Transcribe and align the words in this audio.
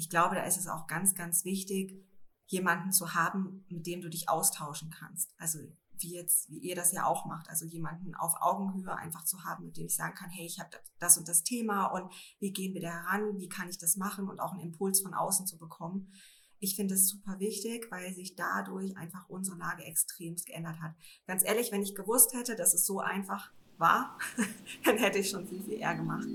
ich 0.00 0.08
glaube, 0.08 0.34
da 0.34 0.44
ist 0.44 0.56
es 0.56 0.66
auch 0.66 0.86
ganz, 0.86 1.14
ganz 1.14 1.44
wichtig, 1.44 2.02
jemanden 2.46 2.90
zu 2.90 3.12
haben, 3.12 3.66
mit 3.68 3.86
dem 3.86 4.00
du 4.00 4.08
dich 4.08 4.30
austauschen 4.30 4.88
kannst. 4.88 5.34
Also 5.36 5.58
wie 5.98 6.14
jetzt, 6.14 6.48
wie 6.48 6.58
ihr 6.58 6.74
das 6.74 6.92
ja 6.92 7.04
auch 7.04 7.26
macht, 7.26 7.50
also 7.50 7.66
jemanden 7.66 8.14
auf 8.14 8.32
Augenhöhe 8.40 8.96
einfach 8.96 9.26
zu 9.26 9.44
haben, 9.44 9.66
mit 9.66 9.76
dem 9.76 9.84
ich 9.84 9.94
sagen 9.94 10.14
kann, 10.14 10.30
hey, 10.30 10.46
ich 10.46 10.58
habe 10.58 10.70
das 10.98 11.18
und 11.18 11.28
das 11.28 11.42
Thema 11.42 11.84
und 11.88 12.10
wie 12.38 12.50
gehen 12.50 12.72
wir 12.72 12.80
da 12.80 12.88
heran, 12.88 13.38
wie 13.38 13.50
kann 13.50 13.68
ich 13.68 13.76
das 13.76 13.96
machen 13.96 14.26
und 14.26 14.40
auch 14.40 14.52
einen 14.52 14.62
Impuls 14.62 15.02
von 15.02 15.12
außen 15.12 15.46
zu 15.46 15.58
bekommen. 15.58 16.10
Ich 16.60 16.76
finde 16.76 16.94
es 16.94 17.06
super 17.06 17.38
wichtig, 17.38 17.88
weil 17.90 18.14
sich 18.14 18.36
dadurch 18.36 18.96
einfach 18.96 19.28
unsere 19.28 19.58
Lage 19.58 19.84
extremst 19.84 20.46
geändert 20.46 20.80
hat. 20.80 20.94
Ganz 21.26 21.44
ehrlich, 21.44 21.72
wenn 21.72 21.82
ich 21.82 21.94
gewusst 21.94 22.32
hätte, 22.32 22.56
dass 22.56 22.72
es 22.72 22.86
so 22.86 23.00
einfach 23.00 23.52
war, 23.76 24.18
dann 24.86 24.96
hätte 24.96 25.18
ich 25.18 25.28
schon 25.28 25.46
viel, 25.46 25.62
viel 25.62 25.74
eher 25.74 25.94
gemacht. 25.94 26.26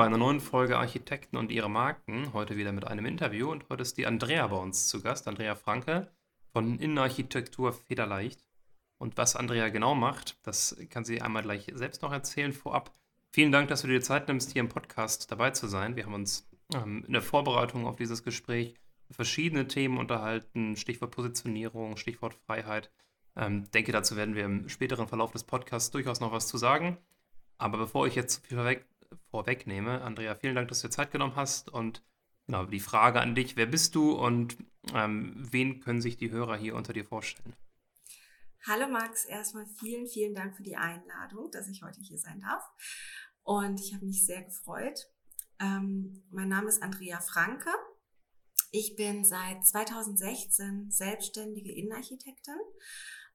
Bei 0.00 0.06
einer 0.06 0.16
neuen 0.16 0.40
Folge 0.40 0.78
Architekten 0.78 1.36
und 1.36 1.52
ihre 1.52 1.68
Marken. 1.68 2.32
Heute 2.32 2.56
wieder 2.56 2.72
mit 2.72 2.86
einem 2.86 3.04
Interview 3.04 3.50
und 3.50 3.68
heute 3.68 3.82
ist 3.82 3.98
die 3.98 4.06
Andrea 4.06 4.46
bei 4.46 4.56
uns 4.56 4.86
zu 4.86 5.02
Gast, 5.02 5.28
Andrea 5.28 5.54
Franke 5.54 6.10
von 6.54 6.78
Innenarchitektur 6.78 7.74
Federleicht. 7.74 8.42
Und 8.96 9.18
was 9.18 9.36
Andrea 9.36 9.68
genau 9.68 9.94
macht, 9.94 10.38
das 10.42 10.74
kann 10.88 11.04
sie 11.04 11.20
einmal 11.20 11.42
gleich 11.42 11.70
selbst 11.74 12.00
noch 12.00 12.12
erzählen 12.12 12.54
vorab. 12.54 12.94
Vielen 13.28 13.52
Dank, 13.52 13.68
dass 13.68 13.82
du 13.82 13.88
dir 13.88 14.00
Zeit 14.00 14.26
nimmst, 14.28 14.52
hier 14.52 14.60
im 14.60 14.70
Podcast 14.70 15.30
dabei 15.30 15.50
zu 15.50 15.66
sein. 15.66 15.96
Wir 15.96 16.06
haben 16.06 16.14
uns 16.14 16.48
ähm, 16.72 17.04
in 17.06 17.12
der 17.12 17.20
Vorbereitung 17.20 17.86
auf 17.86 17.96
dieses 17.96 18.22
Gespräch 18.22 18.76
verschiedene 19.10 19.68
Themen 19.68 19.98
unterhalten, 19.98 20.76
Stichwort 20.76 21.10
Positionierung, 21.10 21.98
Stichwort 21.98 22.32
Freiheit. 22.46 22.90
Ähm, 23.36 23.70
denke, 23.72 23.92
dazu 23.92 24.16
werden 24.16 24.34
wir 24.34 24.46
im 24.46 24.70
späteren 24.70 25.08
Verlauf 25.08 25.32
des 25.32 25.44
Podcasts 25.44 25.90
durchaus 25.90 26.20
noch 26.20 26.32
was 26.32 26.48
zu 26.48 26.56
sagen. 26.56 26.96
Aber 27.58 27.76
bevor 27.76 28.06
ich 28.06 28.14
jetzt 28.14 28.36
zu 28.36 28.40
viel 28.40 28.56
vorweg, 28.56 28.86
vorwegnehme. 29.30 30.02
Andrea, 30.02 30.34
vielen 30.34 30.54
Dank, 30.54 30.68
dass 30.68 30.80
du 30.80 30.88
dir 30.88 30.92
Zeit 30.92 31.10
genommen 31.10 31.36
hast. 31.36 31.68
Und 31.68 32.02
genau, 32.46 32.64
die 32.64 32.80
Frage 32.80 33.20
an 33.20 33.34
dich, 33.34 33.56
wer 33.56 33.66
bist 33.66 33.94
du 33.94 34.12
und 34.12 34.56
ähm, 34.94 35.34
wen 35.36 35.80
können 35.80 36.00
sich 36.00 36.16
die 36.16 36.30
Hörer 36.30 36.56
hier 36.56 36.74
unter 36.74 36.92
dir 36.92 37.04
vorstellen? 37.04 37.54
Hallo 38.66 38.88
Max, 38.88 39.24
erstmal 39.24 39.66
vielen, 39.66 40.06
vielen 40.06 40.34
Dank 40.34 40.54
für 40.54 40.62
die 40.62 40.76
Einladung, 40.76 41.50
dass 41.50 41.68
ich 41.68 41.82
heute 41.82 42.00
hier 42.00 42.18
sein 42.18 42.40
darf. 42.40 42.62
Und 43.42 43.80
ich 43.80 43.94
habe 43.94 44.04
mich 44.04 44.26
sehr 44.26 44.42
gefreut. 44.42 45.08
Ähm, 45.58 46.22
mein 46.30 46.48
Name 46.48 46.68
ist 46.68 46.82
Andrea 46.82 47.20
Franke. 47.20 47.70
Ich 48.70 48.96
bin 48.96 49.24
seit 49.24 49.66
2016 49.66 50.90
selbstständige 50.90 51.72
Innenarchitektin 51.72 52.58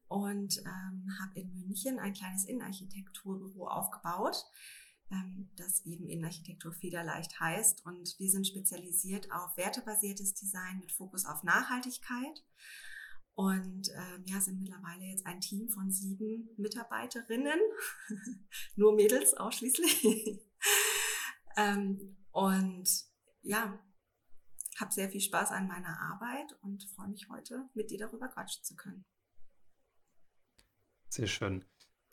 und 0.07 0.59
ähm, 0.59 1.07
habe 1.19 1.39
in 1.39 1.53
München 1.53 1.99
ein 1.99 2.13
kleines 2.13 2.45
Innenarchitekturbüro 2.45 3.67
aufgebaut 3.67 4.37
das 5.55 5.85
eben 5.85 6.07
Innenarchitektur 6.09 6.73
federleicht 6.73 7.39
heißt. 7.39 7.85
Und 7.85 8.15
wir 8.19 8.29
sind 8.29 8.47
spezialisiert 8.47 9.31
auf 9.31 9.55
wertebasiertes 9.57 10.33
Design 10.33 10.79
mit 10.79 10.91
Fokus 10.91 11.25
auf 11.25 11.43
Nachhaltigkeit. 11.43 12.43
Und 13.33 13.89
ähm, 13.89 14.23
ja, 14.25 14.39
sind 14.39 14.61
mittlerweile 14.61 15.03
jetzt 15.03 15.25
ein 15.25 15.41
Team 15.41 15.67
von 15.69 15.91
sieben 15.91 16.49
Mitarbeiterinnen, 16.55 17.59
nur 18.77 18.95
Mädels 18.95 19.33
ausschließlich. 19.33 20.39
ähm, 21.57 22.15
und 22.31 22.89
ja, 23.41 23.77
habe 24.77 24.93
sehr 24.93 25.09
viel 25.09 25.21
Spaß 25.21 25.51
an 25.51 25.67
meiner 25.67 25.99
Arbeit 25.99 26.57
und 26.61 26.83
freue 26.95 27.09
mich 27.09 27.27
heute, 27.29 27.69
mit 27.73 27.91
dir 27.91 27.97
darüber 27.97 28.29
quatschen 28.29 28.63
zu 28.63 28.75
können. 28.75 29.05
Sehr 31.09 31.27
schön. 31.27 31.65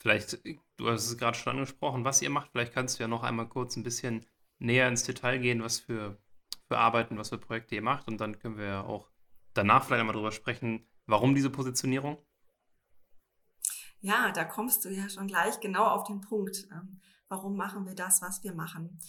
Vielleicht, 0.03 0.37
du 0.75 0.89
hast 0.89 1.07
es 1.07 1.17
gerade 1.17 1.37
schon 1.37 1.53
angesprochen, 1.53 2.03
was 2.03 2.21
ihr 2.21 2.29
macht. 2.29 2.51
Vielleicht 2.51 2.73
kannst 2.73 2.99
du 2.99 3.03
ja 3.03 3.07
noch 3.07 3.23
einmal 3.23 3.47
kurz 3.47 3.77
ein 3.77 3.83
bisschen 3.83 4.25
näher 4.59 4.89
ins 4.89 5.03
Detail 5.03 5.39
gehen, 5.39 5.63
was 5.63 5.79
für, 5.79 6.21
für 6.67 6.77
Arbeiten, 6.77 7.17
was 7.17 7.29
für 7.29 7.37
Projekte 7.37 7.75
ihr 7.75 7.81
macht. 7.81 8.09
Und 8.09 8.19
dann 8.19 8.37
können 8.37 8.57
wir 8.57 8.65
ja 8.65 8.83
auch 8.83 9.09
danach 9.53 9.85
vielleicht 9.85 10.01
einmal 10.01 10.13
darüber 10.13 10.33
sprechen, 10.33 10.85
warum 11.05 11.35
diese 11.35 11.49
Positionierung. 11.49 12.17
Ja, 14.01 14.33
da 14.33 14.43
kommst 14.43 14.83
du 14.83 14.89
ja 14.89 15.07
schon 15.07 15.27
gleich 15.27 15.61
genau 15.61 15.85
auf 15.85 16.03
den 16.03 16.19
Punkt. 16.19 16.67
Ähm, 16.69 16.99
warum 17.29 17.55
machen 17.55 17.85
wir 17.85 17.95
das, 17.95 18.21
was 18.21 18.43
wir 18.43 18.53
machen? 18.53 18.99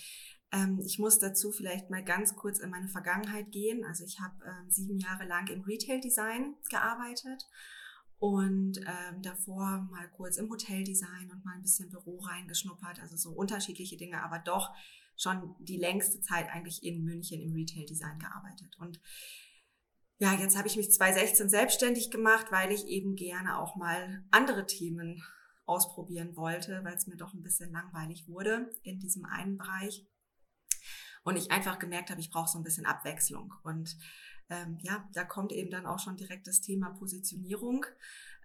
Ähm, 0.53 0.79
ich 0.79 1.01
muss 1.01 1.19
dazu 1.19 1.51
vielleicht 1.51 1.91
mal 1.91 2.05
ganz 2.05 2.37
kurz 2.37 2.61
in 2.61 2.71
meine 2.71 2.87
Vergangenheit 2.87 3.51
gehen. 3.51 3.85
Also 3.85 4.05
ich 4.05 4.21
habe 4.21 4.37
ähm, 4.47 4.71
sieben 4.71 4.99
Jahre 4.99 5.25
lang 5.25 5.49
im 5.49 5.63
Retail-Design 5.63 6.55
gearbeitet 6.71 7.49
und 8.25 8.79
ähm, 8.79 9.21
davor 9.21 9.87
mal 9.91 10.09
kurz 10.17 10.39
im 10.39 10.49
Hoteldesign 10.49 11.31
und 11.31 11.45
mal 11.45 11.57
ein 11.57 11.61
bisschen 11.61 11.91
Büro 11.91 12.21
reingeschnuppert, 12.21 12.99
also 13.01 13.19
so 13.19 13.33
unterschiedliche 13.33 13.99
Dinge, 13.99 14.23
aber 14.23 14.39
doch 14.39 14.75
schon 15.15 15.55
die 15.59 15.77
längste 15.77 16.23
Zeit 16.23 16.49
eigentlich 16.49 16.83
in 16.83 17.05
München 17.05 17.43
im 17.43 17.53
Retail-Design 17.53 18.19
gearbeitet. 18.19 18.79
Und 18.79 18.99
ja, 20.17 20.33
jetzt 20.33 20.57
habe 20.57 20.69
ich 20.69 20.77
mich 20.79 20.91
2016 20.91 21.51
selbstständig 21.51 22.11
gemacht, 22.11 22.47
weil 22.49 22.73
ich 22.73 22.87
eben 22.87 23.15
gerne 23.15 23.59
auch 23.59 23.77
mal 23.77 24.25
andere 24.31 24.65
Themen 24.65 25.23
ausprobieren 25.67 26.35
wollte, 26.35 26.81
weil 26.83 26.95
es 26.95 27.07
mir 27.07 27.19
doch 27.19 27.35
ein 27.35 27.43
bisschen 27.43 27.73
langweilig 27.73 28.27
wurde 28.27 28.71
in 28.85 29.01
diesem 29.01 29.27
einen 29.27 29.59
Bereich. 29.59 30.07
Und 31.25 31.37
ich 31.37 31.51
einfach 31.51 31.79
gemerkt 31.79 32.09
habe, 32.09 32.23
ich 32.23 32.31
brauche 32.31 32.49
so 32.49 32.59
ein 32.59 32.65
bisschen 32.65 32.87
Abwechslung. 32.87 33.53
Und 33.65 33.99
ähm, 34.51 34.79
ja, 34.83 35.09
da 35.13 35.25
kommt 35.25 35.53
eben 35.53 35.71
dann 35.71 35.87
auch 35.87 35.99
schon 35.99 36.17
direkt 36.17 36.47
das 36.47 36.61
Thema 36.61 36.91
Positionierung. 36.91 37.87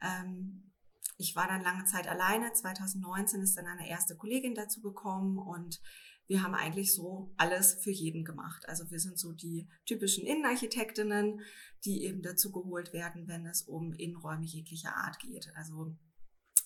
Ähm, 0.01 0.71
ich 1.17 1.35
war 1.35 1.47
dann 1.47 1.61
lange 1.61 1.85
Zeit 1.85 2.07
alleine. 2.07 2.53
2019 2.53 3.41
ist 3.41 3.57
dann 3.57 3.67
eine 3.67 3.89
erste 3.89 4.15
Kollegin 4.15 4.55
dazu 4.55 4.81
gekommen 4.81 5.37
und 5.37 5.81
wir 6.27 6.43
haben 6.43 6.53
eigentlich 6.53 6.93
so 6.93 7.33
alles 7.37 7.73
für 7.73 7.91
jeden 7.91 8.23
gemacht. 8.23 8.69
Also 8.69 8.89
wir 8.91 8.99
sind 8.99 9.17
so 9.17 9.33
die 9.33 9.67
typischen 9.85 10.25
Innenarchitektinnen, 10.25 11.41
die 11.83 12.05
eben 12.05 12.21
dazu 12.21 12.51
geholt 12.51 12.93
werden, 12.93 13.27
wenn 13.27 13.45
es 13.47 13.63
um 13.63 13.93
Innenräume 13.93 14.45
jeglicher 14.45 14.95
Art 14.95 15.19
geht. 15.19 15.51
Also 15.55 15.95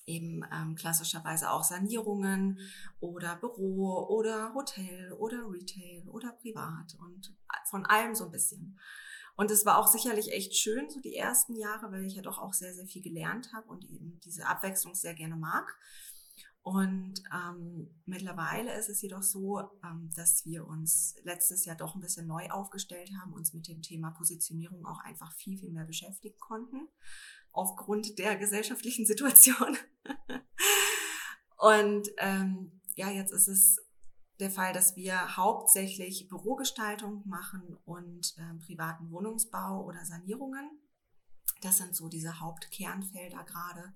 eben 0.06 0.44
ähm, 0.52 0.76
klassischerweise 0.76 1.50
auch 1.50 1.64
Sanierungen 1.64 2.60
oder 3.00 3.38
Büro 3.38 4.06
oder 4.10 4.54
Hotel 4.54 5.14
oder 5.14 5.50
Retail 5.50 6.10
oder 6.10 6.34
Privat 6.34 6.96
und 7.00 7.34
von 7.70 7.86
allem 7.86 8.16
so 8.16 8.26
ein 8.26 8.32
bisschen. 8.32 8.78
Und 9.36 9.50
es 9.50 9.66
war 9.66 9.80
auch 9.80 9.88
sicherlich 9.88 10.32
echt 10.32 10.56
schön, 10.56 10.90
so 10.90 11.00
die 11.00 11.16
ersten 11.16 11.56
Jahre, 11.56 11.92
weil 11.92 12.06
ich 12.06 12.16
ja 12.16 12.22
doch 12.22 12.38
auch 12.38 12.54
sehr, 12.54 12.74
sehr 12.74 12.86
viel 12.86 13.02
gelernt 13.02 13.52
habe 13.54 13.68
und 13.68 13.84
eben 13.90 14.20
diese 14.24 14.46
Abwechslung 14.46 14.94
sehr 14.94 15.16
gerne 15.16 15.36
mag. 15.36 15.76
Und 16.64 17.16
ähm, 17.34 17.90
mittlerweile 18.06 18.74
ist 18.78 18.88
es 18.88 19.02
jedoch 19.02 19.22
so, 19.22 19.60
ähm, 19.84 20.10
dass 20.16 20.46
wir 20.46 20.66
uns 20.66 21.16
letztes 21.24 21.66
Jahr 21.66 21.76
doch 21.76 21.94
ein 21.94 22.02
bisschen 22.02 22.26
neu 22.26 22.50
aufgestellt 22.50 23.12
haben, 23.20 23.34
uns 23.34 23.54
mit 23.54 23.68
dem 23.68 23.82
Thema 23.82 24.12
Positionierung 24.12 24.86
auch 24.86 25.00
einfach 25.00 25.34
viel, 25.34 25.58
viel 25.58 25.72
mehr 25.72 25.84
beschäftigen 25.84 26.40
konnten, 26.40 26.88
aufgrund 27.52 28.18
der 28.18 28.38
gesellschaftlichen 28.38 29.06
Situation. 29.08 29.78
und 31.58 32.08
ähm, 32.20 32.80
ja, 32.96 33.10
jetzt 33.10 33.34
ist 33.34 33.50
es 33.50 33.82
der 34.40 34.50
Fall, 34.50 34.74
dass 34.74 34.96
wir 34.96 35.38
hauptsächlich 35.38 36.28
Bürogestaltung 36.28 37.24
machen 37.26 37.78
und 37.86 38.36
äh, 38.38 38.54
privaten 38.66 39.12
Wohnungsbau 39.12 39.84
oder 39.84 40.04
Sanierungen. 40.06 40.70
Das 41.62 41.78
sind 41.78 41.96
so 41.96 42.10
diese 42.10 42.40
Hauptkernfelder 42.40 43.44
gerade. 43.44 43.94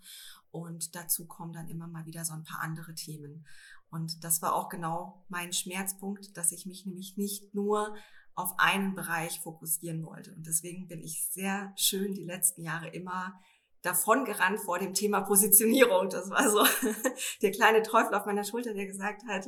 Und 0.52 0.96
dazu 0.96 1.26
kommen 1.26 1.54
dann 1.54 1.68
immer 1.68 1.88
mal 1.88 2.06
wieder 2.06 2.24
so 2.24 2.34
ein 2.34 2.44
paar 2.44 2.62
andere 2.62 2.94
Themen. 2.96 3.46
Und 3.90 4.24
das 4.24 4.42
war 4.42 4.54
auch 4.54 4.70
genau 4.70 5.26
mein 5.30 5.54
Schmerzpunkt, 5.54 6.36
dass 6.38 6.52
ich 6.52 6.66
mich 6.66 6.86
nämlich 6.86 7.18
nicht 7.18 7.54
nur 7.54 7.96
auf 8.36 8.54
einen 8.60 8.94
Bereich 8.94 9.40
fokussieren 9.40 10.06
wollte. 10.06 10.34
Und 10.34 10.46
deswegen 10.46 10.88
bin 10.88 11.02
ich 11.02 11.26
sehr 11.30 11.74
schön 11.76 12.14
die 12.14 12.26
letzten 12.26 12.62
Jahre 12.62 12.88
immer 12.90 13.40
davon 13.82 14.26
gerannt 14.26 14.60
vor 14.60 14.80
dem 14.80 14.94
Thema 14.94 15.22
Positionierung. 15.22 16.10
Das 16.10 16.30
war 16.30 16.50
so 16.50 16.64
der 17.42 17.52
kleine 17.52 17.82
Teufel 17.82 18.14
auf 18.14 18.26
meiner 18.26 18.44
Schulter, 18.44 18.74
der 18.74 18.86
gesagt 18.86 19.24
hat, 19.28 19.48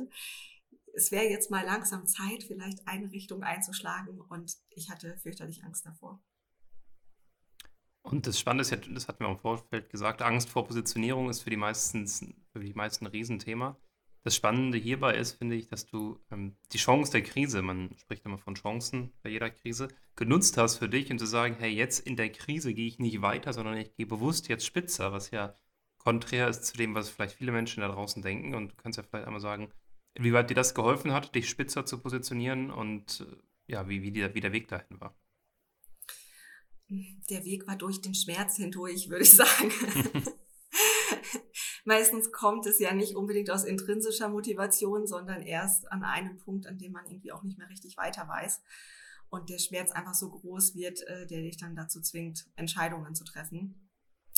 es 1.00 1.10
wäre 1.10 1.24
jetzt 1.24 1.50
mal 1.50 1.64
langsam 1.64 2.06
Zeit, 2.06 2.44
vielleicht 2.44 2.86
eine 2.86 3.10
Richtung 3.10 3.42
einzuschlagen 3.42 4.20
und 4.20 4.54
ich 4.68 4.90
hatte 4.90 5.16
fürchterlich 5.16 5.64
Angst 5.64 5.86
davor. 5.86 6.22
Und 8.02 8.26
das 8.26 8.38
Spannende 8.38 8.62
ist 8.62 8.88
das 8.94 9.08
hatten 9.08 9.24
wir 9.24 9.30
im 9.30 9.38
Vorfeld 9.38 9.88
gesagt, 9.88 10.20
Angst 10.20 10.50
vor 10.50 10.66
Positionierung 10.66 11.30
ist 11.30 11.40
für 11.40 11.50
die 11.50 11.56
meisten, 11.56 12.06
für 12.06 12.60
die 12.60 12.74
meisten 12.74 13.06
ein 13.06 13.12
Riesenthema. 13.12 13.78
Das 14.22 14.36
Spannende 14.36 14.76
hierbei 14.76 15.16
ist, 15.16 15.32
finde 15.32 15.56
ich, 15.56 15.68
dass 15.68 15.86
du 15.86 16.18
ähm, 16.30 16.56
die 16.72 16.78
Chance 16.78 17.12
der 17.12 17.22
Krise, 17.22 17.62
man 17.62 17.96
spricht 17.96 18.26
immer 18.26 18.36
von 18.36 18.54
Chancen 18.54 19.12
bei 19.22 19.30
jeder 19.30 19.48
Krise, 19.48 19.88
genutzt 20.16 20.58
hast 20.58 20.76
für 20.76 20.90
dich 20.90 21.10
und 21.10 21.18
zu 21.18 21.24
sagen, 21.24 21.56
hey, 21.58 21.70
jetzt 21.70 22.00
in 22.00 22.16
der 22.16 22.30
Krise 22.30 22.74
gehe 22.74 22.86
ich 22.86 22.98
nicht 22.98 23.22
weiter, 23.22 23.54
sondern 23.54 23.78
ich 23.78 23.94
gehe 23.94 24.06
bewusst 24.06 24.48
jetzt 24.48 24.66
spitzer, 24.66 25.12
was 25.12 25.30
ja 25.30 25.54
konträr 25.96 26.48
ist 26.48 26.64
zu 26.64 26.76
dem, 26.76 26.94
was 26.94 27.08
vielleicht 27.08 27.36
viele 27.36 27.52
Menschen 27.52 27.80
da 27.80 27.88
draußen 27.88 28.22
denken. 28.22 28.54
Und 28.54 28.72
du 28.72 28.76
kannst 28.76 28.98
ja 28.98 29.02
vielleicht 29.02 29.26
einmal 29.26 29.40
sagen, 29.40 29.70
inwieweit 30.14 30.50
dir 30.50 30.54
das 30.54 30.74
geholfen 30.74 31.12
hat, 31.12 31.34
dich 31.34 31.48
spitzer 31.48 31.86
zu 31.86 31.98
positionieren 32.00 32.70
und 32.70 33.20
äh, 33.20 33.36
ja, 33.66 33.88
wie, 33.88 34.02
wie, 34.02 34.12
die, 34.12 34.34
wie 34.34 34.40
der 34.40 34.52
Weg 34.52 34.68
dahin 34.68 35.00
war. 35.00 35.16
Der 36.88 37.44
Weg 37.44 37.68
war 37.68 37.76
durch 37.76 38.00
den 38.00 38.14
Schmerz 38.14 38.56
hindurch, 38.56 39.08
würde 39.08 39.22
ich 39.22 39.36
sagen. 39.36 39.70
Meistens 41.84 42.32
kommt 42.32 42.66
es 42.66 42.78
ja 42.78 42.92
nicht 42.92 43.14
unbedingt 43.14 43.50
aus 43.50 43.64
intrinsischer 43.64 44.28
Motivation, 44.28 45.06
sondern 45.06 45.42
erst 45.42 45.90
an 45.90 46.02
einem 46.02 46.36
Punkt, 46.38 46.66
an 46.66 46.78
dem 46.78 46.92
man 46.92 47.06
irgendwie 47.06 47.32
auch 47.32 47.42
nicht 47.42 47.58
mehr 47.58 47.68
richtig 47.68 47.96
weiter 47.96 48.26
weiß 48.28 48.60
und 49.30 49.48
der 49.48 49.58
Schmerz 49.58 49.92
einfach 49.92 50.14
so 50.14 50.28
groß 50.30 50.74
wird, 50.74 51.02
äh, 51.06 51.26
der 51.26 51.42
dich 51.42 51.56
dann 51.56 51.76
dazu 51.76 52.00
zwingt, 52.00 52.46
Entscheidungen 52.56 53.14
zu 53.14 53.24
treffen. 53.24 53.88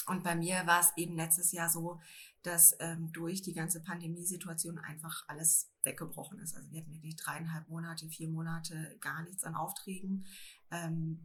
Und 0.06 0.22
bei 0.22 0.34
mir 0.34 0.66
war 0.66 0.80
es 0.80 0.92
eben 0.96 1.16
letztes 1.16 1.52
Jahr 1.52 1.69
so, 1.69 2.00
dass 2.42 2.76
ähm, 2.80 3.12
durch 3.12 3.42
die 3.42 3.54
ganze 3.54 3.80
Pandemiesituation 3.82 4.78
einfach 4.78 5.24
alles 5.28 5.70
weggebrochen 5.84 6.38
ist. 6.40 6.54
Also 6.54 6.70
wir 6.70 6.80
hatten 6.80 6.92
wirklich 6.92 7.16
dreieinhalb 7.16 7.68
Monate, 7.68 8.08
vier 8.08 8.28
Monate 8.28 8.96
gar 9.00 9.22
nichts 9.22 9.44
an 9.44 9.54
Aufträgen. 9.54 10.26
Ähm, 10.70 11.20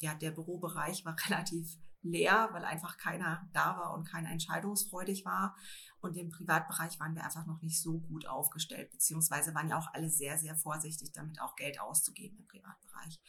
ja, 0.00 0.14
der 0.14 0.30
Bürobereich 0.30 1.04
war 1.04 1.16
relativ 1.26 1.76
leer, 2.02 2.48
weil 2.52 2.64
einfach 2.64 2.98
keiner 2.98 3.48
da 3.52 3.76
war 3.76 3.94
und 3.94 4.04
keiner 4.04 4.30
entscheidungsfreudig 4.30 5.24
war. 5.24 5.56
Und 6.00 6.16
im 6.16 6.30
Privatbereich 6.30 7.00
waren 7.00 7.16
wir 7.16 7.24
einfach 7.24 7.46
noch 7.46 7.60
nicht 7.62 7.80
so 7.80 7.98
gut 7.98 8.26
aufgestellt, 8.26 8.90
beziehungsweise 8.90 9.54
waren 9.54 9.68
ja 9.68 9.78
auch 9.78 9.92
alle 9.92 10.08
sehr, 10.08 10.38
sehr 10.38 10.54
vorsichtig 10.54 11.12
damit, 11.12 11.40
auch 11.40 11.56
Geld 11.56 11.80
auszugeben 11.80 12.38
im 12.38 12.46
Privatbereich. 12.46 13.20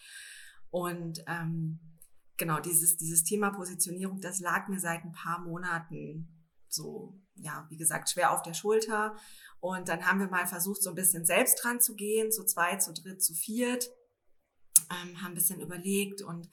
Und 0.70 1.24
ähm, 1.26 1.80
genau, 2.38 2.60
dieses, 2.60 2.98
dieses 2.98 3.24
Thema 3.24 3.50
Positionierung, 3.50 4.22
das 4.22 4.40
lag 4.40 4.68
mir 4.68 4.80
seit 4.80 5.04
ein 5.04 5.12
paar 5.12 5.40
Monaten 5.40 6.37
so, 6.70 7.20
ja, 7.36 7.66
wie 7.70 7.78
gesagt, 7.78 8.10
schwer 8.10 8.32
auf 8.32 8.42
der 8.42 8.54
Schulter. 8.54 9.16
Und 9.60 9.90
dann 9.90 10.06
haben 10.06 10.20
wir 10.20 10.28
mal 10.28 10.48
versucht, 10.48 10.84
so 10.84 10.90
ein 10.90 10.96
bisschen 10.96 11.26
selbst 11.26 11.64
dran 11.64 11.82
zu 11.82 11.96
gehen, 11.96 12.32
zu 12.32 12.46
zweit, 12.46 12.84
zu 12.84 12.94
dritt, 12.94 13.24
zu 13.24 13.34
viert, 13.34 13.90
ähm, 14.92 15.22
haben 15.22 15.32
ein 15.32 15.36
bisschen 15.36 15.60
überlegt 15.60 16.22
und 16.22 16.48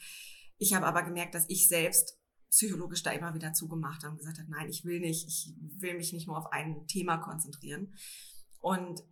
ich 0.56 0.74
habe 0.74 0.86
aber 0.86 1.02
gemerkt, 1.02 1.34
dass 1.34 1.48
ich 1.48 1.68
selbst 1.68 2.18
psychologisch 2.50 3.02
da 3.02 3.10
immer 3.10 3.34
wieder 3.34 3.52
zugemacht 3.52 4.02
habe 4.02 4.12
und 4.12 4.18
gesagt 4.18 4.38
habe, 4.38 4.50
nein, 4.50 4.68
ich 4.68 4.84
will 4.84 5.00
nicht, 5.00 5.26
ich 5.26 5.54
will 5.80 5.94
mich 5.96 6.12
nicht 6.12 6.26
nur 6.26 6.38
auf 6.38 6.52
ein 6.52 6.86
Thema 6.86 7.18
konzentrieren. 7.18 7.94
Und 8.60 9.02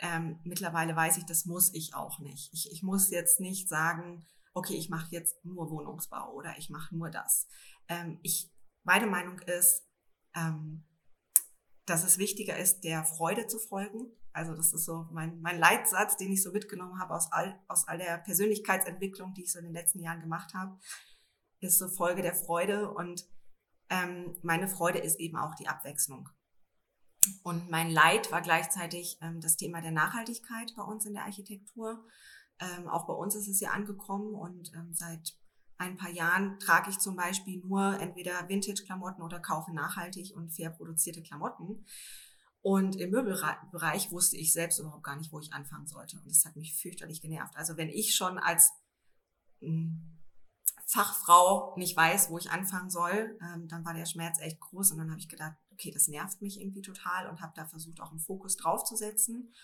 ähm, 0.00 0.40
mittlerweile 0.44 0.96
weiß 0.96 1.18
ich, 1.18 1.24
das 1.24 1.44
muss 1.44 1.72
ich 1.72 1.94
auch 1.94 2.18
nicht. 2.18 2.52
Ich, 2.52 2.70
ich 2.72 2.82
muss 2.82 3.10
jetzt 3.10 3.38
nicht 3.38 3.68
sagen, 3.68 4.26
okay, 4.54 4.74
ich 4.74 4.88
mache 4.88 5.08
jetzt 5.10 5.44
nur 5.44 5.70
Wohnungsbau 5.70 6.32
oder 6.32 6.58
ich 6.58 6.68
mache 6.70 6.96
nur 6.96 7.10
das. 7.10 7.46
Ähm, 7.88 8.18
ich, 8.22 8.50
meine 8.82 9.06
Meinung 9.06 9.38
ist, 9.40 9.86
ähm, 10.34 10.84
dass 11.86 12.04
es 12.04 12.18
wichtiger 12.18 12.56
ist, 12.56 12.82
der 12.82 13.04
Freude 13.04 13.46
zu 13.46 13.58
folgen. 13.58 14.06
Also 14.32 14.54
das 14.54 14.72
ist 14.72 14.84
so 14.84 15.08
mein, 15.10 15.40
mein 15.40 15.58
Leitsatz, 15.58 16.16
den 16.16 16.30
ich 16.30 16.42
so 16.42 16.52
mitgenommen 16.52 17.00
habe 17.00 17.14
aus 17.14 17.32
all, 17.32 17.60
aus 17.66 17.88
all 17.88 17.98
der 17.98 18.18
Persönlichkeitsentwicklung, 18.18 19.34
die 19.34 19.42
ich 19.42 19.52
so 19.52 19.58
in 19.58 19.64
den 19.64 19.74
letzten 19.74 20.00
Jahren 20.00 20.20
gemacht 20.20 20.54
habe, 20.54 20.78
ist 21.60 21.78
so 21.78 21.88
Folge 21.88 22.22
der 22.22 22.34
Freude. 22.34 22.92
Und 22.92 23.26
ähm, 23.88 24.36
meine 24.42 24.68
Freude 24.68 24.98
ist 24.98 25.18
eben 25.18 25.36
auch 25.36 25.54
die 25.56 25.68
Abwechslung. 25.68 26.28
Und 27.42 27.70
mein 27.70 27.90
Leid 27.90 28.30
war 28.32 28.40
gleichzeitig 28.40 29.18
ähm, 29.20 29.40
das 29.40 29.56
Thema 29.56 29.82
der 29.82 29.90
Nachhaltigkeit 29.90 30.72
bei 30.76 30.82
uns 30.82 31.04
in 31.06 31.14
der 31.14 31.24
Architektur. 31.24 32.06
Ähm, 32.60 32.88
auch 32.88 33.06
bei 33.06 33.14
uns 33.14 33.34
ist 33.34 33.48
es 33.48 33.60
ja 33.60 33.70
angekommen 33.70 34.34
und 34.34 34.72
ähm, 34.74 34.94
seit 34.94 35.34
ein 35.80 35.96
paar 35.96 36.10
Jahren 36.10 36.58
trage 36.58 36.90
ich 36.90 36.98
zum 36.98 37.16
Beispiel 37.16 37.58
nur 37.64 37.98
entweder 38.00 38.48
Vintage-Klamotten 38.48 39.22
oder 39.22 39.40
kaufe 39.40 39.72
nachhaltig 39.72 40.36
und 40.36 40.50
fair 40.50 40.68
produzierte 40.68 41.22
Klamotten. 41.22 41.86
Und 42.60 42.96
im 42.96 43.10
Möbelbereich 43.10 44.12
wusste 44.12 44.36
ich 44.36 44.52
selbst 44.52 44.78
überhaupt 44.78 45.04
gar 45.04 45.16
nicht, 45.16 45.32
wo 45.32 45.40
ich 45.40 45.54
anfangen 45.54 45.86
sollte. 45.86 46.18
Und 46.18 46.26
das 46.26 46.44
hat 46.44 46.56
mich 46.56 46.76
fürchterlich 46.76 47.22
genervt. 47.22 47.56
Also 47.56 47.78
wenn 47.78 47.88
ich 47.88 48.14
schon 48.14 48.38
als 48.38 48.70
hm, 49.60 50.18
Fachfrau 50.86 51.74
nicht 51.78 51.96
weiß, 51.96 52.28
wo 52.28 52.36
ich 52.36 52.50
anfangen 52.50 52.90
soll, 52.90 53.38
ähm, 53.40 53.66
dann 53.66 53.82
war 53.86 53.94
der 53.94 54.04
Schmerz 54.04 54.38
echt 54.40 54.60
groß. 54.60 54.92
Und 54.92 54.98
dann 54.98 55.08
habe 55.10 55.20
ich 55.20 55.30
gedacht, 55.30 55.56
okay, 55.72 55.90
das 55.90 56.08
nervt 56.08 56.42
mich 56.42 56.60
irgendwie 56.60 56.82
total 56.82 57.30
und 57.30 57.40
habe 57.40 57.54
da 57.56 57.64
versucht, 57.64 58.02
auch 58.02 58.10
einen 58.10 58.20
Fokus 58.20 58.56
drauf 58.56 58.84
zu 58.84 58.96
setzen. 58.96 59.54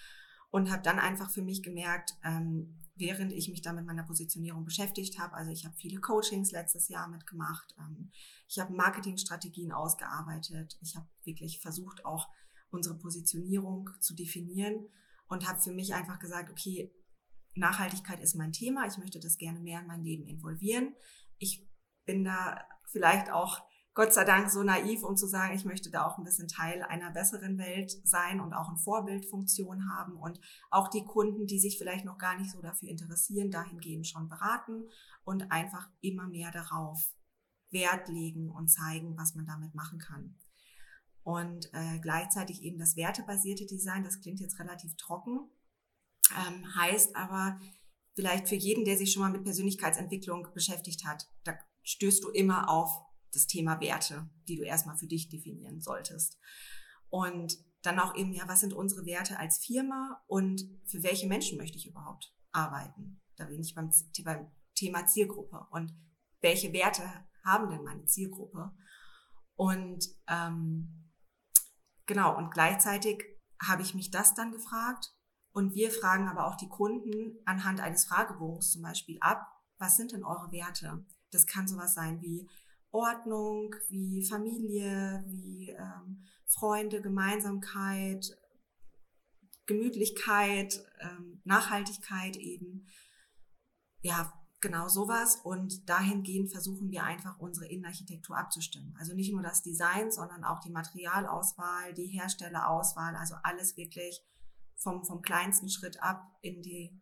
Und 0.57 0.71
habe 0.71 0.83
dann 0.83 0.99
einfach 0.99 1.31
für 1.31 1.43
mich 1.43 1.63
gemerkt, 1.63 2.15
ähm, 2.25 2.79
während 2.95 3.31
ich 3.31 3.51
mich 3.51 3.61
da 3.61 3.75
mit 3.75 3.85
meiner 3.85 4.05
Positionierung 4.05 4.65
beschäftigt 4.65 5.19
habe. 5.19 5.35
Also 5.35 5.51
ich 5.51 5.67
habe 5.67 5.77
viele 5.77 6.01
Coachings 6.01 6.51
letztes 6.51 6.89
Jahr 6.89 7.09
mitgemacht. 7.09 7.75
Ähm, 7.79 8.11
ich 8.49 8.59
habe 8.59 8.73
Marketingstrategien 8.73 9.71
ausgearbeitet. 9.71 10.79
Ich 10.81 10.97
habe 10.97 11.07
wirklich 11.25 11.61
versucht, 11.61 12.07
auch 12.07 12.31
unsere 12.71 12.97
Positionierung 12.97 13.91
zu 14.01 14.15
definieren 14.15 14.89
und 15.29 15.47
habe 15.47 15.61
für 15.61 15.73
mich 15.73 15.93
einfach 15.93 16.19
gesagt, 16.19 16.51
okay, 16.51 16.91
Nachhaltigkeit 17.55 18.21
ist 18.21 18.35
mein 18.35 18.53
Thema. 18.53 18.87
Ich 18.87 18.97
möchte 18.97 19.21
das 19.21 19.37
gerne 19.37 19.61
mehr 19.61 19.81
in 19.81 19.87
mein 19.87 20.05
Leben 20.05 20.27
involvieren. 20.27 20.95
Ich 21.37 21.69
bin 22.07 22.25
da 22.25 22.67
vielleicht 22.91 23.31
auch 23.31 23.61
Gott 23.97 24.13
sei 24.13 24.25
Dank 24.25 24.51
so 24.51 24.63
naiv, 24.63 25.05
um 25.05 25.17
zu 25.17 25.27
sagen, 25.27 25.57
ich 25.57 25.65
möchte 25.65 25.91
da 25.91 26.07
auch 26.07 26.19
ein 26.19 26.25
bisschen 26.25 26.49
Teil 26.49 26.83
einer 26.83 27.11
besseren 27.13 27.57
Welt 27.57 27.97
sein 28.05 28.41
und 28.41 28.53
auch 28.53 28.69
eine 28.69 28.77
Vorbildfunktion 28.77 29.91
haben 29.91 30.17
und 30.17 30.39
auch 30.71 30.89
die 30.89 31.07
Kunden, 31.07 31.47
die 31.47 31.59
sich 31.59 31.79
vielleicht 31.79 32.05
noch 32.05 32.19
gar 32.19 32.39
nicht 32.39 32.51
so 32.51 32.61
dafür 32.61 32.91
interessieren, 32.91 33.51
dahingehend 33.51 34.07
schon 34.07 34.29
beraten 34.29 34.85
und 35.25 35.51
einfach 35.51 35.89
immer 36.03 36.29
mehr 36.29 36.51
darauf 36.51 37.15
Wert 37.71 38.09
legen 38.09 38.51
und 38.51 38.69
zeigen, 38.69 39.17
was 39.17 39.35
man 39.35 39.47
damit 39.47 39.75
machen 39.75 39.99
kann. 39.99 40.37
Und 41.23 41.71
äh, 41.73 41.99
gleichzeitig 41.99 42.63
eben 42.65 42.79
das 42.79 42.97
wertebasierte 42.97 43.65
Design, 43.65 44.05
das 44.05 44.21
klingt 44.21 44.41
jetzt 44.41 44.59
relativ 44.59 44.95
trocken, 44.99 45.49
ähm, 46.37 46.67
heißt 46.77 47.17
aber 47.17 47.59
vielleicht 48.15 48.47
für 48.47 48.57
jeden, 48.57 48.85
der 48.85 48.99
sich 48.99 49.11
schon 49.11 49.23
mal 49.23 49.33
mit 49.33 49.45
Persönlichkeitsentwicklung 49.45 50.49
beschäftigt 50.53 51.07
hat, 51.07 51.27
da 51.45 51.55
stößt 51.83 52.23
du 52.25 52.29
immer 52.29 52.69
auf 52.69 53.06
das 53.37 53.47
Thema 53.47 53.81
Werte, 53.81 54.29
die 54.49 54.57
du 54.57 54.63
erstmal 54.63 54.97
für 54.97 55.07
dich 55.07 55.29
definieren 55.29 55.81
solltest. 55.81 56.39
Und 57.09 57.57
dann 57.83 58.01
auch 58.01 58.17
eben, 58.17 58.33
ja, 58.33 58.49
was 58.49 58.61
sind 58.61 58.75
unsere 58.75 59.07
Werte 59.07 59.39
als 59.39 59.59
Firma 59.59 60.23
und 60.27 60.63
für 60.87 61.03
welche 61.03 61.29
Menschen 61.29 61.59
möchte 61.59 61.79
ich 61.79 61.87
überhaupt 61.87 62.35
arbeiten? 62.53 63.21
Da 63.37 63.45
bin 63.45 63.61
ich 63.61 63.75
beim, 63.75 63.91
beim 64.25 64.51
Thema 64.75 65.07
Zielgruppe. 65.07 65.67
Und 65.71 65.95
welche 66.41 66.73
Werte 66.73 67.03
haben 67.45 67.71
denn 67.71 67.85
meine 67.85 68.05
Zielgruppe? 68.07 68.73
Und 69.55 70.05
ähm, 70.29 71.13
genau, 72.07 72.37
und 72.37 72.51
gleichzeitig 72.51 73.25
habe 73.63 73.83
ich 73.83 73.95
mich 73.95 74.11
das 74.11 74.35
dann 74.35 74.53
gefragt. 74.53 75.15
Und 75.53 75.75
wir 75.75 75.91
fragen 75.91 76.29
aber 76.29 76.47
auch 76.47 76.57
die 76.57 76.69
Kunden 76.69 77.39
anhand 77.47 77.81
eines 77.81 78.05
Fragebogens 78.05 78.73
zum 78.73 78.83
Beispiel 78.83 79.17
ab, 79.21 79.47
was 79.79 79.97
sind 79.97 80.13
denn 80.13 80.25
eure 80.25 80.53
Werte? 80.53 81.05
Das 81.31 81.47
kann 81.47 81.69
sowas 81.69 81.95
sein 81.95 82.21
wie, 82.21 82.49
Ordnung, 82.97 83.75
wie 83.89 84.25
Familie, 84.25 85.23
wie 85.27 85.71
ähm, 85.71 86.25
Freunde, 86.47 87.03
Gemeinsamkeit, 87.03 88.37
Gemütlichkeit, 89.67 90.83
ähm, 91.01 91.41
Nachhaltigkeit 91.45 92.37
eben. 92.37 92.87
Ja, 94.01 94.33
genau 94.61 94.89
sowas. 94.89 95.37
Und 95.43 95.89
dahingehend 95.89 96.51
versuchen 96.51 96.91
wir 96.91 97.05
einfach 97.05 97.39
unsere 97.39 97.67
Innenarchitektur 97.67 98.37
abzustimmen. 98.37 98.95
Also 98.99 99.15
nicht 99.15 99.33
nur 99.33 99.43
das 99.43 99.63
Design, 99.63 100.11
sondern 100.11 100.45
auch 100.45 100.61
die 100.61 100.71
Materialauswahl, 100.71 101.93
die 101.95 102.07
Herstellerauswahl, 102.07 103.17
also 103.17 103.35
alles 103.43 103.77
wirklich 103.77 104.25
vom, 104.77 105.05
vom 105.05 105.21
kleinsten 105.21 105.69
Schritt 105.69 106.03
ab 106.03 106.23
in 106.41 106.63
die 106.63 106.99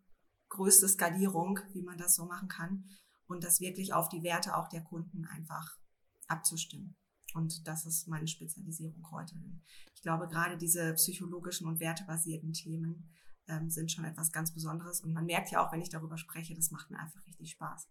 größte 0.49 0.89
Skalierung, 0.89 1.61
wie 1.73 1.83
man 1.83 1.99
das 1.99 2.15
so 2.15 2.27
machen 2.27 2.49
kann 2.49 2.85
und 3.27 3.45
das 3.45 3.61
wirklich 3.61 3.93
auf 3.93 4.09
die 4.09 4.23
Werte 4.23 4.57
auch 4.57 4.69
der 4.69 4.83
Kunden 4.83 5.25
einfach 5.27 5.77
abzustimmen. 6.29 6.97
Und 7.35 7.67
das 7.67 7.85
ist 7.85 8.07
meine 8.07 8.29
Spezialisierung 8.29 9.11
heute. 9.11 9.35
Ich 9.95 10.03
glaube, 10.03 10.29
gerade 10.29 10.57
diese 10.57 10.95
psychologischen 10.95 11.67
und 11.67 11.81
wertebasierten 11.81 12.53
Themen 12.53 13.11
ähm, 13.49 13.71
sind 13.71 13.91
schon 13.91 14.05
etwas 14.05 14.31
ganz 14.31 14.55
Besonderes. 14.55 15.01
Und 15.01 15.13
man 15.13 15.27
merkt 15.27 15.51
ja 15.51 15.65
auch, 15.65 15.73
wenn 15.73 15.83
ich 15.83 15.89
darüber 15.89 16.17
spreche, 16.17 16.55
das 16.55 16.71
macht 16.71 16.91
mir 16.91 16.99
einfach 16.99 17.27
richtig 17.27 17.51
Spaß. 17.51 17.89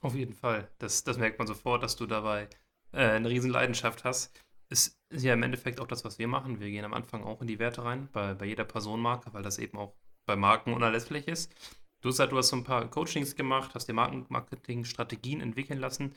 Auf 0.00 0.14
jeden 0.14 0.34
Fall. 0.34 0.70
Das, 0.78 1.02
das 1.04 1.18
merkt 1.18 1.38
man 1.38 1.48
sofort, 1.48 1.82
dass 1.82 1.96
du 1.96 2.06
dabei 2.06 2.48
äh, 2.92 3.10
eine 3.10 3.28
Riesenleidenschaft 3.28 4.04
hast. 4.04 4.32
Ist 4.68 4.98
ja 5.10 5.34
im 5.34 5.42
Endeffekt 5.42 5.80
auch 5.80 5.86
das, 5.86 6.04
was 6.04 6.18
wir 6.18 6.28
machen. 6.28 6.60
Wir 6.60 6.70
gehen 6.70 6.84
am 6.84 6.94
Anfang 6.94 7.24
auch 7.24 7.40
in 7.42 7.46
die 7.46 7.58
Werte 7.58 7.84
rein, 7.84 8.08
bei, 8.12 8.34
bei 8.34 8.46
jeder 8.46 8.64
Personenmarke, 8.64 9.34
weil 9.34 9.42
das 9.42 9.58
eben 9.58 9.76
auch 9.76 9.94
bei 10.24 10.36
Marken 10.36 10.72
unerlässlich 10.72 11.28
ist. 11.28 11.52
Du 12.00 12.08
hast 12.08 12.48
so 12.48 12.56
ein 12.56 12.64
paar 12.64 12.88
Coachings 12.90 13.36
gemacht, 13.36 13.74
hast 13.74 13.86
dir 13.86 13.92
Markenmarketing-Strategien 13.92 15.40
entwickeln 15.40 15.78
lassen. 15.78 16.14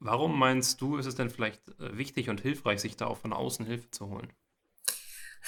Warum 0.00 0.38
meinst 0.38 0.80
du, 0.80 0.96
ist 0.96 1.06
es 1.06 1.16
denn 1.16 1.30
vielleicht 1.30 1.68
äh, 1.80 1.96
wichtig 1.96 2.28
und 2.30 2.40
hilfreich, 2.40 2.80
sich 2.80 2.96
da 2.96 3.06
auch 3.06 3.18
von 3.18 3.32
außen 3.32 3.66
Hilfe 3.66 3.90
zu 3.90 4.08
holen? 4.08 4.32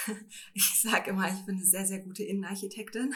Ich 0.54 0.80
sage 0.80 1.11
immer, 1.11 1.28
ich 1.28 1.45
bin 1.45 1.57
eine 1.57 1.64
sehr, 1.64 1.87
sehr 1.87 2.00
gute 2.00 2.23
Innenarchitektin. 2.23 3.14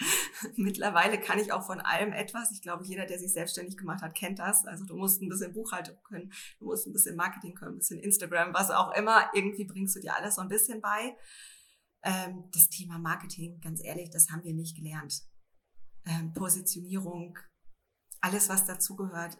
Mittlerweile 0.56 1.20
kann 1.20 1.38
ich 1.38 1.52
auch 1.52 1.66
von 1.66 1.80
allem 1.80 2.12
etwas. 2.12 2.50
Ich 2.50 2.62
glaube, 2.62 2.84
jeder, 2.84 3.06
der 3.06 3.18
sich 3.18 3.32
selbstständig 3.32 3.76
gemacht 3.76 4.02
hat, 4.02 4.14
kennt 4.14 4.38
das. 4.38 4.64
Also 4.64 4.84
du 4.84 4.96
musst 4.96 5.22
ein 5.22 5.28
bisschen 5.28 5.52
Buchhaltung 5.52 5.96
können, 6.02 6.32
du 6.58 6.66
musst 6.66 6.86
ein 6.86 6.92
bisschen 6.92 7.16
Marketing 7.16 7.54
können, 7.54 7.74
ein 7.74 7.78
bisschen 7.78 8.00
Instagram, 8.00 8.54
was 8.54 8.70
auch 8.70 8.92
immer. 8.94 9.30
Irgendwie 9.34 9.64
bringst 9.64 9.96
du 9.96 10.00
dir 10.00 10.16
alles 10.16 10.36
so 10.36 10.42
ein 10.42 10.48
bisschen 10.48 10.80
bei. 10.80 11.16
Ähm, 12.02 12.44
das 12.52 12.68
Thema 12.68 12.98
Marketing, 12.98 13.60
ganz 13.60 13.82
ehrlich, 13.82 14.10
das 14.10 14.30
haben 14.30 14.44
wir 14.44 14.54
nicht 14.54 14.76
gelernt. 14.76 15.22
Ähm, 16.06 16.32
Positionierung, 16.34 17.38
alles, 18.20 18.48
was 18.48 18.66
dazugehört, 18.66 19.38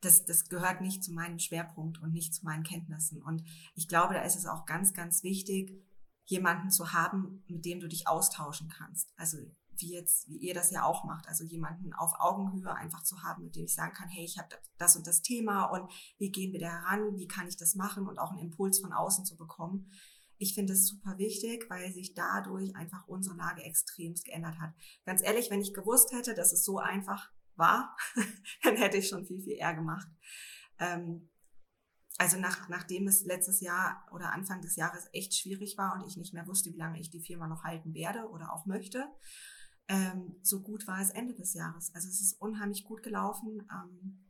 das, 0.00 0.24
das 0.24 0.48
gehört 0.48 0.80
nicht 0.80 1.02
zu 1.02 1.12
meinem 1.12 1.38
Schwerpunkt 1.38 2.00
und 2.00 2.12
nicht 2.12 2.34
zu 2.34 2.44
meinen 2.44 2.62
Kenntnissen. 2.62 3.22
Und 3.22 3.42
ich 3.74 3.88
glaube, 3.88 4.14
da 4.14 4.22
ist 4.22 4.36
es 4.36 4.46
auch 4.46 4.64
ganz, 4.64 4.92
ganz 4.94 5.22
wichtig, 5.22 5.82
jemanden 6.24 6.70
zu 6.70 6.92
haben, 6.92 7.42
mit 7.48 7.64
dem 7.64 7.80
du 7.80 7.88
dich 7.88 8.06
austauschen 8.06 8.68
kannst. 8.68 9.12
Also 9.16 9.38
wie 9.80 9.92
jetzt, 9.92 10.28
wie 10.28 10.36
ihr 10.36 10.54
das 10.54 10.70
ja 10.70 10.84
auch 10.84 11.04
macht, 11.04 11.26
also 11.28 11.44
jemanden 11.44 11.92
auf 11.92 12.12
Augenhöhe 12.18 12.74
einfach 12.74 13.02
zu 13.02 13.22
haben, 13.22 13.44
mit 13.44 13.56
dem 13.56 13.64
ich 13.64 13.74
sagen 13.74 13.94
kann, 13.94 14.08
hey, 14.08 14.24
ich 14.24 14.38
habe 14.38 14.48
das 14.76 14.96
und 14.96 15.06
das 15.06 15.22
Thema 15.22 15.64
und 15.66 15.90
wie 16.18 16.30
gehen 16.30 16.52
wir 16.52 16.60
da 16.60 16.68
heran, 16.68 17.16
wie 17.16 17.28
kann 17.28 17.48
ich 17.48 17.56
das 17.56 17.74
machen 17.74 18.06
und 18.06 18.18
auch 18.18 18.30
einen 18.30 18.40
Impuls 18.40 18.80
von 18.80 18.92
außen 18.92 19.24
zu 19.24 19.36
bekommen. 19.36 19.90
Ich 20.36 20.54
finde 20.54 20.74
es 20.74 20.86
super 20.86 21.18
wichtig, 21.18 21.66
weil 21.68 21.92
sich 21.92 22.14
dadurch 22.14 22.76
einfach 22.76 23.08
unsere 23.08 23.36
Lage 23.36 23.62
extremst 23.62 24.24
geändert 24.24 24.58
hat. 24.60 24.72
Ganz 25.04 25.22
ehrlich, 25.22 25.50
wenn 25.50 25.60
ich 25.60 25.74
gewusst 25.74 26.12
hätte, 26.12 26.34
dass 26.34 26.52
es 26.52 26.64
so 26.64 26.78
einfach 26.78 27.30
war, 27.58 27.96
dann 28.62 28.76
hätte 28.76 28.96
ich 28.96 29.08
schon 29.08 29.26
viel, 29.26 29.40
viel 29.40 29.56
eher 29.56 29.74
gemacht. 29.74 30.08
Ähm, 30.78 31.28
also 32.18 32.38
nach, 32.38 32.68
nachdem 32.68 33.06
es 33.06 33.24
letztes 33.24 33.60
Jahr 33.60 34.04
oder 34.12 34.32
Anfang 34.32 34.60
des 34.60 34.74
Jahres 34.74 35.08
echt 35.12 35.34
schwierig 35.34 35.78
war 35.78 35.94
und 35.94 36.06
ich 36.06 36.16
nicht 36.16 36.34
mehr 36.34 36.46
wusste, 36.48 36.72
wie 36.72 36.78
lange 36.78 36.98
ich 37.00 37.10
die 37.10 37.22
Firma 37.22 37.46
noch 37.46 37.62
halten 37.62 37.94
werde 37.94 38.28
oder 38.28 38.52
auch 38.52 38.66
möchte, 38.66 39.06
ähm, 39.86 40.34
so 40.42 40.60
gut 40.60 40.86
war 40.86 41.00
es 41.00 41.10
Ende 41.10 41.34
des 41.34 41.54
Jahres. 41.54 41.94
Also 41.94 42.08
es 42.08 42.20
ist 42.20 42.40
unheimlich 42.40 42.84
gut 42.84 43.02
gelaufen. 43.02 43.66
Ähm, 43.72 44.26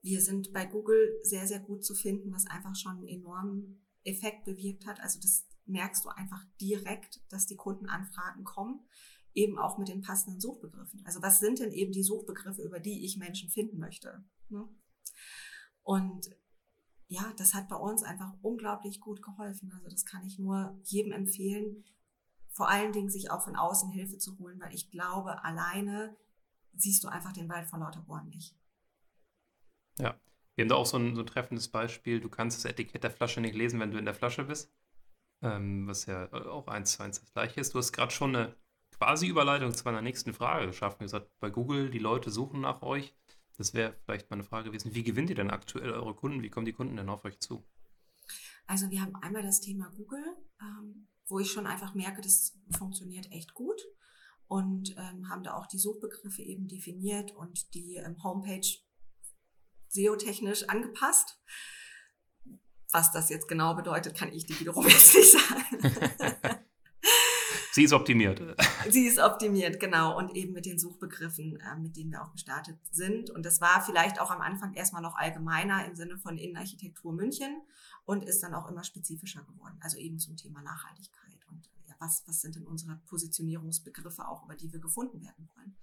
wir 0.00 0.22
sind 0.22 0.52
bei 0.52 0.64
Google 0.64 1.18
sehr, 1.22 1.48
sehr 1.48 1.60
gut 1.60 1.84
zu 1.84 1.94
finden, 1.94 2.32
was 2.32 2.46
einfach 2.46 2.76
schon 2.76 2.98
einen 2.98 3.08
enormen 3.08 3.84
Effekt 4.04 4.44
bewirkt 4.44 4.86
hat. 4.86 5.00
Also 5.00 5.18
das 5.20 5.44
merkst 5.64 6.04
du 6.04 6.10
einfach 6.10 6.44
direkt, 6.60 7.20
dass 7.28 7.46
die 7.46 7.56
Kundenanfragen 7.56 8.44
kommen 8.44 8.88
eben 9.36 9.58
auch 9.58 9.78
mit 9.78 9.88
den 9.88 10.00
passenden 10.00 10.40
Suchbegriffen. 10.40 11.04
Also 11.04 11.22
was 11.22 11.38
sind 11.38 11.60
denn 11.60 11.70
eben 11.70 11.92
die 11.92 12.02
Suchbegriffe, 12.02 12.62
über 12.62 12.80
die 12.80 13.04
ich 13.04 13.18
Menschen 13.18 13.50
finden 13.50 13.78
möchte? 13.78 14.24
Ne? 14.48 14.66
Und 15.82 16.30
ja, 17.08 17.32
das 17.36 17.54
hat 17.54 17.68
bei 17.68 17.76
uns 17.76 18.02
einfach 18.02 18.32
unglaublich 18.42 19.00
gut 19.00 19.22
geholfen. 19.22 19.70
Also 19.72 19.88
das 19.88 20.04
kann 20.04 20.26
ich 20.26 20.38
nur 20.38 20.76
jedem 20.82 21.12
empfehlen, 21.12 21.84
vor 22.50 22.68
allen 22.70 22.92
Dingen 22.92 23.10
sich 23.10 23.30
auch 23.30 23.44
von 23.44 23.54
außen 23.54 23.90
Hilfe 23.90 24.16
zu 24.16 24.38
holen, 24.38 24.58
weil 24.58 24.74
ich 24.74 24.90
glaube, 24.90 25.44
alleine 25.44 26.16
siehst 26.74 27.04
du 27.04 27.08
einfach 27.08 27.32
den 27.32 27.48
Wald 27.48 27.68
vor 27.68 27.78
lauter 27.78 28.00
Bäumen 28.00 28.30
nicht. 28.30 28.56
Ja, 29.98 30.18
wir 30.54 30.64
haben 30.64 30.68
da 30.70 30.76
auch 30.76 30.86
so 30.86 30.96
ein, 30.96 31.14
so 31.14 31.20
ein 31.20 31.26
treffendes 31.26 31.68
Beispiel. 31.68 32.20
Du 32.20 32.30
kannst 32.30 32.56
das 32.56 32.64
Etikett 32.64 33.04
der 33.04 33.10
Flasche 33.10 33.42
nicht 33.42 33.54
lesen, 33.54 33.78
wenn 33.78 33.90
du 33.90 33.98
in 33.98 34.06
der 34.06 34.14
Flasche 34.14 34.44
bist. 34.44 34.72
Ähm, 35.42 35.86
was 35.86 36.06
ja 36.06 36.32
auch 36.32 36.66
eins 36.68 36.92
zu 36.92 37.02
eins 37.02 37.20
das 37.20 37.30
gleiche 37.32 37.60
ist. 37.60 37.74
Du 37.74 37.78
hast 37.78 37.92
gerade 37.92 38.10
schon 38.10 38.34
eine 38.34 38.56
quasi 38.98 39.26
Überleitung 39.26 39.72
zu 39.74 39.84
meiner 39.84 40.02
nächsten 40.02 40.32
Frage 40.32 40.66
geschaffen. 40.66 41.00
Ihr 41.00 41.06
gesagt, 41.06 41.30
bei 41.40 41.50
Google, 41.50 41.90
die 41.90 41.98
Leute 41.98 42.30
suchen 42.30 42.60
nach 42.60 42.82
euch. 42.82 43.14
Das 43.56 43.74
wäre 43.74 43.94
vielleicht 44.04 44.30
meine 44.30 44.44
Frage 44.44 44.70
gewesen. 44.70 44.94
Wie 44.94 45.02
gewinnt 45.02 45.30
ihr 45.30 45.36
denn 45.36 45.50
aktuell 45.50 45.90
eure 45.90 46.14
Kunden? 46.14 46.42
Wie 46.42 46.50
kommen 46.50 46.66
die 46.66 46.72
Kunden 46.72 46.96
denn 46.96 47.08
auf 47.08 47.24
euch 47.24 47.38
zu? 47.40 47.66
Also 48.66 48.90
wir 48.90 49.00
haben 49.00 49.14
einmal 49.16 49.42
das 49.42 49.60
Thema 49.60 49.90
Google, 49.96 50.24
ähm, 50.60 51.08
wo 51.28 51.38
ich 51.38 51.50
schon 51.50 51.66
einfach 51.66 51.94
merke, 51.94 52.20
das 52.20 52.58
funktioniert 52.76 53.30
echt 53.30 53.54
gut 53.54 53.80
und 54.48 54.94
ähm, 54.98 55.28
haben 55.28 55.42
da 55.42 55.54
auch 55.54 55.66
die 55.66 55.78
Suchbegriffe 55.78 56.42
eben 56.42 56.68
definiert 56.68 57.32
und 57.32 57.74
die 57.74 57.96
ähm, 57.96 58.22
Homepage 58.22 58.66
SEO-technisch 59.88 60.68
angepasst. 60.68 61.40
Was 62.92 63.12
das 63.12 63.28
jetzt 63.28 63.48
genau 63.48 63.74
bedeutet, 63.74 64.16
kann 64.16 64.32
ich 64.32 64.46
dir 64.46 64.58
wiederum 64.58 64.86
jetzt 64.88 65.14
nicht 65.14 65.32
sagen. 65.32 66.60
Sie 67.76 67.84
ist 67.84 67.92
optimiert. 67.92 68.40
Sie 68.90 69.06
ist 69.06 69.18
optimiert, 69.18 69.78
genau. 69.78 70.16
Und 70.16 70.34
eben 70.34 70.54
mit 70.54 70.64
den 70.64 70.78
Suchbegriffen, 70.78 71.60
äh, 71.60 71.76
mit 71.76 71.94
denen 71.98 72.10
wir 72.10 72.22
auch 72.22 72.32
gestartet 72.32 72.78
sind. 72.90 73.28
Und 73.28 73.44
das 73.44 73.60
war 73.60 73.84
vielleicht 73.84 74.18
auch 74.18 74.30
am 74.30 74.40
Anfang 74.40 74.72
erstmal 74.72 75.02
noch 75.02 75.14
allgemeiner 75.14 75.84
im 75.84 75.94
Sinne 75.94 76.16
von 76.16 76.38
Innenarchitektur 76.38 77.12
München 77.12 77.60
und 78.06 78.24
ist 78.24 78.42
dann 78.42 78.54
auch 78.54 78.66
immer 78.70 78.82
spezifischer 78.82 79.42
geworden. 79.42 79.76
Also 79.82 79.98
eben 79.98 80.18
zum 80.18 80.38
Thema 80.38 80.62
Nachhaltigkeit 80.62 81.38
und 81.50 81.68
was, 81.98 82.22
was 82.26 82.40
sind 82.40 82.56
denn 82.56 82.64
unsere 82.64 82.96
Positionierungsbegriffe 83.08 84.26
auch, 84.26 84.46
über 84.46 84.54
die 84.54 84.72
wir 84.72 84.80
gefunden 84.80 85.20
werden 85.20 85.46
wollen. 85.54 85.76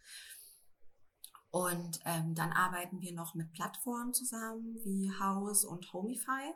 Und 1.52 2.00
ähm, 2.06 2.34
dann 2.34 2.54
arbeiten 2.54 3.02
wir 3.02 3.14
noch 3.14 3.36
mit 3.36 3.54
Plattformen 3.54 4.16
zusammen 4.16 4.80
wie 4.84 5.12
House 5.20 5.64
und 5.64 5.94
Homify. 5.94 6.56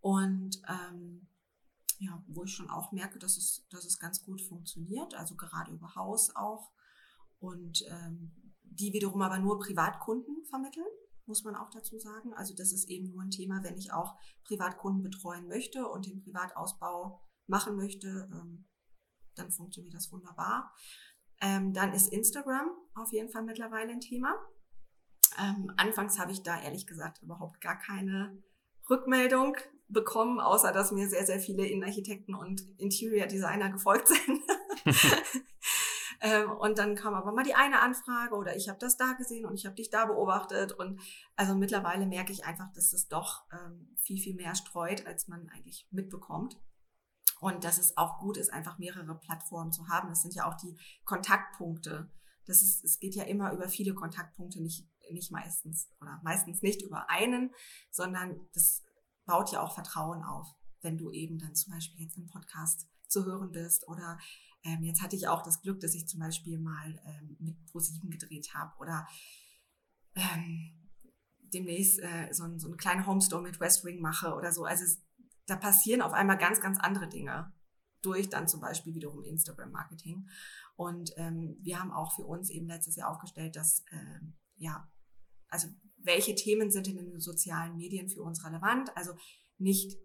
Und 0.00 0.62
ähm, 0.66 1.26
ja, 1.98 2.22
wo 2.26 2.44
ich 2.44 2.52
schon 2.52 2.70
auch 2.70 2.92
merke, 2.92 3.18
dass 3.18 3.36
es, 3.36 3.66
dass 3.70 3.84
es 3.84 3.98
ganz 3.98 4.22
gut 4.22 4.40
funktioniert, 4.40 5.14
also 5.14 5.36
gerade 5.36 5.72
über 5.72 5.94
Haus 5.94 6.34
auch. 6.34 6.72
Und 7.38 7.84
ähm, 7.88 8.54
die 8.62 8.92
wiederum 8.92 9.22
aber 9.22 9.38
nur 9.38 9.58
Privatkunden 9.58 10.44
vermitteln, 10.48 10.86
muss 11.26 11.44
man 11.44 11.56
auch 11.56 11.70
dazu 11.70 11.98
sagen. 11.98 12.32
Also 12.34 12.54
das 12.54 12.72
ist 12.72 12.88
eben 12.88 13.10
nur 13.12 13.22
ein 13.22 13.30
Thema, 13.30 13.62
wenn 13.62 13.76
ich 13.76 13.92
auch 13.92 14.16
Privatkunden 14.44 15.02
betreuen 15.02 15.48
möchte 15.48 15.86
und 15.88 16.06
den 16.06 16.22
Privatausbau 16.22 17.20
machen 17.46 17.76
möchte, 17.76 18.28
ähm, 18.32 18.66
dann 19.34 19.50
funktioniert 19.50 19.94
das 19.94 20.10
wunderbar. 20.12 20.74
Ähm, 21.40 21.72
dann 21.72 21.92
ist 21.92 22.12
Instagram 22.12 22.70
auf 22.94 23.12
jeden 23.12 23.30
Fall 23.30 23.42
mittlerweile 23.42 23.92
ein 23.92 24.00
Thema. 24.00 24.34
Ähm, 25.38 25.72
anfangs 25.76 26.18
habe 26.18 26.32
ich 26.32 26.42
da 26.42 26.60
ehrlich 26.60 26.86
gesagt 26.86 27.22
überhaupt 27.22 27.60
gar 27.60 27.78
keine 27.78 28.42
Rückmeldung 28.88 29.56
bekommen, 29.88 30.40
außer 30.40 30.72
dass 30.72 30.92
mir 30.92 31.08
sehr, 31.08 31.26
sehr 31.26 31.38
viele 31.38 31.66
Innenarchitekten 31.66 32.34
und 32.34 32.62
Interior 32.78 33.26
Designer 33.26 33.70
gefolgt 33.70 34.08
sind. 34.08 34.42
ähm, 36.20 36.50
und 36.50 36.78
dann 36.78 36.94
kam 36.94 37.14
aber 37.14 37.32
mal 37.32 37.44
die 37.44 37.54
eine 37.54 37.80
Anfrage 37.80 38.34
oder 38.34 38.56
ich 38.56 38.68
habe 38.68 38.78
das 38.78 38.96
da 38.96 39.12
gesehen 39.12 39.46
und 39.46 39.54
ich 39.54 39.66
habe 39.66 39.76
dich 39.76 39.90
da 39.90 40.06
beobachtet. 40.06 40.72
Und 40.72 41.00
also 41.36 41.54
mittlerweile 41.54 42.06
merke 42.06 42.32
ich 42.32 42.44
einfach, 42.44 42.72
dass 42.72 42.92
es 42.92 43.08
doch 43.08 43.44
ähm, 43.52 43.94
viel, 43.96 44.20
viel 44.20 44.34
mehr 44.34 44.54
streut, 44.54 45.06
als 45.06 45.28
man 45.28 45.48
eigentlich 45.50 45.86
mitbekommt. 45.90 46.60
Und 47.38 47.64
dass 47.64 47.78
es 47.78 47.96
auch 47.98 48.18
gut 48.18 48.38
ist, 48.38 48.50
einfach 48.50 48.78
mehrere 48.78 49.14
Plattformen 49.18 49.70
zu 49.70 49.88
haben. 49.88 50.08
Das 50.08 50.22
sind 50.22 50.34
ja 50.34 50.48
auch 50.48 50.56
die 50.56 50.78
Kontaktpunkte. 51.04 52.10
Das 52.46 52.62
ist, 52.62 52.82
es 52.82 52.98
geht 52.98 53.14
ja 53.14 53.24
immer 53.24 53.52
über 53.52 53.68
viele 53.68 53.92
Kontaktpunkte, 53.92 54.62
nicht, 54.62 54.88
nicht 55.10 55.30
meistens 55.32 55.90
oder 56.00 56.18
meistens 56.22 56.62
nicht 56.62 56.80
über 56.80 57.10
einen, 57.10 57.52
sondern 57.90 58.48
das 58.54 58.85
baut 59.26 59.52
ja 59.52 59.60
auch 59.60 59.74
Vertrauen 59.74 60.22
auf, 60.22 60.54
wenn 60.80 60.96
du 60.96 61.10
eben 61.10 61.38
dann 61.38 61.54
zum 61.54 61.72
Beispiel 61.72 62.04
jetzt 62.04 62.16
im 62.16 62.28
Podcast 62.28 62.88
zu 63.08 63.24
hören 63.24 63.52
bist 63.52 63.86
oder 63.88 64.18
ähm, 64.64 64.82
jetzt 64.82 65.02
hatte 65.02 65.16
ich 65.16 65.28
auch 65.28 65.42
das 65.42 65.60
Glück, 65.62 65.80
dass 65.80 65.94
ich 65.94 66.08
zum 66.08 66.20
Beispiel 66.20 66.58
mal 66.58 67.00
ähm, 67.04 67.36
mit 67.38 67.56
Pro7 67.68 68.10
gedreht 68.10 68.54
habe 68.54 68.72
oder 68.78 69.06
ähm, 70.14 70.90
demnächst 71.52 72.00
äh, 72.00 72.32
so, 72.32 72.44
ein, 72.44 72.58
so 72.58 72.66
eine 72.68 72.76
kleine 72.76 73.06
Homestore 73.06 73.42
mit 73.42 73.60
West 73.60 73.84
Wing 73.84 74.00
mache 74.00 74.34
oder 74.34 74.52
so. 74.52 74.64
Also 74.64 74.84
es, 74.84 75.02
da 75.46 75.56
passieren 75.56 76.02
auf 76.02 76.12
einmal 76.12 76.38
ganz, 76.38 76.60
ganz 76.60 76.78
andere 76.80 77.08
Dinge 77.08 77.52
durch 78.02 78.28
dann 78.28 78.48
zum 78.48 78.60
Beispiel 78.60 78.94
wiederum 78.94 79.22
Instagram-Marketing. 79.24 80.28
Und 80.76 81.12
ähm, 81.16 81.56
wir 81.60 81.78
haben 81.80 81.92
auch 81.92 82.14
für 82.14 82.24
uns 82.24 82.50
eben 82.50 82.66
letztes 82.66 82.96
Jahr 82.96 83.10
aufgestellt, 83.10 83.56
dass 83.56 83.84
ähm, 83.90 84.36
ja, 84.56 84.90
also 85.48 85.68
welche 86.06 86.34
Themen 86.34 86.70
sind 86.70 86.88
in 86.88 86.96
den 86.96 87.20
sozialen 87.20 87.76
Medien 87.76 88.08
für 88.08 88.22
uns 88.22 88.44
relevant. 88.44 88.96
Also 88.96 89.12
nicht 89.58 89.98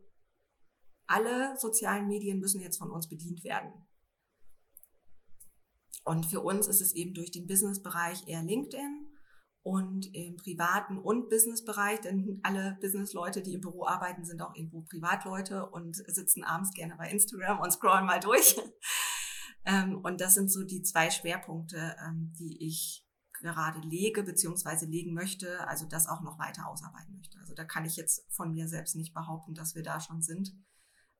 alle 1.08 1.58
sozialen 1.58 2.08
Medien 2.08 2.40
müssen 2.40 2.62
jetzt 2.62 2.78
von 2.78 2.92
uns 2.92 3.08
bedient 3.08 3.44
werden. 3.44 3.72
Und 6.04 6.26
für 6.26 6.42
uns 6.42 6.68
ist 6.68 6.82
es 6.82 6.94
eben 6.94 7.14
durch 7.14 7.32
den 7.32 7.48
Businessbereich 7.48 8.28
eher 8.28 8.42
LinkedIn 8.42 9.08
und 9.64 10.14
im 10.16 10.38
privaten 10.38 10.98
und 10.98 11.30
Businessbereich, 11.30 12.02
denn 12.02 12.40
alle 12.42 12.78
Businessleute, 12.82 13.44
die 13.44 13.54
im 13.54 13.62
Büro 13.62 13.86
arbeiten, 13.86 14.26
sind 14.26 14.42
auch 14.42 14.56
irgendwo 14.56 14.82
Privatleute 14.82 15.70
und 15.70 15.96
sitzen 15.96 16.44
abends 16.44 16.72
gerne 16.74 16.96
bei 16.98 17.12
Instagram 17.12 17.60
und 17.60 17.72
scrollen 17.72 18.06
mal 18.06 18.20
durch. 18.20 18.60
Ähm, 19.64 20.00
und 20.04 20.22
das 20.22 20.34
sind 20.34 20.52
so 20.52 20.64
die 20.64 20.82
zwei 20.82 21.12
Schwerpunkte, 21.12 21.96
ähm, 22.04 22.34
die 22.40 22.66
ich 22.66 23.06
gerade 23.42 23.80
lege 23.80 24.24
beziehungsweise 24.24 24.86
legen 24.86 25.14
möchte, 25.14 25.68
also 25.68 25.86
das 25.86 26.08
auch 26.08 26.22
noch 26.22 26.40
weiter 26.40 26.68
ausarbeiten 26.68 27.16
möchte. 27.16 27.40
Also 27.40 27.54
da 27.54 27.64
kann 27.64 27.86
ich 27.86 27.96
jetzt 27.96 28.26
von 28.32 28.52
mir 28.52 28.68
selbst 28.68 28.96
nicht 28.96 29.14
behaupten, 29.14 29.54
dass 29.54 29.76
wir 29.76 29.84
da 29.84 30.00
schon 30.00 30.22
sind, 30.22 30.54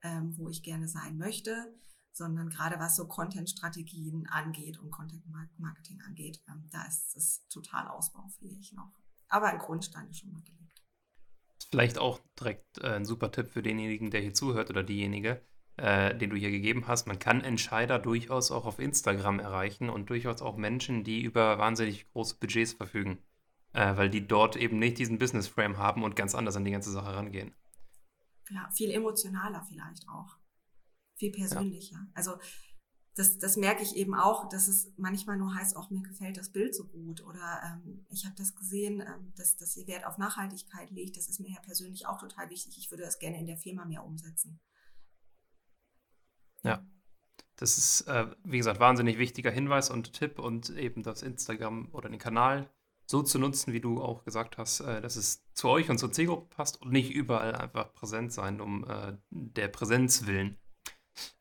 ähm, 0.04 0.38
wo 0.38 0.50
ich 0.50 0.64
gerne 0.64 0.88
sein 0.88 1.18
möchte, 1.18 1.74
sondern 2.12 2.50
gerade 2.50 2.80
was 2.80 2.96
so 2.96 3.08
Content-Strategien 3.08 4.28
angeht 4.28 4.80
und 4.80 4.92
Content-Marketing 4.92 6.02
angeht, 6.02 6.42
ähm, 6.48 6.68
da 6.72 6.86
ist 6.86 7.16
es 7.16 7.48
total 7.48 7.88
ausbaufähig 7.88 8.74
noch. 8.74 8.92
Aber 9.28 9.48
ein 9.48 9.60
Grundstein 9.60 10.10
ist 10.10 10.20
schon 10.20 10.32
mal 10.32 10.44
gelegt. 10.44 10.84
Vielleicht 11.70 11.98
auch 11.98 12.20
direkt 12.38 12.80
äh, 12.80 12.96
ein 12.96 13.06
super 13.06 13.32
Tipp 13.32 13.50
für 13.50 13.64
denjenigen, 13.64 14.12
der 14.12 14.22
hier 14.22 14.34
zuhört 14.34 14.70
oder 14.70 14.84
diejenige. 14.84 15.42
Äh, 15.78 16.16
den 16.16 16.30
du 16.30 16.36
hier 16.36 16.52
gegeben 16.52 16.88
hast. 16.88 17.08
Man 17.08 17.20
kann 17.20 17.42
Entscheider 17.42 18.00
durchaus 18.00 18.52
auch 18.52 18.66
auf 18.66 18.80
Instagram 18.80 19.40
erreichen 19.40 19.90
und 19.90 20.10
durchaus 20.10 20.42
auch 20.42 20.58
Menschen, 20.58 21.04
die 21.04 21.22
über 21.22 21.58
wahnsinnig 21.58 22.12
große 22.12 22.36
Budgets 22.40 22.74
verfügen, 22.74 23.20
äh, 23.74 23.96
weil 23.98 24.10
die 24.10 24.28
dort 24.28 24.56
eben 24.56 24.80
nicht 24.80 24.98
diesen 24.98 25.20
Business 25.20 25.48
Frame 25.48 25.78
haben 25.78 26.04
und 26.04 26.16
ganz 26.16 26.36
anders 26.36 26.56
an 26.56 26.66
die 26.66 26.72
ganze 26.72 26.92
Sache 26.92 27.16
rangehen. 27.16 27.54
Ja, 28.50 28.70
viel 28.72 28.92
emotionaler 28.92 29.64
vielleicht 29.68 30.08
auch. 30.10 30.38
Viel 31.16 31.32
persönlicher. 31.32 31.96
Ja. 31.96 32.08
Also 32.14 32.38
das, 33.16 33.38
das 33.40 33.58
merke 33.58 33.84
ich 33.84 33.96
eben 33.96 34.14
auch, 34.14 34.48
dass 34.50 34.68
es 34.68 34.92
manchmal 34.98 35.38
nur 35.38 35.54
heißt, 35.54 35.76
auch 35.76 35.90
mir 35.90 36.02
gefällt 36.02 36.38
das 36.38 36.50
Bild 36.50 36.74
so 36.74 36.86
gut 36.86 37.22
oder 37.22 37.62
ähm, 37.66 38.06
ich 38.10 38.26
habe 38.26 38.36
das 38.38 38.56
gesehen, 38.56 39.02
ähm, 39.02 39.34
dass, 39.36 39.58
dass 39.58 39.76
ihr 39.76 39.88
Wert 39.88 40.06
auf 40.06 40.18
Nachhaltigkeit 40.18 40.92
legt. 40.92 41.18
Das 41.18 41.28
ist 41.28 41.40
mir 41.40 41.50
ja 41.50 41.60
persönlich 41.62 42.08
auch 42.08 42.20
total 42.20 42.50
wichtig. 42.50 42.78
Ich 42.78 42.90
würde 42.90 43.04
das 43.04 43.20
gerne 43.20 43.40
in 43.40 43.48
der 43.48 43.58
Firma 43.58 43.86
mehr 43.86 44.06
umsetzen. 44.06 44.60
Ja, 46.64 46.86
das 47.56 47.78
ist, 47.78 48.02
äh, 48.08 48.28
wie 48.44 48.58
gesagt, 48.58 48.80
wahnsinnig 48.80 49.18
wichtiger 49.18 49.52
Hinweis 49.52 49.90
und 49.90 50.14
Tipp 50.14 50.40
und 50.40 50.70
eben 50.72 51.04
das 51.04 51.22
Instagram 51.22 51.90
oder 51.92 52.10
den 52.10 52.20
Kanal 52.20 52.70
so 53.06 53.22
zu 53.22 53.38
nutzen, 53.38 53.74
wie 53.74 53.82
du 53.82 54.02
auch 54.02 54.24
gesagt 54.24 54.58
hast, 54.58 54.80
äh, 54.80 55.02
dass 55.02 55.16
es 55.16 55.46
zu 55.54 55.70
euch 55.70 55.90
und 55.90 56.00
zur 56.00 56.12
Zielgruppe 56.12 56.56
passt 56.56 56.82
und 56.82 56.92
nicht 56.92 57.12
überall 57.12 57.56
einfach 57.56 57.94
präsent 57.94 58.34
sein, 58.34 58.62
um 58.62 58.86
äh, 58.90 59.18
der 59.30 59.68
Präsenz 59.68 60.26
willen. 60.26 60.58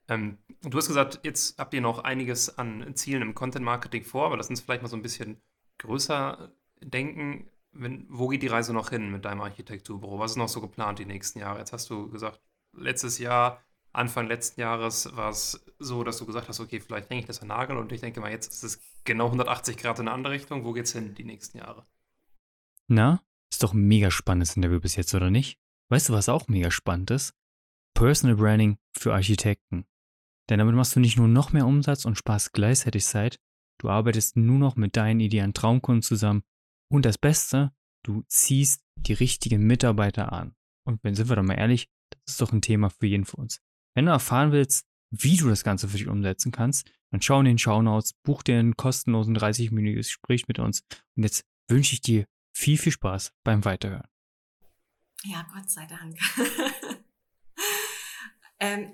Ähm, 0.09 0.39
du 0.63 0.77
hast 0.77 0.89
gesagt, 0.89 1.21
jetzt 1.23 1.59
habt 1.59 1.73
ihr 1.73 1.81
noch 1.81 2.01
einiges 2.01 2.59
an 2.59 2.95
Zielen 2.97 3.23
im 3.23 3.35
Content 3.35 3.65
Marketing 3.65 4.05
vor, 4.05 4.27
aber 4.27 4.37
lass 4.37 4.51
uns 4.51 4.61
vielleicht 4.61 4.83
mal 4.83 4.89
so 4.89 4.97
ein 4.97 5.03
bisschen 5.03 5.41
größer 5.79 6.53
denken. 6.83 7.49
Wenn, 7.73 8.07
wo 8.11 8.27
geht 8.29 8.43
die 8.43 8.49
Reise 8.49 8.75
noch 8.75 8.91
hin 8.91 9.11
mit 9.11 9.25
deinem 9.25 9.41
Architekturbüro? 9.41 10.19
Was 10.19 10.33
ist 10.33 10.37
noch 10.37 10.49
so 10.49 10.61
geplant 10.61 10.99
die 10.99 11.07
nächsten 11.07 11.39
Jahre? 11.39 11.61
Jetzt 11.61 11.73
hast 11.73 11.89
du 11.89 12.11
gesagt, 12.11 12.41
letztes 12.73 13.19
Jahr, 13.19 13.63
Anfang 13.93 14.29
letzten 14.29 14.61
Jahres 14.61 15.17
war 15.17 15.31
es 15.31 15.65
so, 15.79 16.05
dass 16.05 16.19
du 16.19 16.27
gesagt 16.27 16.49
hast, 16.49 16.61
okay, 16.61 16.81
vielleicht 16.81 17.11
hänge 17.11 17.21
ich 17.21 17.27
das 17.27 17.43
an 17.43 17.49
Nagel 17.49 17.77
und 17.77 17.91
ich 17.91 18.01
denke 18.01 18.21
mal, 18.21 18.31
jetzt 18.31 18.53
ist 18.53 18.63
es 18.63 18.81
genau 19.05 19.27
180 19.27 19.77
Grad 19.77 19.99
in 19.99 20.07
eine 20.07 20.15
andere 20.15 20.35
Richtung. 20.35 20.65
Wo 20.65 20.73
geht's 20.73 20.93
hin 20.93 21.15
die 21.15 21.25
nächsten 21.25 21.59
Jahre? 21.59 21.87
Na, 22.87 23.23
ist 23.53 23.63
doch 23.63 23.73
ein 23.73 23.83
mega 23.83 24.11
spannendes 24.11 24.57
Interview 24.57 24.81
bis 24.81 24.97
jetzt, 24.97 25.15
oder 25.15 25.31
nicht? 25.31 25.59
Weißt 25.91 26.09
du, 26.09 26.13
was 26.13 26.29
auch 26.29 26.47
mega 26.47 26.71
spannend 26.71 27.11
ist? 27.11 27.35
Personal 27.95 28.37
Branding 28.37 28.79
für 28.97 29.13
Architekten. 29.13 29.87
Denn 30.49 30.59
damit 30.59 30.75
machst 30.75 30.95
du 30.95 31.01
nicht 31.01 31.17
nur 31.17 31.29
noch 31.29 31.53
mehr 31.53 31.67
Umsatz 31.67 32.05
und 32.05 32.17
sparst 32.17 32.53
gleichzeitig 32.53 33.05
Zeit, 33.05 33.41
du 33.79 33.89
arbeitest 33.89 34.37
nur 34.37 34.59
noch 34.59 34.77
mit 34.77 34.97
deinen 34.97 35.21
idealen 35.21 35.55
Traumkunden 35.55 36.03
zusammen 36.03 36.43
und 36.89 37.05
das 37.05 37.19
Beste, 37.19 37.73
du 38.05 38.23
ziehst 38.29 38.85
die 38.97 39.13
richtigen 39.13 39.67
Mitarbeiter 39.67 40.33
an. 40.33 40.55
Und 40.85 41.03
wenn 41.03 41.15
sind 41.15 41.29
wir 41.29 41.37
doch 41.37 41.43
mal 41.43 41.55
ehrlich, 41.55 41.89
das 42.11 42.35
ist 42.35 42.41
doch 42.41 42.53
ein 42.53 42.63
Thema 42.63 42.91
für 42.91 43.07
jeden 43.07 43.25
von 43.25 43.45
uns. 43.45 43.61
Wenn 43.95 44.07
du 44.07 44.13
erfahren 44.13 44.53
willst, 44.53 44.87
wie 45.11 45.37
du 45.37 45.49
das 45.49 45.65
Ganze 45.65 45.89
für 45.89 45.97
dich 45.97 46.09
umsetzen 46.09 46.53
kannst, 46.53 46.91
dann 47.11 47.21
schau 47.21 47.41
in 47.41 47.47
den 47.47 47.59
Shownotes, 47.59 48.15
buch 48.23 48.43
dir 48.43 48.59
einen 48.59 48.77
kostenlosen 48.77 49.37
30-minütiges 49.37 50.07
Gespräch 50.07 50.47
mit 50.47 50.59
uns 50.59 50.83
und 51.17 51.25
jetzt 51.25 51.45
wünsche 51.69 51.95
ich 51.95 52.01
dir 52.01 52.27
viel, 52.53 52.79
viel 52.79 52.93
Spaß 52.93 53.33
beim 53.43 53.65
Weiterhören. 53.65 54.09
Ja, 55.25 55.47
Gott 55.53 55.69
sei 55.71 55.87
Dank. 55.87 56.17
ähm, 58.61 58.93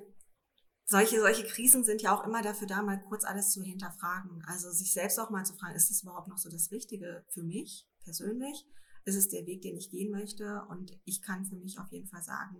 solche, 0.84 1.20
solche 1.20 1.44
Krisen 1.44 1.84
sind 1.84 2.02
ja 2.02 2.16
auch 2.16 2.24
immer 2.24 2.42
dafür 2.42 2.66
da, 2.66 2.82
mal 2.82 3.00
kurz 3.00 3.24
alles 3.24 3.52
zu 3.52 3.62
hinterfragen. 3.62 4.42
Also 4.46 4.70
sich 4.70 4.92
selbst 4.92 5.18
auch 5.18 5.30
mal 5.30 5.44
zu 5.44 5.54
fragen, 5.54 5.74
ist 5.74 5.90
das 5.90 6.02
überhaupt 6.02 6.28
noch 6.28 6.38
so 6.38 6.50
das 6.50 6.70
Richtige 6.70 7.24
für 7.28 7.42
mich 7.42 7.86
persönlich? 8.00 8.66
Ist 9.04 9.16
es 9.16 9.28
der 9.28 9.46
Weg, 9.46 9.62
den 9.62 9.76
ich 9.76 9.90
gehen 9.90 10.10
möchte? 10.10 10.62
Und 10.68 10.98
ich 11.04 11.22
kann 11.22 11.44
für 11.44 11.56
mich 11.56 11.78
auf 11.78 11.90
jeden 11.92 12.08
Fall 12.08 12.22
sagen, 12.22 12.56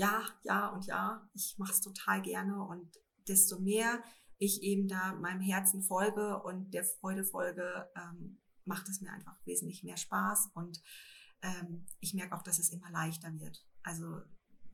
ja, 0.00 0.22
ja 0.42 0.68
und 0.68 0.86
ja, 0.86 1.28
ich 1.34 1.56
mache 1.58 1.72
es 1.72 1.80
total 1.80 2.22
gerne. 2.22 2.62
Und 2.64 2.90
desto 3.28 3.60
mehr 3.60 4.02
ich 4.38 4.62
eben 4.62 4.88
da 4.88 5.12
meinem 5.14 5.40
Herzen 5.40 5.82
folge 5.82 6.42
und 6.42 6.72
der 6.72 6.84
Freude 6.84 7.24
folge, 7.24 7.90
ähm, 7.94 8.40
macht 8.64 8.88
es 8.88 9.02
mir 9.02 9.12
einfach 9.12 9.36
wesentlich 9.44 9.84
mehr 9.84 9.98
Spaß. 9.98 10.50
Und 10.54 10.80
ähm, 11.42 11.86
ich 12.00 12.14
merke 12.14 12.34
auch, 12.34 12.42
dass 12.42 12.58
es 12.58 12.70
immer 12.70 12.90
leichter 12.90 13.28
wird. 13.38 13.62
Also 13.82 14.22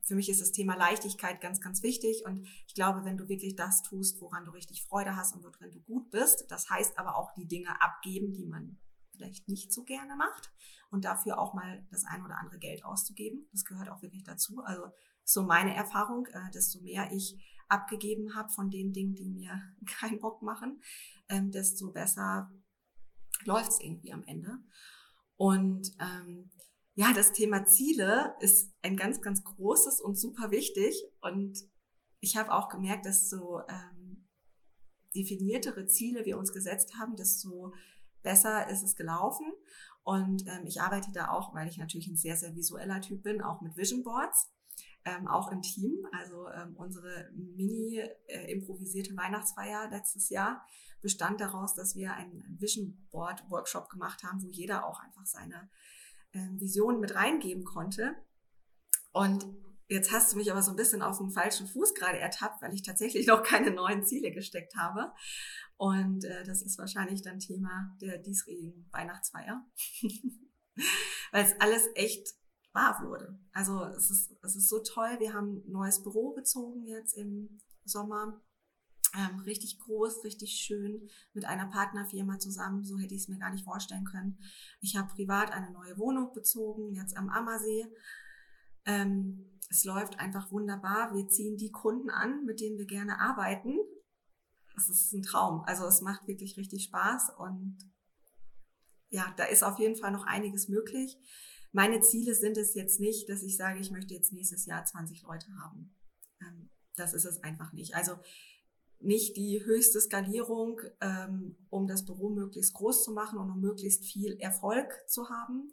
für 0.03 0.15
mich 0.15 0.29
ist 0.29 0.39
das 0.39 0.53
Thema 0.53 0.77
Leichtigkeit 0.77 1.41
ganz, 1.41 1.59
ganz 1.59 1.83
wichtig. 1.83 2.23
Und 2.25 2.47
ich 2.65 2.73
glaube, 2.73 3.03
wenn 3.03 3.17
du 3.17 3.27
wirklich 3.27 3.57
das 3.57 3.81
tust, 3.81 4.21
woran 4.21 4.45
du 4.45 4.51
richtig 4.51 4.85
Freude 4.85 5.17
hast 5.17 5.35
und 5.35 5.43
worin 5.43 5.71
du 5.71 5.81
gut 5.81 6.09
bist, 6.11 6.45
das 6.49 6.69
heißt 6.69 6.97
aber 6.97 7.17
auch 7.17 7.33
die 7.33 7.47
Dinge 7.47 7.81
abgeben, 7.81 8.33
die 8.33 8.45
man 8.45 8.79
vielleicht 9.11 9.49
nicht 9.49 9.73
so 9.73 9.83
gerne 9.83 10.15
macht 10.15 10.53
und 10.89 11.03
dafür 11.03 11.39
auch 11.39 11.53
mal 11.53 11.85
das 11.91 12.05
ein 12.05 12.23
oder 12.23 12.37
andere 12.37 12.59
Geld 12.59 12.85
auszugeben. 12.85 13.49
Das 13.51 13.65
gehört 13.65 13.89
auch 13.89 14.01
wirklich 14.01 14.23
dazu. 14.23 14.61
Also 14.63 14.85
so 15.27 15.43
meine 15.43 15.75
Erfahrung, 15.75 16.25
äh, 16.27 16.51
desto 16.53 16.79
mehr 16.81 17.11
ich 17.11 17.37
abgegeben 17.67 18.33
habe 18.33 18.49
von 18.49 18.69
den 18.69 18.93
Dingen, 18.93 19.13
die 19.13 19.27
mir 19.29 19.61
keinen 19.99 20.19
Bock 20.19 20.41
machen, 20.41 20.81
ähm, 21.27 21.51
desto 21.51 21.91
besser 21.91 22.49
läuft 23.43 23.71
es 23.71 23.81
irgendwie 23.81 24.13
am 24.13 24.23
Ende. 24.23 24.57
Und 25.35 25.91
ähm, 25.99 26.49
ja, 26.95 27.13
das 27.13 27.33
Thema 27.33 27.65
Ziele 27.65 28.35
ist 28.39 28.73
ein 28.81 28.95
ganz, 28.95 29.21
ganz 29.21 29.43
großes 29.43 30.01
und 30.01 30.17
super 30.17 30.49
wichtig. 30.49 30.95
Und 31.21 31.59
ich 32.21 32.37
habe 32.37 32.53
auch 32.53 32.69
gemerkt, 32.69 33.05
dass 33.05 33.29
so 33.29 33.61
ähm, 33.67 34.27
definiertere 35.13 35.85
Ziele 35.85 36.25
wir 36.25 36.37
uns 36.37 36.53
gesetzt 36.53 36.95
haben, 36.99 37.15
desto 37.15 37.73
besser 38.23 38.69
ist 38.69 38.81
es 38.81 38.95
gelaufen. 38.95 39.45
Und 40.03 40.47
ähm, 40.47 40.65
ich 40.65 40.81
arbeite 40.81 41.11
da 41.11 41.29
auch, 41.29 41.53
weil 41.53 41.67
ich 41.67 41.77
natürlich 41.77 42.07
ein 42.07 42.17
sehr, 42.17 42.37
sehr 42.37 42.55
visueller 42.55 43.01
Typ 43.01 43.23
bin, 43.23 43.41
auch 43.41 43.61
mit 43.61 43.75
Vision 43.75 44.03
Boards, 44.03 44.49
ähm, 45.07 45.27
auch 45.27 45.51
im 45.51 45.61
Team. 45.61 46.05
Also 46.11 46.49
ähm, 46.49 46.75
unsere 46.75 47.29
mini 47.33 47.99
äh, 48.27 48.51
improvisierte 48.51 49.15
Weihnachtsfeier 49.15 49.89
letztes 49.89 50.29
Jahr 50.29 50.65
bestand 51.01 51.39
daraus, 51.39 51.73
dass 51.73 51.95
wir 51.95 52.13
einen 52.13 52.57
Vision 52.59 53.07
Board 53.11 53.49
Workshop 53.49 53.89
gemacht 53.89 54.23
haben, 54.23 54.43
wo 54.43 54.49
jeder 54.49 54.85
auch 54.85 54.99
einfach 54.99 55.25
seine 55.25 55.69
ähm, 56.33 56.59
Visionen 56.59 56.99
mit 56.99 57.15
reingeben 57.15 57.63
konnte. 57.63 58.15
Und 59.13 59.45
jetzt 59.87 60.11
hast 60.11 60.33
du 60.33 60.37
mich 60.37 60.51
aber 60.51 60.61
so 60.61 60.71
ein 60.71 60.75
bisschen 60.77 61.01
auf 61.01 61.17
dem 61.17 61.31
falschen 61.31 61.67
Fuß 61.67 61.93
gerade 61.93 62.19
ertappt, 62.19 62.61
weil 62.61 62.73
ich 62.73 62.83
tatsächlich 62.83 63.27
noch 63.27 63.43
keine 63.43 63.71
neuen 63.71 64.03
Ziele 64.03 64.31
gesteckt 64.31 64.75
habe. 64.75 65.13
Und 65.77 66.25
äh, 66.25 66.43
das 66.43 66.61
ist 66.61 66.77
wahrscheinlich 66.77 67.21
dann 67.21 67.39
Thema 67.39 67.95
der 68.01 68.17
diesjährigen 68.17 68.89
Weihnachtsfeier. 68.91 69.63
weil 71.31 71.45
es 71.45 71.59
alles 71.59 71.87
echt 71.95 72.27
wahr 72.73 73.01
wurde. 73.03 73.39
Also 73.53 73.83
es 73.85 74.09
ist, 74.09 74.35
es 74.43 74.55
ist 74.55 74.69
so 74.69 74.79
toll. 74.79 75.17
Wir 75.19 75.33
haben 75.33 75.63
ein 75.65 75.71
neues 75.71 76.03
Büro 76.03 76.33
bezogen 76.33 76.85
jetzt 76.85 77.13
im 77.13 77.59
Sommer 77.83 78.41
ähm, 79.15 79.39
richtig 79.39 79.79
groß, 79.79 80.23
richtig 80.23 80.51
schön 80.51 81.09
mit 81.33 81.45
einer 81.45 81.67
Partnerfirma 81.67 82.39
zusammen. 82.39 82.83
So 82.83 82.97
hätte 82.97 83.15
ich 83.15 83.21
es 83.21 83.27
mir 83.27 83.39
gar 83.39 83.51
nicht 83.51 83.65
vorstellen 83.65 84.05
können. 84.05 84.37
Ich 84.81 84.95
habe 84.95 85.13
privat 85.13 85.51
eine 85.51 85.71
neue 85.71 85.97
Wohnung 85.97 86.33
bezogen, 86.33 86.93
jetzt 86.93 87.15
am 87.15 87.29
Ammersee. 87.29 87.85
Ähm, 88.85 89.59
es 89.69 89.83
läuft 89.83 90.19
einfach 90.19 90.51
wunderbar. 90.51 91.13
Wir 91.13 91.27
ziehen 91.27 91.57
die 91.57 91.71
Kunden 91.71 92.09
an, 92.09 92.45
mit 92.45 92.59
denen 92.59 92.77
wir 92.77 92.85
gerne 92.85 93.19
arbeiten. 93.19 93.77
Es 94.77 94.89
ist 94.89 95.13
ein 95.13 95.23
Traum. 95.23 95.63
Also 95.65 95.85
es 95.85 96.01
macht 96.01 96.27
wirklich 96.27 96.57
richtig 96.57 96.83
Spaß 96.83 97.31
und 97.37 97.77
ja, 99.09 99.33
da 99.37 99.45
ist 99.45 99.63
auf 99.63 99.79
jeden 99.79 99.95
Fall 99.95 100.11
noch 100.11 100.25
einiges 100.25 100.67
möglich. 100.67 101.17
Meine 101.71 102.01
Ziele 102.01 102.33
sind 102.33 102.57
es 102.57 102.73
jetzt 102.73 102.99
nicht, 102.99 103.29
dass 103.29 103.43
ich 103.43 103.57
sage, 103.57 103.79
ich 103.79 103.91
möchte 103.91 104.13
jetzt 104.13 104.33
nächstes 104.33 104.65
Jahr 104.65 104.85
20 104.85 105.23
Leute 105.23 105.47
haben. 105.61 105.93
Ähm, 106.41 106.69
das 106.95 107.13
ist 107.13 107.25
es 107.25 107.43
einfach 107.43 107.73
nicht. 107.73 107.95
Also 107.95 108.17
nicht 108.99 109.37
die 109.37 109.63
höchste 109.63 110.01
Skalierung, 110.01 110.81
ähm, 111.01 111.55
um 111.69 111.87
das 111.87 112.05
Büro 112.05 112.29
möglichst 112.29 112.73
groß 112.73 113.03
zu 113.03 113.11
machen 113.11 113.37
und 113.37 113.51
um 113.51 113.59
möglichst 113.59 114.05
viel 114.05 114.37
Erfolg 114.39 114.91
zu 115.07 115.29
haben, 115.29 115.71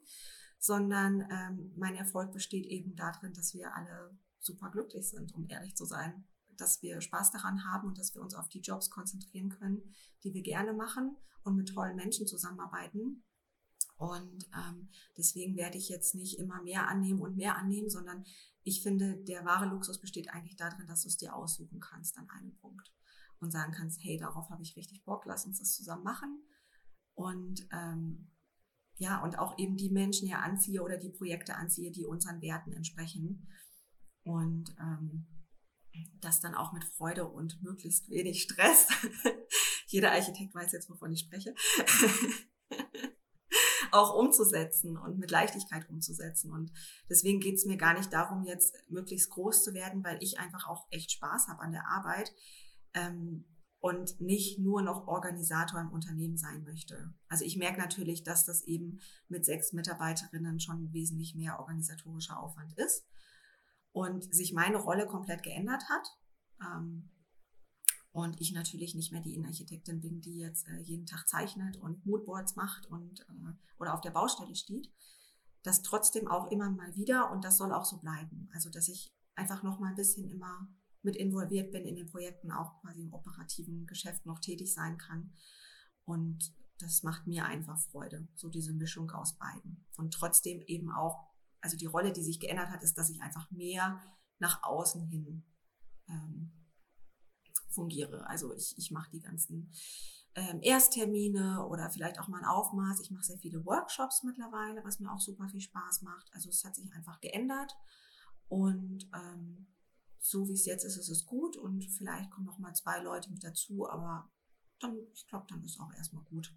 sondern 0.58 1.26
ähm, 1.30 1.72
mein 1.76 1.94
Erfolg 1.94 2.32
besteht 2.32 2.66
eben 2.66 2.96
darin, 2.96 3.32
dass 3.32 3.54
wir 3.54 3.74
alle 3.74 4.16
super 4.40 4.70
glücklich 4.70 5.08
sind, 5.08 5.34
um 5.34 5.48
ehrlich 5.48 5.74
zu 5.74 5.86
sein, 5.86 6.24
dass 6.56 6.82
wir 6.82 7.00
Spaß 7.00 7.32
daran 7.32 7.64
haben 7.64 7.88
und 7.88 7.98
dass 7.98 8.14
wir 8.14 8.22
uns 8.22 8.34
auf 8.34 8.48
die 8.48 8.60
Jobs 8.60 8.90
konzentrieren 8.90 9.48
können, 9.48 9.94
die 10.22 10.34
wir 10.34 10.42
gerne 10.42 10.72
machen 10.72 11.16
und 11.42 11.56
mit 11.56 11.70
tollen 11.70 11.96
Menschen 11.96 12.26
zusammenarbeiten. 12.26 13.24
Und 13.96 14.48
ähm, 14.54 14.88
deswegen 15.16 15.56
werde 15.56 15.78
ich 15.78 15.88
jetzt 15.88 16.14
nicht 16.14 16.38
immer 16.38 16.62
mehr 16.62 16.88
annehmen 16.88 17.20
und 17.20 17.36
mehr 17.36 17.56
annehmen, 17.56 17.88
sondern 17.88 18.24
ich 18.62 18.82
finde, 18.82 19.16
der 19.24 19.44
wahre 19.44 19.66
Luxus 19.66 20.00
besteht 20.00 20.30
eigentlich 20.30 20.56
darin, 20.56 20.86
dass 20.86 21.02
du 21.02 21.08
es 21.08 21.16
dir 21.16 21.34
aussuchen 21.34 21.80
kannst 21.80 22.18
an 22.18 22.28
einem 22.30 22.54
Punkt 22.56 22.92
und 23.40 23.50
sagen 23.50 23.72
kannst, 23.72 24.02
hey, 24.02 24.16
darauf 24.18 24.50
habe 24.50 24.62
ich 24.62 24.76
richtig 24.76 25.04
Bock, 25.04 25.24
lass 25.26 25.46
uns 25.46 25.58
das 25.58 25.74
zusammen 25.74 26.02
machen. 26.02 26.42
Und 27.14 27.68
ähm, 27.72 28.30
ja, 28.96 29.22
und 29.22 29.38
auch 29.38 29.58
eben 29.58 29.76
die 29.76 29.90
Menschen 29.90 30.28
ja 30.28 30.40
anziehe 30.40 30.82
oder 30.82 30.96
die 30.96 31.10
Projekte 31.10 31.54
anziehe, 31.54 31.92
die 31.92 32.04
unseren 32.04 32.40
Werten 32.40 32.72
entsprechen. 32.72 33.48
Und 34.22 34.74
ähm, 34.80 35.26
das 36.20 36.40
dann 36.40 36.54
auch 36.54 36.72
mit 36.72 36.84
Freude 36.84 37.26
und 37.28 37.62
möglichst 37.62 38.08
wenig 38.08 38.42
Stress. 38.42 38.88
Jeder 39.86 40.12
Architekt 40.12 40.54
weiß 40.54 40.72
jetzt, 40.72 40.90
wovon 40.90 41.12
ich 41.12 41.20
spreche. 41.20 41.54
auch 43.94 44.14
umzusetzen 44.14 44.96
und 44.96 45.18
mit 45.18 45.30
Leichtigkeit 45.30 45.88
umzusetzen. 45.88 46.52
Und 46.52 46.72
deswegen 47.08 47.40
geht 47.40 47.54
es 47.54 47.64
mir 47.64 47.76
gar 47.76 47.94
nicht 47.94 48.12
darum, 48.12 48.44
jetzt 48.44 48.76
möglichst 48.88 49.30
groß 49.30 49.62
zu 49.62 49.72
werden, 49.72 50.02
weil 50.04 50.18
ich 50.20 50.38
einfach 50.38 50.66
auch 50.68 50.86
echt 50.90 51.12
Spaß 51.12 51.48
habe 51.48 51.62
an 51.62 51.72
der 51.72 51.86
Arbeit. 51.88 52.32
Ähm, 52.92 53.44
und 53.84 54.18
nicht 54.18 54.58
nur 54.58 54.80
noch 54.80 55.08
Organisator 55.08 55.78
im 55.78 55.92
Unternehmen 55.92 56.38
sein 56.38 56.64
möchte. 56.64 57.12
Also 57.28 57.44
ich 57.44 57.58
merke 57.58 57.78
natürlich, 57.78 58.22
dass 58.22 58.46
das 58.46 58.62
eben 58.62 59.00
mit 59.28 59.44
sechs 59.44 59.74
Mitarbeiterinnen 59.74 60.58
schon 60.58 60.90
wesentlich 60.94 61.34
mehr 61.34 61.60
organisatorischer 61.60 62.40
Aufwand 62.40 62.72
ist 62.78 63.06
und 63.92 64.34
sich 64.34 64.54
meine 64.54 64.78
Rolle 64.78 65.06
komplett 65.06 65.42
geändert 65.42 65.82
hat. 65.90 66.08
Ähm, 66.62 67.10
und 68.14 68.40
ich 68.40 68.52
natürlich 68.52 68.94
nicht 68.94 69.10
mehr 69.10 69.22
die 69.22 69.34
Innenarchitektin 69.34 70.00
bin, 70.00 70.20
die 70.20 70.38
jetzt 70.38 70.68
äh, 70.68 70.78
jeden 70.78 71.04
Tag 71.04 71.26
zeichnet 71.26 71.76
und 71.78 72.06
Moodboards 72.06 72.54
macht 72.54 72.86
und 72.86 73.22
äh, 73.22 73.52
oder 73.80 73.92
auf 73.92 74.02
der 74.02 74.12
Baustelle 74.12 74.54
steht. 74.54 74.88
Das 75.64 75.82
trotzdem 75.82 76.28
auch 76.28 76.48
immer 76.52 76.70
mal 76.70 76.94
wieder 76.94 77.32
und 77.32 77.44
das 77.44 77.56
soll 77.56 77.72
auch 77.72 77.84
so 77.84 77.98
bleiben. 77.98 78.48
Also 78.52 78.70
dass 78.70 78.86
ich 78.86 79.12
einfach 79.34 79.64
noch 79.64 79.80
mal 79.80 79.88
ein 79.88 79.96
bisschen 79.96 80.30
immer 80.30 80.68
mit 81.02 81.16
involviert 81.16 81.72
bin 81.72 81.84
in 81.84 81.96
den 81.96 82.06
Projekten, 82.06 82.52
auch 82.52 82.80
quasi 82.82 83.02
im 83.02 83.12
operativen 83.12 83.84
Geschäft 83.84 84.24
noch 84.26 84.38
tätig 84.38 84.72
sein 84.72 84.96
kann. 84.96 85.32
Und 86.04 86.54
das 86.78 87.02
macht 87.02 87.26
mir 87.26 87.44
einfach 87.44 87.80
Freude, 87.80 88.28
so 88.36 88.48
diese 88.48 88.72
Mischung 88.72 89.10
aus 89.10 89.36
beiden. 89.36 89.84
Und 89.96 90.14
trotzdem 90.14 90.62
eben 90.68 90.92
auch, 90.92 91.32
also 91.60 91.76
die 91.76 91.86
Rolle, 91.86 92.12
die 92.12 92.22
sich 92.22 92.38
geändert 92.38 92.70
hat, 92.70 92.84
ist, 92.84 92.96
dass 92.96 93.10
ich 93.10 93.20
einfach 93.22 93.50
mehr 93.50 94.00
nach 94.38 94.62
außen 94.62 95.04
hin 95.08 95.44
ähm, 96.06 96.52
fungiere. 97.70 98.26
Also 98.28 98.54
ich, 98.54 98.74
ich 98.78 98.90
mache 98.90 99.10
die 99.10 99.20
ganzen 99.20 99.70
ähm, 100.34 100.60
Ersttermine 100.62 101.66
oder 101.66 101.90
vielleicht 101.90 102.18
auch 102.18 102.28
mal 102.28 102.38
ein 102.38 102.44
Aufmaß. 102.44 103.00
Ich 103.00 103.10
mache 103.10 103.24
sehr 103.24 103.38
viele 103.38 103.64
Workshops 103.64 104.22
mittlerweile, 104.22 104.84
was 104.84 105.00
mir 105.00 105.12
auch 105.12 105.20
super 105.20 105.48
viel 105.48 105.60
Spaß 105.60 106.02
macht. 106.02 106.32
Also 106.32 106.48
es 106.48 106.64
hat 106.64 106.74
sich 106.74 106.92
einfach 106.92 107.20
geändert. 107.20 107.76
Und 108.48 109.08
ähm, 109.14 109.66
so 110.18 110.48
wie 110.48 110.54
es 110.54 110.64
jetzt 110.64 110.84
ist, 110.84 110.96
ist 110.96 111.10
es 111.10 111.26
gut 111.26 111.56
und 111.56 111.84
vielleicht 111.84 112.30
kommen 112.30 112.46
noch 112.46 112.58
mal 112.58 112.74
zwei 112.74 112.98
Leute 113.00 113.30
mit 113.30 113.44
dazu, 113.44 113.88
aber 113.88 114.30
dann, 114.80 114.96
ich 115.12 115.26
glaube, 115.26 115.46
dann 115.48 115.62
ist 115.62 115.78
auch 115.78 115.92
erstmal 115.92 116.24
gut. 116.24 116.54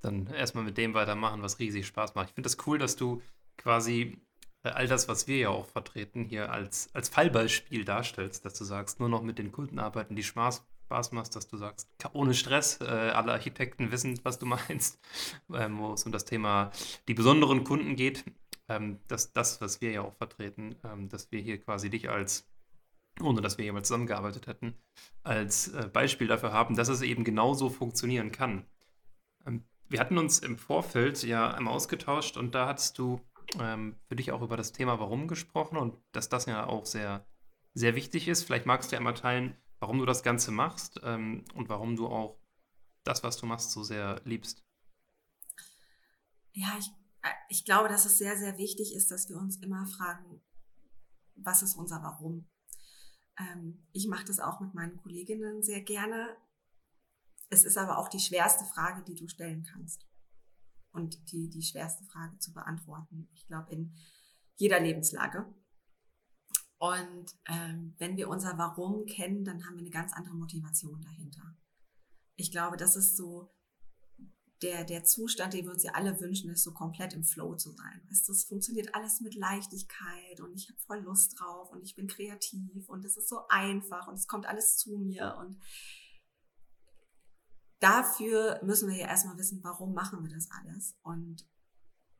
Dann 0.00 0.26
erstmal 0.28 0.64
mit 0.64 0.76
dem 0.78 0.94
weitermachen, 0.94 1.42
was 1.42 1.58
riesig 1.58 1.86
Spaß 1.86 2.14
macht. 2.14 2.28
Ich 2.28 2.34
finde 2.34 2.48
das 2.48 2.66
cool, 2.66 2.78
dass 2.78 2.96
du 2.96 3.22
quasi 3.56 4.22
all 4.62 4.88
das, 4.88 5.08
was 5.08 5.26
wir 5.26 5.38
ja 5.38 5.48
auch 5.50 5.66
vertreten, 5.66 6.24
hier 6.24 6.52
als, 6.52 6.90
als 6.94 7.08
Fallbeispiel 7.08 7.84
darstellst, 7.84 8.44
dass 8.44 8.54
du 8.54 8.64
sagst, 8.64 9.00
nur 9.00 9.08
noch 9.08 9.22
mit 9.22 9.38
den 9.38 9.52
Kunden 9.52 9.78
arbeiten, 9.78 10.16
die 10.16 10.22
Spaß, 10.22 10.66
Spaß 10.86 11.12
macht, 11.12 11.36
dass 11.36 11.48
du 11.48 11.56
sagst, 11.56 11.88
ohne 12.12 12.34
Stress, 12.34 12.80
äh, 12.80 12.84
alle 12.84 13.32
Architekten 13.32 13.92
wissen, 13.92 14.18
was 14.24 14.38
du 14.38 14.46
meinst, 14.68 14.98
ähm, 15.52 15.78
wo 15.78 15.92
es 15.92 16.04
um 16.04 16.12
das 16.12 16.24
Thema 16.24 16.72
die 17.08 17.14
besonderen 17.14 17.64
Kunden 17.64 17.96
geht 17.96 18.24
ähm, 18.68 19.00
dass 19.08 19.32
das, 19.32 19.60
was 19.60 19.80
wir 19.80 19.90
ja 19.90 20.02
auch 20.02 20.14
vertreten, 20.14 20.76
ähm, 20.84 21.08
dass 21.08 21.32
wir 21.32 21.40
hier 21.40 21.58
quasi 21.58 21.90
dich 21.90 22.08
als, 22.08 22.48
ohne 23.20 23.40
dass 23.40 23.58
wir 23.58 23.64
jemals 23.64 23.88
zusammengearbeitet 23.88 24.46
hätten, 24.46 24.74
als 25.22 25.68
äh, 25.68 25.88
Beispiel 25.92 26.26
dafür 26.26 26.52
haben, 26.52 26.76
dass 26.76 26.88
es 26.88 27.02
eben 27.02 27.24
genauso 27.24 27.70
funktionieren 27.70 28.30
kann. 28.30 28.66
Ähm, 29.46 29.64
wir 29.88 30.00
hatten 30.00 30.18
uns 30.18 30.38
im 30.40 30.58
Vorfeld 30.58 31.22
ja 31.22 31.50
einmal 31.50 31.74
ausgetauscht 31.74 32.36
und 32.36 32.54
da 32.54 32.66
hattest 32.66 32.98
du 32.98 33.20
ähm, 33.58 33.96
für 34.06 34.16
dich 34.16 34.32
auch 34.32 34.42
über 34.42 34.56
das 34.56 34.72
Thema 34.72 34.98
Warum 35.00 35.28
gesprochen 35.28 35.76
und 35.76 35.96
dass 36.12 36.28
das 36.28 36.46
ja 36.46 36.66
auch 36.66 36.86
sehr, 36.86 37.26
sehr 37.74 37.94
wichtig 37.94 38.28
ist. 38.28 38.44
Vielleicht 38.44 38.66
magst 38.66 38.90
du 38.90 38.94
ja 38.94 38.98
einmal 38.98 39.14
teilen, 39.14 39.56
warum 39.80 39.98
du 39.98 40.06
das 40.06 40.22
Ganze 40.22 40.50
machst 40.50 41.00
ähm, 41.02 41.44
und 41.54 41.68
warum 41.68 41.96
du 41.96 42.08
auch 42.08 42.38
das, 43.04 43.22
was 43.22 43.36
du 43.36 43.46
machst, 43.46 43.70
so 43.70 43.82
sehr 43.82 44.20
liebst. 44.24 44.64
Ja, 46.52 46.76
ich 46.78 46.90
ich 47.48 47.64
glaube, 47.64 47.88
dass 47.88 48.04
es 48.04 48.18
sehr, 48.18 48.36
sehr 48.36 48.58
wichtig 48.58 48.94
ist, 48.94 49.10
dass 49.10 49.28
wir 49.28 49.36
uns 49.36 49.56
immer 49.56 49.86
fragen, 49.86 50.40
was 51.34 51.62
ist 51.62 51.76
unser 51.76 52.02
Warum? 52.02 52.48
Ähm, 53.38 53.86
ich 53.92 54.08
mache 54.08 54.24
das 54.24 54.40
auch 54.40 54.60
mit 54.60 54.74
meinen 54.74 54.96
Kolleginnen 54.96 55.62
sehr 55.62 55.80
gerne. 55.80 56.36
Es 57.50 57.64
ist 57.64 57.78
aber 57.78 57.98
auch 57.98 58.08
die 58.08 58.20
schwerste 58.20 58.64
Frage, 58.64 59.02
die 59.04 59.14
du 59.14 59.28
stellen 59.28 59.62
kannst. 59.62 60.06
Und 60.98 61.30
die, 61.30 61.48
die 61.48 61.62
schwerste 61.62 62.04
Frage 62.06 62.36
zu 62.38 62.52
beantworten. 62.52 63.28
Ich 63.32 63.46
glaube, 63.46 63.70
in 63.72 63.94
jeder 64.56 64.80
Lebenslage. 64.80 65.46
Und 66.78 67.36
ähm, 67.48 67.94
wenn 67.98 68.16
wir 68.16 68.28
unser 68.28 68.58
Warum 68.58 69.06
kennen, 69.06 69.44
dann 69.44 69.64
haben 69.64 69.76
wir 69.76 69.82
eine 69.82 69.90
ganz 69.90 70.12
andere 70.12 70.34
Motivation 70.34 71.00
dahinter. 71.00 71.56
Ich 72.34 72.50
glaube, 72.50 72.76
das 72.76 72.96
ist 72.96 73.16
so 73.16 73.54
der, 74.62 74.84
der 74.84 75.04
Zustand, 75.04 75.54
den 75.54 75.66
wir 75.66 75.72
uns 75.72 75.84
ja 75.84 75.92
alle 75.92 76.20
wünschen, 76.20 76.50
ist 76.50 76.64
so 76.64 76.72
komplett 76.72 77.12
im 77.12 77.22
Flow 77.22 77.54
zu 77.54 77.70
sein. 77.70 78.02
Weißt, 78.08 78.28
das 78.28 78.44
funktioniert 78.44 78.92
alles 78.92 79.20
mit 79.20 79.36
Leichtigkeit 79.36 80.40
und 80.40 80.52
ich 80.54 80.68
habe 80.68 80.80
voll 80.80 80.98
Lust 81.00 81.38
drauf 81.38 81.70
und 81.70 81.82
ich 81.84 81.94
bin 81.94 82.08
kreativ 82.08 82.88
und 82.88 83.04
es 83.04 83.16
ist 83.16 83.28
so 83.28 83.46
einfach 83.48 84.08
und 84.08 84.14
es 84.14 84.26
kommt 84.26 84.46
alles 84.46 84.76
zu 84.76 84.98
mir 84.98 85.36
und 85.38 85.58
dafür 87.80 88.60
müssen 88.64 88.88
wir 88.88 88.96
ja 88.96 89.08
erstmal 89.08 89.38
wissen, 89.38 89.60
warum 89.62 89.94
machen 89.94 90.22
wir 90.22 90.30
das 90.34 90.48
alles 90.50 90.96
und 91.02 91.46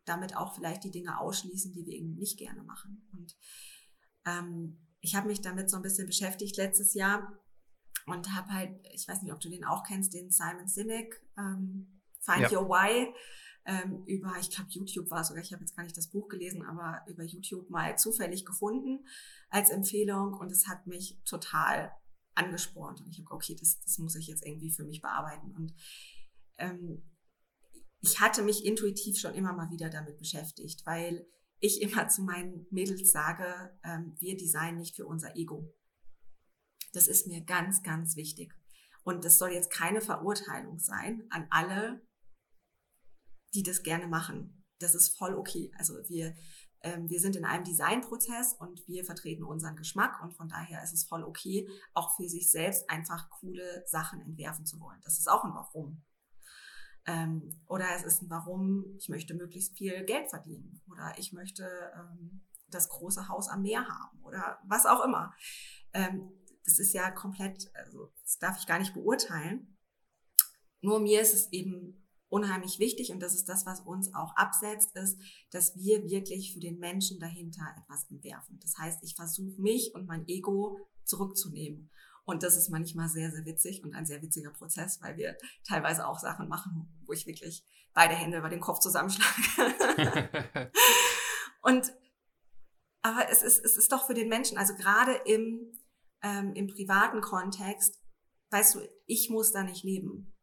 damit 0.04 0.36
auch 0.36 0.54
vielleicht 0.54 0.84
die 0.84 0.90
Dinge 0.90 1.20
ausschließen, 1.20 1.72
die 1.72 1.84
wir 1.84 1.94
eben 1.94 2.14
nicht 2.14 2.38
gerne 2.38 2.62
machen. 2.62 3.08
Und 3.12 3.36
ähm, 4.24 4.78
ich 5.00 5.14
habe 5.14 5.28
mich 5.28 5.40
damit 5.40 5.70
so 5.70 5.76
ein 5.76 5.82
bisschen 5.82 6.06
beschäftigt 6.06 6.56
letztes 6.56 6.94
Jahr 6.94 7.38
und 8.06 8.34
habe 8.34 8.52
halt, 8.52 8.80
ich 8.92 9.06
weiß 9.06 9.22
nicht, 9.22 9.32
ob 9.32 9.40
du 9.40 9.50
den 9.50 9.64
auch 9.64 9.84
kennst, 9.84 10.14
den 10.14 10.30
Simon 10.30 10.66
Sinek 10.66 11.22
ähm, 11.36 12.00
Find 12.20 12.50
ja. 12.50 12.58
Your 12.58 12.68
Why. 12.68 13.14
Ähm, 13.64 14.02
über, 14.06 14.34
ich 14.40 14.50
glaube, 14.50 14.70
YouTube 14.70 15.10
war 15.10 15.20
es 15.20 15.28
sogar, 15.28 15.42
ich 15.42 15.52
habe 15.52 15.62
jetzt 15.62 15.76
gar 15.76 15.82
nicht 15.82 15.96
das 15.96 16.08
Buch 16.08 16.28
gelesen, 16.28 16.64
aber 16.64 17.02
über 17.06 17.22
YouTube 17.22 17.68
mal 17.68 17.98
zufällig 17.98 18.46
gefunden 18.46 19.06
als 19.50 19.68
Empfehlung 19.68 20.32
und 20.32 20.50
es 20.50 20.68
hat 20.68 20.86
mich 20.86 21.20
total 21.24 21.92
angespornt. 22.38 23.00
Und 23.00 23.08
ich 23.08 23.18
habe, 23.18 23.30
okay, 23.30 23.56
das, 23.58 23.80
das 23.80 23.98
muss 23.98 24.14
ich 24.14 24.26
jetzt 24.26 24.46
irgendwie 24.46 24.70
für 24.70 24.84
mich 24.84 25.02
bearbeiten. 25.02 25.50
Und 25.54 25.74
ähm, 26.56 27.02
ich 28.00 28.20
hatte 28.20 28.42
mich 28.42 28.64
intuitiv 28.64 29.18
schon 29.18 29.34
immer 29.34 29.52
mal 29.52 29.70
wieder 29.70 29.90
damit 29.90 30.18
beschäftigt, 30.18 30.86
weil 30.86 31.26
ich 31.60 31.82
immer 31.82 32.08
zu 32.08 32.22
meinen 32.22 32.66
Mädels 32.70 33.10
sage, 33.10 33.78
ähm, 33.84 34.16
wir 34.18 34.36
designen 34.36 34.78
nicht 34.78 34.96
für 34.96 35.06
unser 35.06 35.36
Ego. 35.36 35.74
Das 36.92 37.08
ist 37.08 37.26
mir 37.26 37.42
ganz, 37.44 37.82
ganz 37.82 38.16
wichtig. 38.16 38.54
Und 39.04 39.24
das 39.24 39.38
soll 39.38 39.52
jetzt 39.52 39.70
keine 39.70 40.00
Verurteilung 40.00 40.78
sein 40.78 41.26
an 41.30 41.46
alle, 41.50 42.06
die 43.54 43.62
das 43.62 43.82
gerne 43.82 44.06
machen. 44.06 44.64
Das 44.78 44.94
ist 44.94 45.16
voll 45.16 45.34
okay. 45.34 45.70
Also 45.76 45.94
wir, 46.08 46.34
ähm, 46.82 47.08
wir 47.08 47.20
sind 47.20 47.36
in 47.36 47.44
einem 47.44 47.64
Designprozess 47.64 48.54
und 48.54 48.86
wir 48.86 49.04
vertreten 49.04 49.44
unseren 49.44 49.76
Geschmack 49.76 50.22
und 50.22 50.34
von 50.34 50.48
daher 50.48 50.82
ist 50.82 50.92
es 50.92 51.04
voll 51.04 51.24
okay, 51.24 51.68
auch 51.94 52.16
für 52.16 52.28
sich 52.28 52.50
selbst 52.50 52.88
einfach 52.88 53.30
coole 53.30 53.84
Sachen 53.86 54.20
entwerfen 54.20 54.64
zu 54.64 54.78
wollen. 54.80 55.00
Das 55.02 55.18
ist 55.18 55.28
auch 55.28 55.44
ein 55.44 55.54
Warum. 55.54 56.02
Ähm, 57.06 57.60
oder 57.66 57.86
es 57.96 58.04
ist 58.04 58.22
ein 58.22 58.30
Warum, 58.30 58.84
ich 58.96 59.08
möchte 59.08 59.34
möglichst 59.34 59.76
viel 59.76 60.04
Geld 60.04 60.30
verdienen 60.30 60.80
oder 60.90 61.14
ich 61.18 61.32
möchte 61.32 61.68
ähm, 61.96 62.42
das 62.68 62.88
große 62.88 63.28
Haus 63.28 63.48
am 63.48 63.62
Meer 63.62 63.88
haben 63.88 64.22
oder 64.22 64.58
was 64.66 64.84
auch 64.84 65.02
immer. 65.02 65.34
Das 65.90 66.78
ist 66.78 66.92
ja 66.92 67.10
komplett, 67.10 67.70
also 67.74 68.12
das 68.20 68.36
darf 68.36 68.58
ich 68.58 68.66
gar 68.66 68.78
nicht 68.78 68.92
beurteilen. 68.92 69.78
Nur 70.82 71.00
mir 71.00 71.22
ist 71.22 71.32
es 71.32 71.50
eben 71.50 72.07
unheimlich 72.28 72.78
wichtig 72.78 73.10
und 73.10 73.20
das 73.20 73.34
ist 73.34 73.48
das, 73.48 73.66
was 73.66 73.80
uns 73.80 74.14
auch 74.14 74.34
absetzt, 74.36 74.94
ist, 74.96 75.18
dass 75.50 75.76
wir 75.76 76.04
wirklich 76.04 76.52
für 76.52 76.60
den 76.60 76.78
Menschen 76.78 77.18
dahinter 77.18 77.62
etwas 77.78 78.04
entwerfen. 78.10 78.58
Das 78.60 78.76
heißt, 78.78 79.02
ich 79.02 79.14
versuche 79.14 79.60
mich 79.60 79.94
und 79.94 80.06
mein 80.06 80.26
Ego 80.28 80.78
zurückzunehmen. 81.04 81.90
Und 82.24 82.42
das 82.42 82.56
ist 82.56 82.68
manchmal 82.68 83.08
sehr, 83.08 83.30
sehr 83.30 83.46
witzig 83.46 83.82
und 83.82 83.94
ein 83.94 84.04
sehr 84.04 84.20
witziger 84.20 84.50
Prozess, 84.50 85.00
weil 85.00 85.16
wir 85.16 85.36
teilweise 85.66 86.06
auch 86.06 86.18
Sachen 86.18 86.48
machen, 86.48 87.00
wo 87.06 87.12
ich 87.12 87.26
wirklich 87.26 87.64
beide 87.94 88.14
Hände 88.14 88.38
über 88.38 88.50
den 88.50 88.60
Kopf 88.60 88.80
zusammenschlage. 88.80 90.30
und 91.62 91.90
aber 93.00 93.30
es 93.30 93.42
ist, 93.42 93.64
es 93.64 93.76
ist 93.76 93.92
doch 93.92 94.06
für 94.06 94.14
den 94.14 94.28
Menschen, 94.28 94.58
also 94.58 94.74
gerade 94.74 95.14
im, 95.24 95.72
ähm, 96.22 96.52
im 96.54 96.66
privaten 96.66 97.22
Kontext, 97.22 97.98
weißt 98.50 98.74
du, 98.74 98.80
ich 99.06 99.30
muss 99.30 99.52
da 99.52 99.62
nicht 99.62 99.84
leben. 99.84 100.36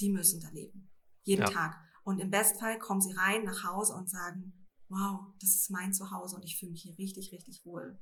Die 0.00 0.10
müssen 0.10 0.40
da 0.40 0.48
leben. 0.48 0.91
Jeden 1.22 1.42
ja. 1.42 1.48
Tag. 1.48 1.80
Und 2.04 2.18
im 2.18 2.30
Bestfall 2.30 2.78
kommen 2.78 3.00
sie 3.00 3.12
rein 3.12 3.44
nach 3.44 3.64
Hause 3.64 3.94
und 3.94 4.10
sagen, 4.10 4.66
wow, 4.88 5.20
das 5.40 5.54
ist 5.54 5.70
mein 5.70 5.92
Zuhause 5.92 6.36
und 6.36 6.44
ich 6.44 6.58
fühle 6.58 6.72
mich 6.72 6.82
hier 6.82 6.98
richtig, 6.98 7.32
richtig 7.32 7.64
wohl. 7.64 7.98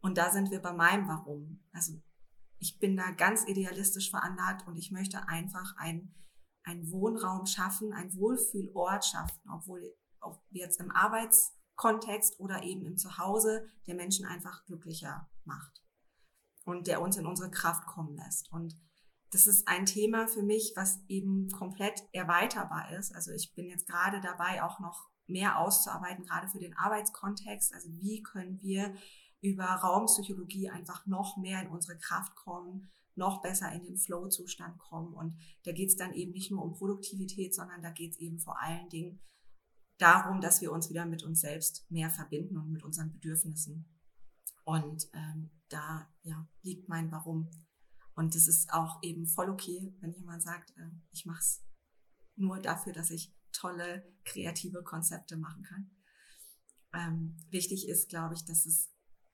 Und 0.00 0.18
da 0.18 0.30
sind 0.30 0.50
wir 0.50 0.60
bei 0.60 0.72
meinem 0.72 1.08
Warum. 1.08 1.64
Also 1.72 2.00
ich 2.58 2.78
bin 2.78 2.96
da 2.96 3.10
ganz 3.12 3.46
idealistisch 3.46 4.10
veranlagt 4.10 4.66
und 4.66 4.76
ich 4.76 4.90
möchte 4.90 5.28
einfach 5.28 5.76
ein, 5.76 6.14
einen 6.64 6.90
Wohnraum 6.90 7.46
schaffen, 7.46 7.92
ein 7.92 8.14
Wohlfühlort 8.14 9.04
schaffen, 9.04 9.40
obwohl 9.52 9.94
ob 10.20 10.42
jetzt 10.50 10.80
im 10.80 10.90
Arbeitskontext 10.90 12.40
oder 12.40 12.62
eben 12.64 12.84
im 12.84 12.96
Zuhause 12.96 13.68
der 13.86 13.94
Menschen 13.94 14.26
einfach 14.26 14.64
glücklicher 14.64 15.30
macht 15.44 15.84
und 16.64 16.86
der 16.86 17.00
uns 17.00 17.16
in 17.16 17.26
unsere 17.26 17.50
Kraft 17.50 17.86
kommen 17.86 18.16
lässt. 18.16 18.50
Und 18.52 18.74
das 19.30 19.46
ist 19.46 19.68
ein 19.68 19.86
Thema 19.86 20.26
für 20.26 20.42
mich, 20.42 20.72
was 20.76 21.00
eben 21.08 21.50
komplett 21.50 22.02
erweiterbar 22.12 22.92
ist. 22.92 23.14
Also 23.14 23.32
ich 23.32 23.54
bin 23.54 23.68
jetzt 23.68 23.86
gerade 23.86 24.20
dabei, 24.20 24.62
auch 24.62 24.80
noch 24.80 25.08
mehr 25.26 25.58
auszuarbeiten, 25.58 26.24
gerade 26.24 26.48
für 26.48 26.58
den 26.58 26.76
Arbeitskontext. 26.76 27.74
Also 27.74 27.90
wie 28.00 28.22
können 28.22 28.60
wir 28.60 28.94
über 29.40 29.64
Raumpsychologie 29.64 30.70
einfach 30.70 31.06
noch 31.06 31.36
mehr 31.36 31.62
in 31.62 31.68
unsere 31.68 31.98
Kraft 31.98 32.34
kommen, 32.34 32.90
noch 33.14 33.42
besser 33.42 33.70
in 33.72 33.82
den 33.82 33.96
Flow-Zustand 33.96 34.78
kommen. 34.78 35.12
Und 35.12 35.38
da 35.64 35.72
geht 35.72 35.90
es 35.90 35.96
dann 35.96 36.14
eben 36.14 36.32
nicht 36.32 36.50
nur 36.50 36.62
um 36.62 36.72
Produktivität, 36.72 37.54
sondern 37.54 37.82
da 37.82 37.90
geht 37.90 38.12
es 38.12 38.18
eben 38.18 38.38
vor 38.38 38.60
allen 38.60 38.88
Dingen 38.88 39.20
darum, 39.98 40.40
dass 40.40 40.60
wir 40.60 40.72
uns 40.72 40.88
wieder 40.88 41.04
mit 41.04 41.22
uns 41.22 41.40
selbst 41.40 41.90
mehr 41.90 42.10
verbinden 42.10 42.56
und 42.56 42.70
mit 42.70 42.82
unseren 42.82 43.12
Bedürfnissen. 43.12 43.84
Und 44.64 45.08
ähm, 45.12 45.50
da 45.68 46.08
ja, 46.22 46.48
liegt 46.62 46.88
mein 46.88 47.10
Warum. 47.10 47.50
Und 48.18 48.34
es 48.34 48.48
ist 48.48 48.72
auch 48.72 49.00
eben 49.00 49.28
voll 49.28 49.48
okay, 49.48 49.94
wenn 50.00 50.12
jemand 50.12 50.42
sagt, 50.42 50.70
äh, 50.76 50.90
ich 51.12 51.24
mache 51.24 51.38
es 51.38 51.64
nur 52.34 52.58
dafür, 52.58 52.92
dass 52.92 53.12
ich 53.12 53.32
tolle, 53.52 54.12
kreative 54.24 54.82
Konzepte 54.82 55.36
machen 55.36 55.62
kann. 55.62 55.90
Ähm, 56.92 57.36
wichtig 57.50 57.88
ist, 57.88 58.08
glaube 58.08 58.34
ich, 58.34 58.44
dass 58.44 58.66
es 58.66 58.92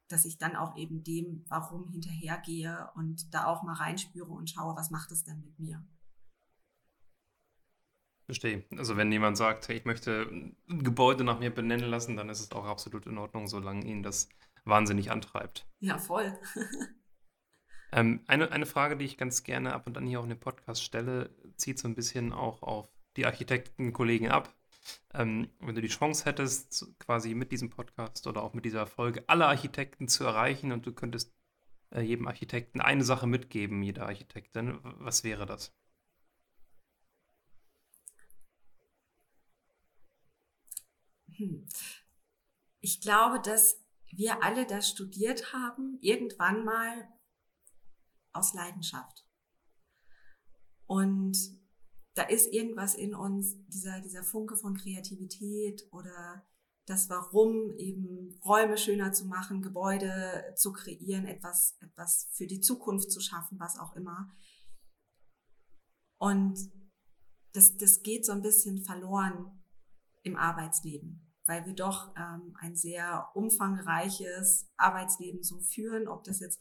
dass 0.08 0.26
ich 0.26 0.36
dann 0.36 0.54
auch 0.54 0.76
eben 0.76 1.02
dem 1.02 1.46
Warum 1.48 1.88
hinterhergehe 1.88 2.90
und 2.94 3.32
da 3.32 3.46
auch 3.46 3.62
mal 3.62 3.72
reinspüre 3.72 4.30
und 4.30 4.50
schaue, 4.50 4.76
was 4.76 4.90
macht 4.90 5.10
es 5.12 5.24
denn 5.24 5.40
mit 5.40 5.58
mir. 5.58 5.82
Verstehe. 8.26 8.66
Also 8.76 8.98
wenn 8.98 9.10
jemand 9.10 9.38
sagt, 9.38 9.66
hey, 9.68 9.78
ich 9.78 9.86
möchte 9.86 10.28
ein 10.68 10.84
Gebäude 10.84 11.24
nach 11.24 11.40
mir 11.40 11.54
benennen 11.54 11.88
lassen, 11.88 12.16
dann 12.16 12.28
ist 12.28 12.40
es 12.40 12.52
auch 12.52 12.66
absolut 12.66 13.06
in 13.06 13.16
Ordnung, 13.16 13.48
solange 13.48 13.86
ihn 13.86 14.02
das 14.02 14.28
wahnsinnig 14.66 15.10
antreibt. 15.10 15.66
Ja, 15.80 15.96
voll. 15.96 16.38
ähm, 17.94 18.24
eine, 18.26 18.50
eine 18.50 18.66
Frage, 18.66 18.96
die 18.96 19.04
ich 19.04 19.16
ganz 19.16 19.44
gerne 19.44 19.72
ab 19.72 19.86
und 19.86 19.96
an 19.96 20.06
hier 20.06 20.18
auch 20.18 20.24
in 20.24 20.30
dem 20.30 20.40
Podcast 20.40 20.82
stelle, 20.82 21.30
zieht 21.56 21.78
so 21.78 21.86
ein 21.86 21.94
bisschen 21.94 22.32
auch 22.32 22.62
auf 22.62 22.88
die 23.16 23.24
Architektenkollegen 23.24 24.28
ab. 24.28 24.52
Ähm, 25.14 25.48
wenn 25.60 25.76
du 25.76 25.80
die 25.80 25.88
Chance 25.88 26.24
hättest, 26.24 26.88
quasi 26.98 27.34
mit 27.34 27.52
diesem 27.52 27.70
Podcast 27.70 28.26
oder 28.26 28.42
auch 28.42 28.52
mit 28.52 28.64
dieser 28.64 28.88
Folge 28.88 29.22
alle 29.28 29.46
Architekten 29.46 30.08
zu 30.08 30.24
erreichen 30.24 30.72
und 30.72 30.84
du 30.86 30.92
könntest 30.92 31.32
äh, 31.90 32.00
jedem 32.00 32.26
Architekten 32.26 32.80
eine 32.80 33.04
Sache 33.04 33.28
mitgeben, 33.28 33.80
jeder 33.84 34.06
Architektin, 34.06 34.80
was 34.82 35.22
wäre 35.22 35.46
das? 35.46 35.72
Hm. 41.36 41.64
Ich 42.80 43.00
glaube, 43.00 43.40
dass 43.40 43.80
wir 44.10 44.42
alle 44.42 44.66
das 44.66 44.90
studiert 44.90 45.52
haben, 45.52 45.98
irgendwann 46.00 46.64
mal 46.64 47.08
aus 48.34 48.52
Leidenschaft. 48.54 49.26
Und 50.86 51.36
da 52.14 52.22
ist 52.24 52.52
irgendwas 52.52 52.94
in 52.94 53.14
uns, 53.14 53.56
dieser, 53.68 54.00
dieser 54.00 54.22
Funke 54.22 54.56
von 54.56 54.76
Kreativität 54.76 55.86
oder 55.92 56.44
das 56.86 57.08
Warum, 57.08 57.76
eben 57.78 58.38
Räume 58.44 58.76
schöner 58.76 59.12
zu 59.12 59.24
machen, 59.26 59.62
Gebäude 59.62 60.54
zu 60.56 60.72
kreieren, 60.72 61.26
etwas, 61.26 61.76
etwas 61.80 62.28
für 62.32 62.46
die 62.46 62.60
Zukunft 62.60 63.10
zu 63.10 63.20
schaffen, 63.20 63.58
was 63.58 63.78
auch 63.78 63.96
immer. 63.96 64.30
Und 66.18 66.58
das, 67.52 67.76
das 67.76 68.02
geht 68.02 68.26
so 68.26 68.32
ein 68.32 68.42
bisschen 68.42 68.84
verloren 68.84 69.62
im 70.22 70.36
Arbeitsleben, 70.36 71.32
weil 71.46 71.64
wir 71.66 71.74
doch 71.74 72.14
ähm, 72.16 72.54
ein 72.60 72.76
sehr 72.76 73.30
umfangreiches 73.34 74.70
Arbeitsleben 74.76 75.42
so 75.42 75.60
führen, 75.60 76.06
ob 76.06 76.24
das 76.24 76.40
jetzt 76.40 76.60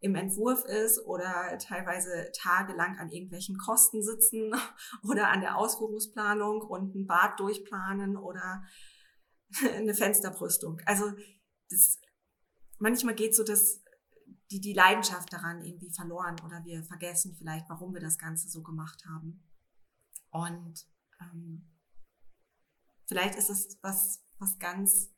im 0.00 0.14
Entwurf 0.14 0.64
ist 0.64 0.98
oder 1.06 1.56
teilweise 1.58 2.30
tagelang 2.34 2.98
an 2.98 3.10
irgendwelchen 3.10 3.56
Kosten 3.56 4.02
sitzen 4.02 4.52
oder 5.02 5.30
an 5.30 5.40
der 5.40 5.56
Ausführungsplanung 5.56 6.60
und 6.60 6.94
ein 6.94 7.06
Bad 7.06 7.40
durchplanen 7.40 8.16
oder 8.16 8.62
eine 9.74 9.94
Fensterbrüstung. 9.94 10.80
Also 10.84 11.12
das, 11.70 12.00
manchmal 12.78 13.14
geht 13.14 13.34
so 13.34 13.42
das, 13.42 13.82
die, 14.50 14.60
die 14.60 14.74
Leidenschaft 14.74 15.32
daran 15.32 15.62
irgendwie 15.62 15.90
verloren 15.90 16.36
oder 16.44 16.62
wir 16.64 16.84
vergessen 16.84 17.34
vielleicht, 17.36 17.68
warum 17.68 17.94
wir 17.94 18.00
das 18.00 18.18
Ganze 18.18 18.48
so 18.48 18.62
gemacht 18.62 19.02
haben. 19.08 19.42
Und 20.30 20.86
ähm, 21.20 21.74
vielleicht 23.06 23.36
ist 23.36 23.50
es 23.50 23.78
was, 23.82 24.22
was 24.38 24.58
ganz 24.58 25.12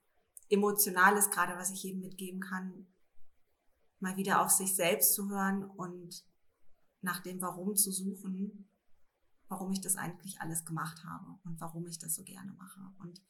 Emotionales, 0.51 1.31
gerade 1.31 1.57
was 1.57 1.71
ich 1.71 1.83
jedem 1.83 2.01
mitgeben 2.01 2.41
kann, 2.41 2.87
mal 4.01 4.17
wieder 4.17 4.43
auf 4.43 4.51
sich 4.51 4.75
selbst 4.75 5.15
zu 5.15 5.29
hören 5.29 5.65
und 5.65 6.25
nach 7.01 7.21
dem 7.21 7.41
Warum 7.41 7.77
zu 7.77 7.93
suchen, 7.93 8.69
warum 9.49 9.73
ich 9.73 9.81
das 9.81 9.97
eigentlich 9.97 10.41
alles 10.41 10.65
gemacht 10.65 11.05
habe 11.05 11.39
und 11.45 11.61
warum 11.61 11.87
ich 11.87 11.99
das 11.99 12.15
so 12.15 12.23
gerne 12.23 12.53
mache. 12.53 12.81
Und 12.99 13.23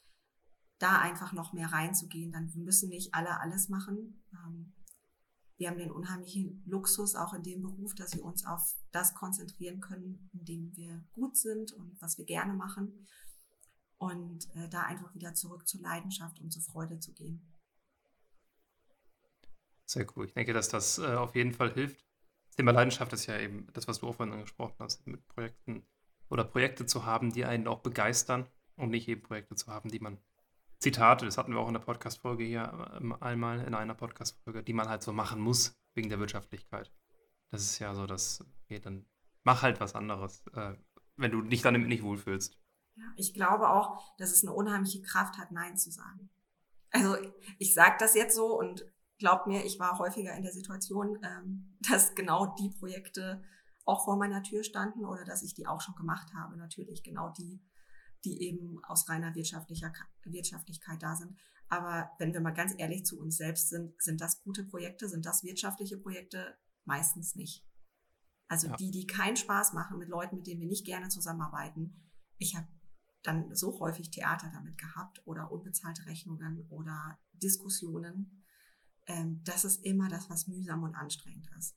da 0.79 1.01
einfach 1.01 1.33
noch 1.33 1.53
mehr 1.53 1.73
reinzugehen, 1.73 2.33
dann 2.33 2.53
müssen 2.55 2.89
nicht 2.89 3.15
alle 3.15 3.41
alles 3.41 3.69
machen. 3.69 4.23
Ähm, 4.33 4.73
wir 5.57 5.69
haben 5.69 5.79
den 5.79 5.91
unheimlichen 5.91 6.63
Luxus 6.67 7.17
auch 7.17 7.35
in 7.35 7.43
dem 7.43 7.63
Beruf, 7.63 7.95
dass 7.95 8.15
wir 8.15 8.25
uns 8.25 8.47
auf 8.47 8.77
das 8.93 9.15
konzentrieren 9.15 9.81
können, 9.81 10.31
in 10.33 10.45
dem 10.45 10.77
wir 10.77 11.05
gut 11.13 11.37
sind 11.37 11.73
und 11.73 12.01
was 12.01 12.17
wir 12.17 12.25
gerne 12.25 12.55
machen. 12.55 13.07
Und 13.97 14.49
äh, 14.55 14.69
da 14.69 14.83
einfach 14.83 15.13
wieder 15.15 15.35
zurück 15.35 15.67
zur 15.67 15.81
Leidenschaft 15.81 16.41
und 16.41 16.53
zur 16.53 16.63
Freude 16.63 17.01
zu 17.01 17.13
gehen. 17.13 17.48
Sehr 19.89 20.07
cool. 20.15 20.27
Ich 20.27 20.35
denke, 20.35 20.53
dass 20.53 20.69
das 20.69 20.99
äh, 20.99 21.15
auf 21.15 21.35
jeden 21.35 21.55
Fall 21.55 21.73
hilft. 21.73 22.05
Thema 22.57 22.73
Leidenschaft 22.73 23.13
ist 23.15 23.27
ja 23.27 23.39
eben 23.39 23.67
das, 23.73 23.89
was 23.89 24.01
du 24.01 24.09
auch 24.09 24.17
vorhin 24.17 24.35
angesprochen 24.35 24.75
hast, 24.81 25.07
mit 25.07 25.27
Projekten 25.29 25.83
oder 26.29 26.45
Projekte 26.45 26.85
zu 26.85 27.07
haben, 27.07 27.33
die 27.33 27.47
einen 27.47 27.67
auch 27.67 27.81
begeistern 27.81 28.47
und 28.77 28.91
nicht 28.91 29.09
eben 29.09 29.23
Projekte 29.23 29.55
zu 29.55 29.69
haben, 29.69 29.89
die 29.91 30.01
man, 30.01 30.19
Zitate, 30.79 31.25
das 31.25 31.39
hatten 31.39 31.53
wir 31.53 31.61
auch 31.61 31.69
in 31.69 31.75
der 31.75 31.81
Podcast-Folge 31.81 32.45
hier 32.45 32.91
ähm, 33.01 33.15
einmal, 33.23 33.61
in 33.61 33.75
einer 33.75 33.95
Podcast-Folge, 33.95 34.63
die 34.63 34.75
man 34.75 34.89
halt 34.89 35.03
so 35.03 35.13
machen 35.13 35.41
muss, 35.41 35.81
wegen 35.95 36.11
der 36.11 36.21
Wirtschaftlichkeit. 36.21 36.93
Das 37.51 37.63
ist 37.63 37.79
ja 37.79 37.95
so, 37.95 38.07
dass, 38.07 38.45
okay, 38.65 38.81
dann 38.81 39.07
mach 39.43 39.63
halt 39.63 39.81
was 39.81 39.95
anderes, 39.95 40.47
äh, 40.49 40.75
wenn 41.17 41.31
du 41.31 41.41
dich 41.41 41.63
damit 41.63 41.89
nicht 41.89 42.03
wohlfühlst. 42.03 42.59
Ja, 42.97 43.05
ich 43.17 43.33
glaube 43.33 43.71
auch, 43.71 44.15
dass 44.19 44.33
es 44.33 44.43
eine 44.43 44.53
unheimliche 44.53 45.01
Kraft 45.01 45.39
hat, 45.39 45.51
Nein 45.51 45.79
zu 45.79 45.91
sagen. 45.91 46.29
Also 46.91 47.17
ich 47.59 47.73
sage 47.73 47.97
das 47.99 48.15
jetzt 48.15 48.37
so 48.37 48.59
und 48.59 48.85
glaubt 49.19 49.47
mir, 49.47 49.65
ich 49.65 49.79
war 49.79 49.99
häufiger 49.99 50.35
in 50.35 50.43
der 50.43 50.53
Situation, 50.53 51.19
ähm, 51.23 51.77
dass 51.89 52.15
genau 52.15 52.55
die 52.59 52.71
Projekte 52.71 53.43
auch 53.85 54.05
vor 54.05 54.17
meiner 54.17 54.43
Tür 54.43 54.65
standen 54.65 55.05
oder 55.05 55.25
dass 55.25 55.43
ich 55.43 55.55
die 55.55 55.67
auch 55.67 55.81
schon 55.81 55.95
gemacht 55.95 56.33
habe. 56.35 56.57
Natürlich 56.57 57.03
genau 57.03 57.31
die, 57.31 57.63
die 58.25 58.43
eben 58.43 58.85
aus 58.85 59.09
reiner 59.09 59.35
wirtschaftlicher 59.35 59.93
Wirtschaftlichkeit 60.25 61.03
da 61.03 61.17
sind. 61.17 61.39
Aber 61.71 62.11
wenn 62.19 62.33
wir 62.33 62.41
mal 62.41 62.53
ganz 62.53 62.75
ehrlich 62.77 63.05
zu 63.05 63.19
uns 63.19 63.37
selbst 63.37 63.69
sind, 63.69 64.01
sind 64.01 64.21
das 64.21 64.43
gute 64.43 64.65
Projekte, 64.65 65.09
sind 65.09 65.27
das 65.27 65.43
wirtschaftliche 65.43 65.99
Projekte? 65.99 66.57
Meistens 66.85 67.35
nicht. 67.35 67.67
Also 68.49 68.69
ja. 68.69 68.77
die, 68.77 68.91
die 68.91 69.07
keinen 69.07 69.37
Spaß 69.37 69.75
machen 69.75 69.99
mit 69.99 70.09
Leuten, 70.09 70.37
mit 70.37 70.47
denen 70.47 70.61
wir 70.61 70.69
nicht 70.69 70.87
gerne 70.87 71.09
zusammenarbeiten. 71.09 72.11
Ich 72.39 72.57
habe 72.57 72.67
dann 73.23 73.55
so 73.55 73.79
häufig 73.81 74.11
Theater 74.11 74.51
damit 74.53 74.79
gehabt 74.79 75.21
oder 75.27 75.53
unbezahlte 75.53 76.07
Rechnungen 76.07 76.67
oder 76.71 77.19
Diskussionen, 77.33 78.38
ähm, 79.09 79.43
das 79.45 79.65
ist 79.65 79.85
immer 79.85 80.09
das, 80.09 80.31
was 80.31 80.47
mühsam 80.47 80.85
und 80.85 80.95
anstrengend 80.95 81.51
ist. 81.59 81.77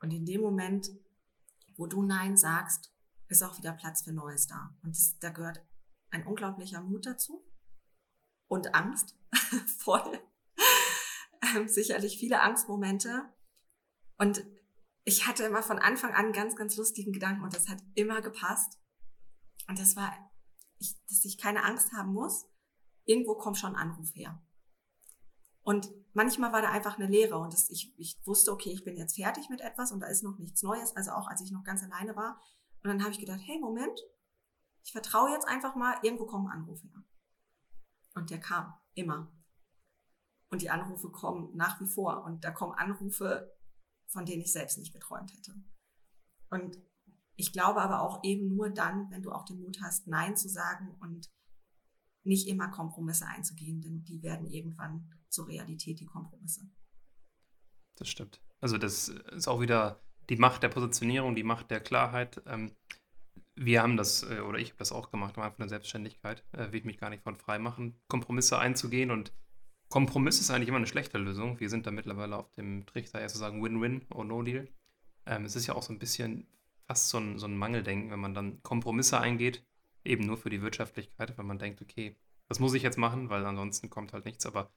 Und 0.00 0.12
in 0.12 0.26
dem 0.26 0.42
Moment, 0.42 0.90
wo 1.76 1.86
du 1.86 2.02
Nein 2.02 2.36
sagst, 2.36 2.92
ist 3.28 3.42
auch 3.42 3.56
wieder 3.58 3.72
Platz 3.72 4.02
für 4.02 4.12
Neues 4.12 4.46
da. 4.46 4.76
Und 4.82 4.96
das, 4.96 5.18
da 5.20 5.30
gehört 5.30 5.64
ein 6.10 6.26
unglaublicher 6.26 6.80
Mut 6.82 7.06
dazu 7.06 7.44
und 8.48 8.74
Angst, 8.74 9.16
voll. 9.78 10.20
Ähm, 11.54 11.68
sicherlich 11.68 12.18
viele 12.18 12.40
Angstmomente. 12.40 13.32
Und 14.18 14.44
ich 15.04 15.26
hatte 15.26 15.44
immer 15.44 15.62
von 15.62 15.78
Anfang 15.78 16.12
an 16.12 16.32
ganz, 16.32 16.56
ganz 16.56 16.76
lustigen 16.76 17.12
Gedanken 17.12 17.44
und 17.44 17.54
das 17.54 17.68
hat 17.68 17.82
immer 17.94 18.20
gepasst. 18.20 18.78
Und 19.68 19.78
das 19.78 19.94
war, 19.96 20.12
ich, 20.78 20.96
dass 21.08 21.24
ich 21.24 21.38
keine 21.38 21.64
Angst 21.64 21.92
haben 21.92 22.12
muss. 22.12 22.46
Irgendwo 23.04 23.34
kommt 23.36 23.58
schon 23.58 23.76
ein 23.76 23.90
Anruf 23.90 24.14
her. 24.14 24.42
Und 25.68 25.90
manchmal 26.14 26.50
war 26.50 26.62
da 26.62 26.70
einfach 26.70 26.96
eine 26.96 27.06
Leere 27.06 27.36
und 27.36 27.52
das, 27.52 27.68
ich, 27.68 27.92
ich 27.98 28.18
wusste, 28.26 28.52
okay, 28.52 28.70
ich 28.70 28.84
bin 28.84 28.96
jetzt 28.96 29.16
fertig 29.16 29.50
mit 29.50 29.60
etwas 29.60 29.92
und 29.92 30.00
da 30.00 30.06
ist 30.06 30.22
noch 30.22 30.38
nichts 30.38 30.62
Neues, 30.62 30.96
also 30.96 31.10
auch 31.10 31.28
als 31.28 31.42
ich 31.42 31.50
noch 31.50 31.62
ganz 31.62 31.82
alleine 31.82 32.16
war. 32.16 32.40
Und 32.82 32.88
dann 32.88 33.02
habe 33.02 33.10
ich 33.10 33.18
gedacht, 33.18 33.40
hey, 33.44 33.58
Moment, 33.60 34.00
ich 34.82 34.92
vertraue 34.92 35.30
jetzt 35.30 35.46
einfach 35.46 35.76
mal, 35.76 35.98
irgendwo 36.00 36.24
kommen 36.24 36.48
Anrufe 36.48 36.88
her. 36.88 37.04
Und 38.14 38.30
der 38.30 38.40
kam, 38.40 38.72
immer. 38.94 39.30
Und 40.48 40.62
die 40.62 40.70
Anrufe 40.70 41.10
kommen 41.10 41.54
nach 41.54 41.78
wie 41.82 41.86
vor. 41.86 42.24
Und 42.24 42.44
da 42.44 42.50
kommen 42.50 42.72
Anrufe, 42.72 43.54
von 44.06 44.24
denen 44.24 44.40
ich 44.40 44.50
selbst 44.50 44.78
nicht 44.78 44.94
geträumt 44.94 45.34
hätte. 45.34 45.52
Und 46.48 46.78
ich 47.36 47.52
glaube 47.52 47.82
aber 47.82 48.00
auch 48.00 48.24
eben 48.24 48.56
nur 48.56 48.70
dann, 48.70 49.10
wenn 49.10 49.20
du 49.20 49.32
auch 49.32 49.44
den 49.44 49.60
Mut 49.60 49.82
hast, 49.82 50.06
Nein 50.06 50.34
zu 50.34 50.48
sagen 50.48 50.96
und 51.00 51.30
nicht 52.24 52.48
immer 52.48 52.68
Kompromisse 52.68 53.26
einzugehen, 53.26 53.82
denn 53.82 54.02
die 54.04 54.22
werden 54.22 54.46
irgendwann 54.46 55.12
zur 55.28 55.48
Realität, 55.48 56.00
die 56.00 56.06
Kompromisse. 56.06 56.68
Das 57.96 58.08
stimmt. 58.08 58.40
Also 58.60 58.78
das 58.78 59.08
ist 59.08 59.48
auch 59.48 59.60
wieder 59.60 60.00
die 60.28 60.36
Macht 60.36 60.62
der 60.62 60.68
Positionierung, 60.68 61.34
die 61.34 61.42
Macht 61.42 61.70
der 61.70 61.80
Klarheit. 61.80 62.42
Ähm, 62.46 62.72
wir 63.54 63.82
haben 63.82 63.96
das, 63.96 64.22
äh, 64.22 64.40
oder 64.40 64.58
ich 64.58 64.68
habe 64.68 64.78
das 64.78 64.92
auch 64.92 65.10
gemacht, 65.10 65.36
am 65.36 65.42
Anfang 65.42 65.58
der 65.58 65.68
Selbstständigkeit, 65.68 66.44
äh, 66.52 66.70
will 66.70 66.80
ich 66.80 66.84
mich 66.84 66.98
gar 66.98 67.10
nicht 67.10 67.22
von 67.22 67.36
frei 67.36 67.58
machen, 67.58 67.94
Kompromisse 68.08 68.58
einzugehen 68.58 69.10
und 69.10 69.32
Kompromiss 69.88 70.38
ist 70.38 70.50
eigentlich 70.50 70.68
immer 70.68 70.76
eine 70.76 70.86
schlechte 70.86 71.16
Lösung. 71.16 71.60
Wir 71.60 71.70
sind 71.70 71.86
da 71.86 71.90
mittlerweile 71.90 72.36
auf 72.36 72.50
dem 72.52 72.84
Trichter, 72.84 73.20
eher 73.20 73.28
zu 73.28 73.38
sagen 73.38 73.62
Win-Win 73.62 74.02
oder 74.10 74.24
No 74.24 74.42
Deal. 74.42 74.68
Ähm, 75.24 75.44
es 75.44 75.56
ist 75.56 75.66
ja 75.66 75.74
auch 75.74 75.82
so 75.82 75.92
ein 75.92 75.98
bisschen 75.98 76.46
fast 76.86 77.08
so 77.08 77.18
ein, 77.18 77.38
so 77.38 77.46
ein 77.46 77.56
Mangeldenken, 77.56 78.10
wenn 78.10 78.20
man 78.20 78.34
dann 78.34 78.62
Kompromisse 78.62 79.18
eingeht, 79.18 79.64
eben 80.04 80.26
nur 80.26 80.36
für 80.36 80.50
die 80.50 80.60
Wirtschaftlichkeit, 80.60 81.36
wenn 81.38 81.46
man 81.46 81.58
denkt, 81.58 81.80
okay, 81.80 82.16
das 82.48 82.60
muss 82.60 82.74
ich 82.74 82.82
jetzt 82.82 82.98
machen, 82.98 83.30
weil 83.30 83.44
ansonsten 83.46 83.88
kommt 83.90 84.12
halt 84.12 84.24
nichts. 84.24 84.46
Aber 84.46 84.70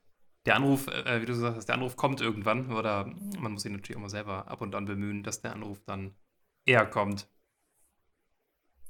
der 0.46 0.56
Anruf, 0.56 0.88
äh, 0.88 1.20
wie 1.20 1.26
du 1.26 1.32
gesagt 1.32 1.56
hast, 1.56 1.66
der 1.66 1.76
Anruf 1.76 1.96
kommt 1.96 2.20
irgendwann 2.20 2.72
oder 2.72 3.06
man 3.38 3.52
muss 3.52 3.62
sich 3.62 3.72
natürlich 3.72 3.96
auch 3.96 4.02
mal 4.02 4.08
selber 4.08 4.48
ab 4.48 4.60
und 4.60 4.74
an 4.74 4.86
bemühen, 4.86 5.22
dass 5.22 5.40
der 5.40 5.52
Anruf 5.52 5.80
dann 5.84 6.14
eher 6.64 6.86
kommt. 6.86 7.28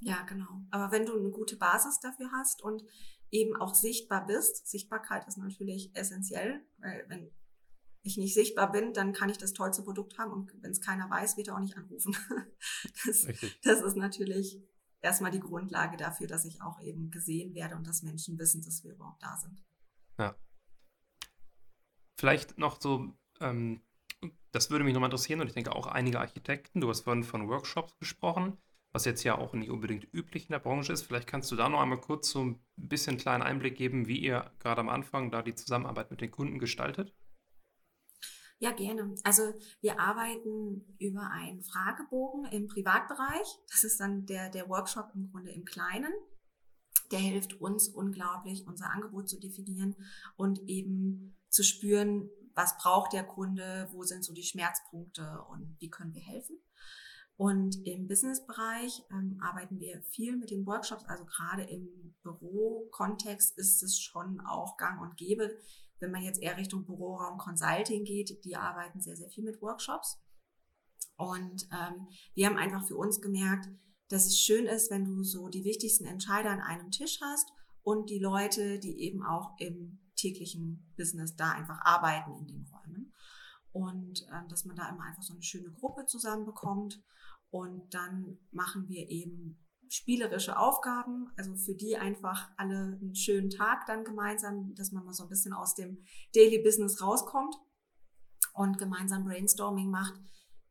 Ja, 0.00 0.22
genau. 0.22 0.62
Aber 0.70 0.90
wenn 0.90 1.06
du 1.06 1.16
eine 1.16 1.30
gute 1.30 1.56
Basis 1.56 2.00
dafür 2.00 2.30
hast 2.32 2.62
und 2.62 2.82
eben 3.30 3.56
auch 3.56 3.74
sichtbar 3.74 4.26
bist, 4.26 4.68
Sichtbarkeit 4.68 5.26
ist 5.28 5.38
natürlich 5.38 5.94
essentiell, 5.94 6.60
weil 6.78 7.04
wenn 7.08 7.30
ich 8.02 8.16
nicht 8.16 8.34
sichtbar 8.34 8.72
bin, 8.72 8.92
dann 8.92 9.12
kann 9.12 9.30
ich 9.30 9.38
das 9.38 9.52
tollste 9.52 9.82
Produkt 9.82 10.18
haben 10.18 10.32
und 10.32 10.52
wenn 10.60 10.72
es 10.72 10.80
keiner 10.80 11.08
weiß, 11.08 11.36
wird 11.36 11.48
er 11.48 11.56
auch 11.56 11.60
nicht 11.60 11.76
anrufen. 11.76 12.16
Das, 13.04 13.26
das 13.64 13.82
ist 13.82 13.96
natürlich 13.96 14.62
erstmal 15.00 15.32
die 15.32 15.40
Grundlage 15.40 15.96
dafür, 15.96 16.28
dass 16.28 16.44
ich 16.44 16.62
auch 16.62 16.80
eben 16.80 17.10
gesehen 17.10 17.54
werde 17.54 17.74
und 17.74 17.86
dass 17.86 18.02
Menschen 18.02 18.38
wissen, 18.38 18.62
dass 18.62 18.84
wir 18.84 18.92
überhaupt 18.92 19.22
da 19.22 19.36
sind. 19.36 19.64
Ja. 20.18 20.36
Vielleicht 22.22 22.56
noch 22.56 22.80
so, 22.80 23.12
ähm, 23.40 23.80
das 24.52 24.70
würde 24.70 24.84
mich 24.84 24.94
nochmal 24.94 25.08
interessieren 25.08 25.40
und 25.40 25.48
ich 25.48 25.54
denke 25.54 25.74
auch 25.74 25.88
einige 25.88 26.20
Architekten, 26.20 26.80
du 26.80 26.88
hast 26.88 27.00
vorhin 27.00 27.24
von 27.24 27.48
Workshops 27.48 27.98
gesprochen, 27.98 28.58
was 28.92 29.06
jetzt 29.06 29.24
ja 29.24 29.36
auch 29.36 29.54
nicht 29.54 29.70
unbedingt 29.70 30.06
üblich 30.14 30.44
in 30.44 30.52
der 30.52 30.60
Branche 30.60 30.92
ist. 30.92 31.02
Vielleicht 31.02 31.26
kannst 31.26 31.50
du 31.50 31.56
da 31.56 31.68
noch 31.68 31.80
einmal 31.80 32.00
kurz 32.00 32.30
so 32.30 32.44
ein 32.44 32.64
bisschen 32.76 33.16
kleinen 33.16 33.42
Einblick 33.42 33.76
geben, 33.76 34.06
wie 34.06 34.20
ihr 34.20 34.52
gerade 34.60 34.82
am 34.82 34.88
Anfang 34.88 35.32
da 35.32 35.42
die 35.42 35.56
Zusammenarbeit 35.56 36.12
mit 36.12 36.20
den 36.20 36.30
Kunden 36.30 36.60
gestaltet. 36.60 37.12
Ja, 38.60 38.70
gerne. 38.70 39.16
Also 39.24 39.54
wir 39.80 39.98
arbeiten 39.98 40.94
über 41.00 41.28
einen 41.28 41.64
Fragebogen 41.64 42.44
im 42.52 42.68
Privatbereich. 42.68 43.48
Das 43.68 43.82
ist 43.82 43.98
dann 43.98 44.26
der, 44.26 44.48
der 44.48 44.68
Workshop 44.68 45.10
im 45.16 45.28
Grunde 45.32 45.50
im 45.50 45.64
Kleinen. 45.64 46.12
Der 47.10 47.18
hilft 47.18 47.60
uns 47.60 47.88
unglaublich, 47.88 48.64
unser 48.68 48.92
Angebot 48.92 49.28
zu 49.28 49.40
definieren 49.40 49.96
und 50.36 50.60
eben 50.68 51.36
zu 51.52 51.62
spüren, 51.62 52.30
was 52.54 52.76
braucht 52.78 53.12
der 53.12 53.24
Kunde, 53.24 53.88
wo 53.92 54.02
sind 54.02 54.24
so 54.24 54.32
die 54.32 54.42
Schmerzpunkte 54.42 55.44
und 55.50 55.76
wie 55.78 55.90
können 55.90 56.14
wir 56.14 56.22
helfen. 56.22 56.58
Und 57.36 57.86
im 57.86 58.08
Businessbereich 58.08 59.02
ähm, 59.10 59.38
arbeiten 59.42 59.80
wir 59.80 60.02
viel 60.02 60.36
mit 60.36 60.50
den 60.50 60.66
Workshops, 60.66 61.04
also 61.06 61.24
gerade 61.24 61.62
im 61.64 62.14
Bürokontext 62.22 63.58
ist 63.58 63.82
es 63.82 63.98
schon 63.98 64.40
auch 64.40 64.76
gang 64.76 65.00
und 65.00 65.16
gäbe, 65.16 65.56
wenn 65.98 66.10
man 66.10 66.22
jetzt 66.22 66.42
eher 66.42 66.56
Richtung 66.56 66.84
Büroraum 66.84 67.38
Consulting 67.38 68.04
geht, 68.04 68.44
die 68.44 68.56
arbeiten 68.56 69.00
sehr, 69.00 69.16
sehr 69.16 69.28
viel 69.30 69.44
mit 69.44 69.62
Workshops. 69.62 70.18
Und 71.16 71.68
ähm, 71.72 72.08
wir 72.34 72.46
haben 72.46 72.56
einfach 72.56 72.86
für 72.86 72.96
uns 72.96 73.20
gemerkt, 73.20 73.68
dass 74.08 74.26
es 74.26 74.38
schön 74.38 74.66
ist, 74.66 74.90
wenn 74.90 75.04
du 75.04 75.22
so 75.22 75.48
die 75.48 75.64
wichtigsten 75.64 76.04
Entscheider 76.04 76.50
an 76.50 76.60
einem 76.60 76.90
Tisch 76.90 77.20
hast 77.22 77.48
und 77.82 78.10
die 78.10 78.18
Leute, 78.18 78.78
die 78.78 79.00
eben 79.00 79.24
auch 79.24 79.56
im 79.58 80.01
täglichen 80.22 80.92
Business 80.96 81.36
da 81.36 81.52
einfach 81.52 81.80
arbeiten 81.82 82.34
in 82.38 82.46
den 82.46 82.66
Räumen. 82.66 83.12
Und 83.72 84.22
äh, 84.30 84.48
dass 84.48 84.64
man 84.64 84.76
da 84.76 84.88
immer 84.88 85.04
einfach 85.04 85.22
so 85.22 85.32
eine 85.32 85.42
schöne 85.42 85.70
Gruppe 85.72 86.06
zusammenbekommt. 86.06 87.02
Und 87.50 87.92
dann 87.92 88.38
machen 88.50 88.88
wir 88.88 89.08
eben 89.10 89.58
spielerische 89.88 90.58
Aufgaben, 90.58 91.30
also 91.36 91.54
für 91.54 91.74
die 91.74 91.98
einfach 91.98 92.50
alle 92.56 92.98
einen 92.98 93.14
schönen 93.14 93.50
Tag 93.50 93.84
dann 93.86 94.04
gemeinsam, 94.04 94.74
dass 94.74 94.90
man 94.90 95.04
mal 95.04 95.12
so 95.12 95.24
ein 95.24 95.28
bisschen 95.28 95.52
aus 95.52 95.74
dem 95.74 96.02
Daily 96.34 96.62
Business 96.62 97.02
rauskommt 97.02 97.54
und 98.54 98.78
gemeinsam 98.78 99.24
Brainstorming 99.24 99.90
macht. 99.90 100.14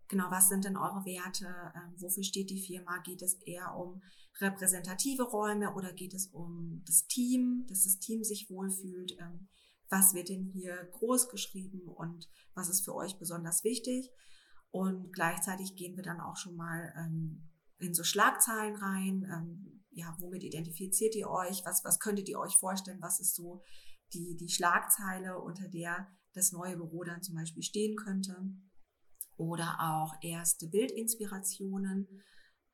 Genau, 0.08 0.32
was 0.32 0.50
sind 0.50 0.66
denn 0.66 0.76
eure 0.76 1.06
Werte? 1.06 1.48
Ähm, 1.76 1.94
wofür 1.98 2.24
steht 2.24 2.50
die 2.50 2.66
Firma? 2.66 2.98
Geht 3.04 3.22
es 3.22 3.36
eher 3.44 3.76
um 3.76 4.02
repräsentative 4.42 5.24
Räume 5.24 5.74
oder 5.74 5.94
geht 5.94 6.14
es 6.14 6.28
um 6.28 6.82
das 6.86 7.08
Team, 7.08 7.66
dass 7.68 7.84
das 7.84 8.00
Team 8.00 8.24
sich 8.24 8.50
wohlfühlt? 8.50 9.18
Ähm, 9.20 9.48
was 9.90 10.14
wird 10.14 10.30
denn 10.30 10.46
hier 10.46 10.90
groß 10.94 11.30
geschrieben 11.30 11.82
und 11.88 12.30
was 12.54 12.70
ist 12.70 12.86
für 12.86 12.96
euch 12.96 13.20
besonders 13.20 13.64
wichtig? 13.64 14.10
Und 14.72 15.12
gleichzeitig 15.12 15.76
gehen 15.76 15.98
wir 15.98 16.04
dann 16.04 16.22
auch 16.22 16.38
schon 16.38 16.56
mal 16.56 16.94
ähm, 16.98 17.50
in 17.78 17.94
so 17.94 18.04
Schlagzeilen 18.04 18.78
rein. 18.78 19.28
Ähm, 19.30 19.84
ja, 19.92 20.16
womit 20.20 20.44
identifiziert 20.44 21.14
ihr 21.16 21.30
euch? 21.30 21.62
Was, 21.66 21.84
was 21.84 22.00
könntet 22.00 22.30
ihr 22.30 22.40
euch 22.40 22.56
vorstellen? 22.56 23.02
Was 23.02 23.20
ist 23.20 23.36
so 23.36 23.64
die, 24.14 24.38
die 24.38 24.50
Schlagzeile, 24.50 25.40
unter 25.40 25.68
der 25.68 26.08
das 26.34 26.54
neue 26.54 26.78
Büro 26.78 27.04
dann 27.04 27.22
zum 27.22 27.36
Beispiel 27.36 27.64
stehen 27.64 27.98
könnte? 27.98 28.38
Oder 29.36 29.78
auch 29.82 30.16
erste 30.22 30.70
Bildinspirationen. 30.70 32.08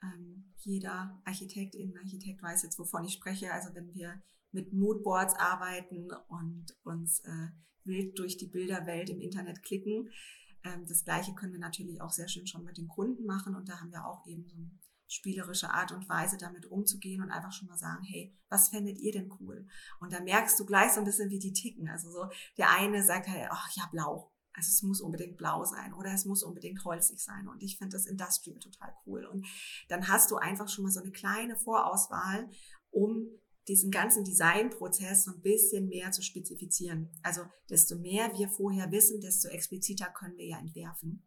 Ähm, 0.03 0.53
jeder 0.57 1.21
Architektin, 1.25 1.97
Architekt 1.97 2.41
weiß 2.41 2.63
jetzt, 2.63 2.79
wovon 2.79 3.03
ich 3.03 3.13
spreche. 3.13 3.51
Also 3.51 3.73
wenn 3.73 3.93
wir 3.93 4.21
mit 4.51 4.73
Moodboards 4.73 5.35
arbeiten 5.35 6.09
und 6.27 6.75
uns 6.83 7.19
äh, 7.21 7.47
wild 7.83 8.17
durch 8.19 8.37
die 8.37 8.47
Bilderwelt 8.47 9.09
im 9.09 9.21
Internet 9.21 9.63
klicken. 9.63 10.09
Ähm, 10.63 10.85
das 10.87 11.05
gleiche 11.05 11.33
können 11.33 11.53
wir 11.53 11.59
natürlich 11.59 12.01
auch 12.01 12.11
sehr 12.11 12.27
schön 12.27 12.47
schon 12.47 12.63
mit 12.63 12.77
den 12.77 12.87
Kunden 12.87 13.25
machen 13.25 13.55
und 13.55 13.69
da 13.69 13.79
haben 13.79 13.91
wir 13.91 14.05
auch 14.05 14.25
eben 14.27 14.47
so 14.47 14.57
ein 14.57 14.79
spielerische 15.09 15.69
Art 15.69 15.93
und 15.93 16.09
Weise 16.09 16.37
damit 16.37 16.65
umzugehen 16.65 17.21
und 17.21 17.31
einfach 17.31 17.53
schon 17.53 17.69
mal 17.69 17.77
sagen, 17.77 18.03
hey, 18.03 18.35
was 18.49 18.69
fändet 18.69 18.99
ihr 18.99 19.13
denn 19.13 19.31
cool? 19.39 19.65
Und 20.01 20.11
da 20.11 20.19
merkst 20.19 20.59
du 20.59 20.65
gleich 20.65 20.91
so 20.91 20.99
ein 20.99 21.05
bisschen, 21.05 21.29
wie 21.29 21.39
die 21.39 21.53
ticken. 21.53 21.87
Also 21.87 22.11
so, 22.11 22.29
der 22.57 22.71
eine 22.71 23.01
sagt 23.03 23.29
halt, 23.29 23.47
ach 23.49 23.69
ja, 23.75 23.87
blau. 23.89 24.33
Also 24.57 24.69
es 24.69 24.81
muss 24.81 25.01
unbedingt 25.01 25.37
blau 25.37 25.63
sein 25.65 25.93
oder 25.93 26.11
es 26.11 26.25
muss 26.25 26.41
unbedingt 26.41 26.83
holzig 26.83 27.23
sein. 27.23 27.47
Und 27.47 27.61
ich 27.61 27.77
finde 27.77 27.95
das 27.95 28.07
Industrial 28.07 28.57
total 28.57 28.91
cool. 29.05 29.23
Und 29.25 29.45
dann 29.87 30.07
hast 30.07 30.31
du 30.31 30.37
einfach 30.37 30.67
schon 30.67 30.83
mal 30.83 30.91
so 30.91 30.99
eine 30.99 31.11
kleine 31.11 31.55
Vorauswahl, 31.55 32.49
um 32.89 33.27
diesen 33.67 33.91
ganzen 33.91 34.23
Designprozess 34.23 35.25
so 35.25 35.31
ein 35.31 35.41
bisschen 35.41 35.89
mehr 35.89 36.11
zu 36.11 36.23
spezifizieren. 36.23 37.11
Also 37.21 37.43
desto 37.69 37.97
mehr 37.97 38.33
wir 38.35 38.49
vorher 38.49 38.91
wissen, 38.91 39.21
desto 39.21 39.47
expliziter 39.47 40.07
können 40.07 40.37
wir 40.37 40.47
ja 40.47 40.57
entwerfen. 40.57 41.23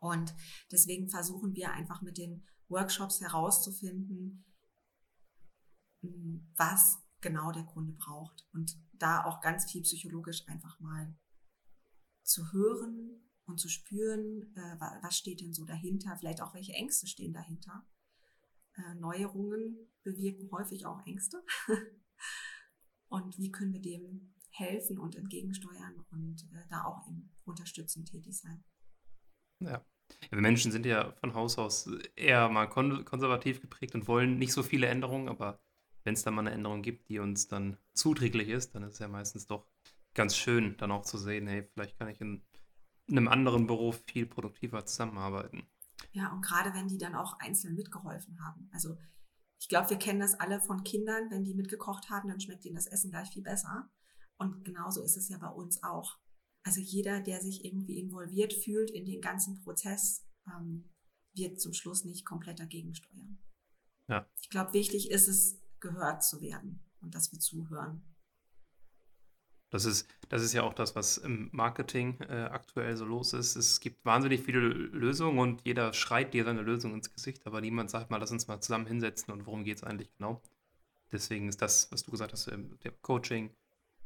Und 0.00 0.34
deswegen 0.72 1.10
versuchen 1.10 1.54
wir 1.54 1.72
einfach 1.72 2.00
mit 2.00 2.16
den 2.16 2.46
Workshops 2.68 3.20
herauszufinden, 3.20 4.46
was 6.56 6.96
genau 7.20 7.52
der 7.52 7.64
Kunde 7.64 7.92
braucht 7.92 8.46
und 8.54 8.78
da 8.94 9.24
auch 9.24 9.42
ganz 9.42 9.70
viel 9.70 9.82
psychologisch 9.82 10.48
einfach 10.48 10.80
mal 10.80 11.14
zu 12.28 12.52
hören 12.52 13.20
und 13.46 13.58
zu 13.58 13.68
spüren, 13.68 14.54
äh, 14.54 14.80
was 15.02 15.16
steht 15.16 15.40
denn 15.40 15.54
so 15.54 15.64
dahinter, 15.64 16.16
vielleicht 16.18 16.42
auch 16.42 16.54
welche 16.54 16.72
Ängste 16.72 17.06
stehen 17.06 17.32
dahinter. 17.32 17.86
Äh, 18.76 18.94
Neuerungen 18.94 19.78
bewirken 20.02 20.50
häufig 20.52 20.86
auch 20.86 21.04
Ängste. 21.06 21.42
und 23.08 23.38
wie 23.38 23.50
können 23.50 23.72
wir 23.72 23.80
dem 23.80 24.34
helfen 24.50 24.98
und 24.98 25.16
entgegensteuern 25.16 26.04
und 26.10 26.42
äh, 26.52 26.66
da 26.68 26.84
auch 26.84 27.08
eben 27.08 27.30
unterstützend 27.44 28.08
tätig 28.08 28.38
sein. 28.38 28.64
Ja, 29.60 29.84
ja, 30.22 30.30
wir 30.30 30.40
Menschen 30.40 30.72
sind 30.72 30.86
ja 30.86 31.12
von 31.12 31.34
Haus 31.34 31.58
aus 31.58 31.90
eher 32.16 32.48
mal 32.48 32.66
kon 32.66 33.04
konservativ 33.04 33.60
geprägt 33.60 33.94
und 33.94 34.08
wollen 34.08 34.38
nicht 34.38 34.52
so 34.52 34.62
viele 34.62 34.86
Änderungen, 34.86 35.28
aber 35.28 35.60
wenn 36.04 36.14
es 36.14 36.22
dann 36.22 36.34
mal 36.34 36.42
eine 36.42 36.52
Änderung 36.52 36.82
gibt, 36.82 37.08
die 37.08 37.18
uns 37.18 37.48
dann 37.48 37.76
zuträglich 37.92 38.48
ist, 38.48 38.74
dann 38.74 38.82
ist 38.82 38.94
es 38.94 38.98
ja 38.98 39.08
meistens 39.08 39.46
doch 39.46 39.66
ganz 40.18 40.36
schön, 40.36 40.76
dann 40.78 40.90
auch 40.90 41.02
zu 41.02 41.16
sehen, 41.16 41.46
hey, 41.46 41.62
vielleicht 41.72 41.96
kann 41.96 42.08
ich 42.08 42.20
in 42.20 42.44
einem 43.08 43.28
anderen 43.28 43.68
Büro 43.68 43.92
viel 43.92 44.26
produktiver 44.26 44.84
zusammenarbeiten. 44.84 45.70
Ja, 46.10 46.32
und 46.32 46.42
gerade 46.42 46.74
wenn 46.74 46.88
die 46.88 46.98
dann 46.98 47.14
auch 47.14 47.38
einzeln 47.38 47.76
mitgeholfen 47.76 48.44
haben. 48.44 48.68
Also 48.72 48.96
ich 49.60 49.68
glaube, 49.68 49.90
wir 49.90 49.96
kennen 49.96 50.18
das 50.18 50.34
alle 50.34 50.60
von 50.60 50.82
Kindern, 50.82 51.30
wenn 51.30 51.44
die 51.44 51.54
mitgekocht 51.54 52.10
haben, 52.10 52.28
dann 52.28 52.40
schmeckt 52.40 52.64
ihnen 52.64 52.74
das 52.74 52.88
Essen 52.88 53.10
gleich 53.10 53.30
viel 53.30 53.44
besser. 53.44 53.88
Und 54.38 54.64
genauso 54.64 55.04
ist 55.04 55.16
es 55.16 55.28
ja 55.28 55.38
bei 55.38 55.50
uns 55.50 55.84
auch. 55.84 56.18
Also 56.64 56.80
jeder, 56.80 57.20
der 57.20 57.40
sich 57.40 57.64
irgendwie 57.64 58.00
involviert 58.00 58.52
fühlt 58.52 58.90
in 58.90 59.04
den 59.04 59.20
ganzen 59.20 59.62
Prozess, 59.62 60.26
ähm, 60.48 60.92
wird 61.32 61.60
zum 61.60 61.72
Schluss 61.72 62.04
nicht 62.04 62.26
komplett 62.26 62.58
dagegen 62.58 62.92
steuern. 62.92 63.38
Ja. 64.08 64.28
Ich 64.40 64.50
glaube, 64.50 64.72
wichtig 64.72 65.12
ist 65.12 65.28
es, 65.28 65.60
gehört 65.78 66.24
zu 66.24 66.40
werden 66.40 66.84
und 67.00 67.14
dass 67.14 67.30
wir 67.30 67.38
zuhören. 67.38 68.02
Das 69.70 69.84
ist, 69.84 70.08
das 70.30 70.42
ist 70.42 70.54
ja 70.54 70.62
auch 70.62 70.72
das, 70.72 70.96
was 70.96 71.18
im 71.18 71.50
Marketing 71.52 72.18
äh, 72.22 72.48
aktuell 72.50 72.96
so 72.96 73.04
los 73.04 73.34
ist. 73.34 73.54
Es 73.54 73.80
gibt 73.80 74.04
wahnsinnig 74.04 74.40
viele 74.42 74.60
Lösungen 74.60 75.38
und 75.38 75.62
jeder 75.64 75.92
schreit 75.92 76.32
dir 76.32 76.44
seine 76.44 76.62
Lösung 76.62 76.94
ins 76.94 77.12
Gesicht, 77.12 77.46
aber 77.46 77.60
niemand 77.60 77.90
sagt 77.90 78.10
mal, 78.10 78.16
lass 78.16 78.32
uns 78.32 78.48
mal 78.48 78.60
zusammen 78.60 78.86
hinsetzen 78.86 79.32
und 79.32 79.46
worum 79.46 79.64
geht 79.64 79.76
es 79.76 79.84
eigentlich 79.84 80.10
genau. 80.16 80.40
Deswegen 81.12 81.48
ist 81.48 81.60
das, 81.60 81.90
was 81.92 82.02
du 82.02 82.10
gesagt 82.10 82.32
hast, 82.32 82.50
der 82.50 82.92
Coaching, 83.02 83.50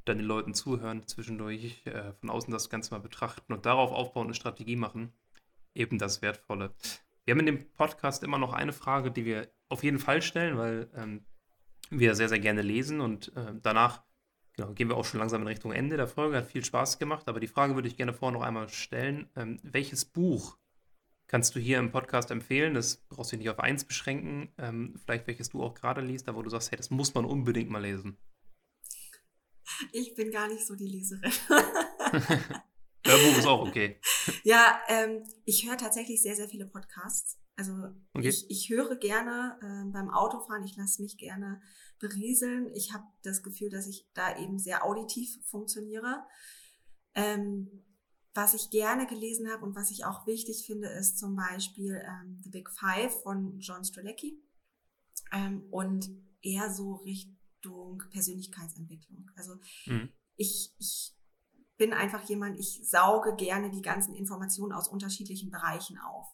dann 0.04 0.18
den 0.18 0.26
Leuten 0.26 0.54
zuhören, 0.54 1.06
zwischendurch 1.06 1.82
äh, 1.86 2.12
von 2.14 2.30
außen 2.30 2.52
das 2.52 2.70
Ganze 2.70 2.92
mal 2.92 3.00
betrachten 3.00 3.52
und 3.52 3.66
darauf 3.66 3.92
aufbauen, 3.92 4.26
eine 4.26 4.34
Strategie 4.34 4.76
machen. 4.76 5.12
eben 5.74 5.98
das 5.98 6.22
Wertvolle. 6.22 6.74
Wir 7.24 7.32
haben 7.32 7.40
in 7.40 7.46
dem 7.46 7.70
Podcast 7.74 8.22
immer 8.24 8.38
noch 8.38 8.52
eine 8.52 8.72
Frage, 8.72 9.10
die 9.10 9.24
wir 9.24 9.48
auf 9.68 9.84
jeden 9.84 9.98
Fall 9.98 10.22
stellen, 10.22 10.58
weil 10.58 10.90
ähm, 10.94 11.24
wir 11.88 12.14
sehr, 12.14 12.28
sehr 12.28 12.40
gerne 12.40 12.62
lesen 12.62 13.00
und 13.00 13.34
äh, 13.36 13.54
danach 13.62 14.02
genau, 14.57 14.72
gehen 14.72 14.88
wir 14.88 14.96
auch 14.96 15.05
schon 15.05 15.20
langsam 15.20 15.42
in 15.42 15.48
Richtung 15.48 15.72
Ende 15.72 15.96
der 15.96 16.09
Folge. 16.09 16.36
Hat 16.36 16.46
viel 16.46 16.64
Spaß 16.64 16.98
gemacht, 16.98 17.28
aber 17.28 17.40
die 17.40 17.46
Frage 17.48 17.74
würde 17.74 17.88
ich 17.88 17.96
gerne 17.96 18.12
vorher 18.12 18.38
noch 18.38 18.46
einmal 18.46 18.68
stellen. 18.68 19.28
Ähm, 19.36 19.59
welches 19.62 20.05
Buch 20.05 20.59
kannst 21.26 21.55
du 21.55 21.61
hier 21.61 21.78
im 21.78 21.90
Podcast 21.90 22.30
empfehlen? 22.30 22.74
Das 22.74 22.96
brauchst 23.09 23.32
du 23.32 23.36
nicht 23.36 23.48
auf 23.50 23.59
eins 23.59 23.84
beschränken. 23.84 24.53
Ähm, 24.59 24.94
vielleicht 25.03 25.26
welches 25.26 25.50
du 25.50 25.62
auch 25.62 25.74
gerade 25.74 26.00
liest, 26.00 26.28
da 26.28 26.34
wo 26.34 26.42
du 26.42 26.50
sagst, 26.50 26.70
hey, 26.70 26.76
das 26.76 26.90
muss 26.90 27.14
man 27.14 27.24
unbedingt 27.24 27.70
mal 27.70 27.82
lesen. 27.82 28.18
Ich 29.92 30.14
bin 30.14 30.30
gar 30.30 30.48
nicht 30.48 30.66
so 30.66 30.76
die 30.76 30.88
Leserin. 30.88 31.32
Hörbuch 33.05 33.38
ist 33.38 33.46
auch 33.46 33.66
okay. 33.66 33.98
Ja, 34.44 34.80
ähm, 34.88 35.24
ich 35.44 35.66
höre 35.66 35.76
tatsächlich 35.76 36.22
sehr, 36.22 36.36
sehr 36.36 36.48
viele 36.48 36.66
Podcasts. 36.66 37.38
Also 37.57 37.72
Okay. 38.14 38.28
ich, 38.28 38.50
ich 38.50 38.70
höre 38.70 38.96
gerne 38.96 39.59
ähm, 39.62 39.92
beim 39.92 40.11
Autofahren, 40.11 40.64
ich 40.64 40.76
lasse 40.76 41.03
mich 41.03 41.16
gerne 41.18 41.61
berieseln. 42.03 42.70
Ich 42.74 42.92
habe 42.92 43.05
das 43.22 43.42
Gefühl, 43.42 43.70
dass 43.70 43.86
ich 43.86 44.07
da 44.12 44.36
eben 44.36 44.59
sehr 44.59 44.84
auditiv 44.84 45.42
funktioniere. 45.46 46.22
Ähm, 47.14 47.84
was 48.34 48.53
ich 48.55 48.70
gerne 48.70 49.07
gelesen 49.07 49.50
habe 49.50 49.64
und 49.64 49.74
was 49.74 49.90
ich 49.90 50.05
auch 50.05 50.26
wichtig 50.26 50.64
finde, 50.66 50.88
ist 50.88 51.18
zum 51.18 51.36
Beispiel 51.36 52.03
ähm, 52.07 52.40
The 52.42 52.50
Big 52.50 52.68
Five 52.70 53.22
von 53.22 53.59
John 53.61 53.84
Strzelecki 53.84 54.42
ähm, 55.32 55.62
und 55.70 56.11
eher 56.42 56.72
so 56.72 56.94
Richtung 56.96 58.03
Persönlichkeitsentwicklung. 58.11 59.30
Also 59.36 59.55
Mhm. 59.86 60.11
ich, 60.36 60.74
ich 60.78 61.14
bin 61.76 61.92
einfach 61.92 62.22
jemand, 62.28 62.59
ich 62.59 62.80
sauge 62.88 63.34
gerne 63.36 63.70
die 63.70 63.82
ganzen 63.82 64.14
Informationen 64.14 64.72
aus 64.72 64.88
unterschiedlichen 64.88 65.50
Bereichen 65.50 65.98
auf 65.98 66.26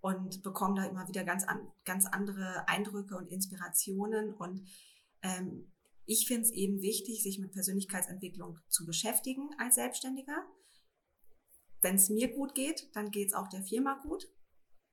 und 0.00 0.42
bekomme 0.42 0.80
da 0.80 0.86
immer 0.86 1.08
wieder 1.08 1.24
ganz, 1.24 1.44
an, 1.44 1.60
ganz 1.84 2.06
andere 2.06 2.66
Eindrücke 2.68 3.16
und 3.16 3.28
Inspirationen. 3.28 4.32
Und 4.32 4.66
ähm, 5.22 5.72
ich 6.04 6.26
finde 6.26 6.44
es 6.44 6.52
eben 6.52 6.80
wichtig, 6.80 7.22
sich 7.22 7.38
mit 7.38 7.52
Persönlichkeitsentwicklung 7.52 8.58
zu 8.68 8.86
beschäftigen 8.86 9.50
als 9.58 9.74
Selbstständiger. 9.74 10.42
Wenn 11.82 11.96
es 11.96 12.08
mir 12.08 12.32
gut 12.32 12.54
geht, 12.54 12.88
dann 12.94 13.10
geht 13.10 13.28
es 13.28 13.34
auch 13.34 13.48
der 13.48 13.62
Firma 13.62 14.00
gut. 14.02 14.26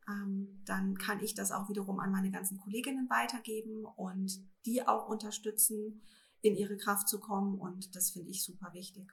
Ähm, 0.07 0.61
dann 0.65 0.97
kann 0.97 1.23
ich 1.23 1.33
das 1.33 1.51
auch 1.51 1.69
wiederum 1.69 1.99
an 1.99 2.11
meine 2.11 2.31
ganzen 2.31 2.57
Kolleginnen 2.57 3.09
weitergeben 3.09 3.85
und 3.85 4.39
die 4.65 4.85
auch 4.85 5.07
unterstützen, 5.07 6.01
in 6.41 6.55
ihre 6.55 6.77
Kraft 6.77 7.07
zu 7.07 7.19
kommen. 7.19 7.59
Und 7.59 7.95
das 7.95 8.11
finde 8.11 8.29
ich 8.29 8.43
super 8.43 8.73
wichtig. 8.73 9.11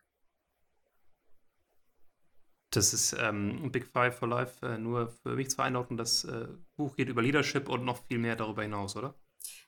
Das 2.70 2.92
ist 2.94 3.14
ähm, 3.18 3.70
Big 3.70 3.86
Five 3.86 4.18
for 4.18 4.28
Life, 4.28 4.66
äh, 4.66 4.78
nur 4.78 5.08
für 5.08 5.36
mich 5.36 5.50
zur 5.50 5.64
Einordnung. 5.64 5.98
Das 5.98 6.24
äh, 6.24 6.48
Buch 6.76 6.96
geht 6.96 7.08
über 7.08 7.22
Leadership 7.22 7.68
und 7.68 7.84
noch 7.84 8.04
viel 8.06 8.18
mehr 8.18 8.34
darüber 8.34 8.62
hinaus, 8.62 8.96
oder? 8.96 9.14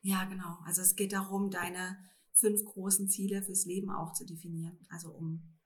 Ja, 0.02 0.24
genau. 0.24 0.58
Also 0.64 0.82
es 0.82 0.96
geht 0.96 1.12
darum, 1.12 1.50
deine 1.50 1.98
fünf 2.32 2.64
großen 2.64 3.08
Ziele 3.08 3.42
fürs 3.42 3.64
Leben 3.64 3.90
auch 3.90 4.12
zu 4.12 4.24
definieren. 4.24 4.78
Also 4.90 5.10
um 5.10 5.56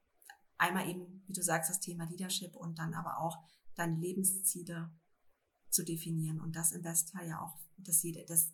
einmal 0.59 0.89
eben, 0.89 1.23
wie 1.27 1.33
du 1.33 1.43
sagst, 1.43 1.71
das 1.71 1.81
Thema 1.81 2.05
Leadership 2.05 2.55
und 2.57 2.79
dann 2.79 2.95
aber 2.95 3.19
auch 3.19 3.39
deine 3.75 3.97
Lebensziele 3.97 4.91
zu 5.71 5.85
definieren. 5.85 6.41
Und 6.41 6.57
das 6.57 6.73
im 6.73 6.83
Bestfall 6.83 7.27
ja 7.27 7.41
auch, 7.41 7.59
dass 7.77 8.03
jeder, 8.03 8.25
dass 8.25 8.53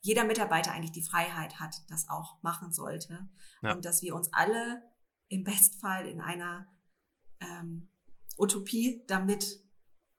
jeder 0.00 0.24
Mitarbeiter 0.24 0.72
eigentlich 0.72 0.92
die 0.92 1.02
Freiheit 1.02 1.60
hat, 1.60 1.76
das 1.88 2.08
auch 2.08 2.42
machen 2.42 2.72
sollte. 2.72 3.28
Ja. 3.62 3.74
Und 3.74 3.84
dass 3.84 4.02
wir 4.02 4.14
uns 4.14 4.32
alle 4.32 4.82
im 5.28 5.44
Bestfall 5.44 6.06
in 6.06 6.20
einer 6.20 6.66
ähm, 7.40 7.88
Utopie 8.36 9.04
damit 9.06 9.62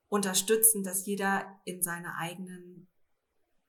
unterstützen, 0.07 0.83
dass 0.83 1.05
jeder 1.05 1.61
in 1.65 1.81
seine 1.81 2.15
eigenen 2.15 2.87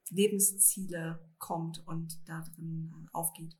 Lebensziele 0.09 1.19
kommt 1.37 1.85
und 1.87 2.27
darin 2.27 2.91
äh, 2.93 3.09
aufgeht. 3.13 3.57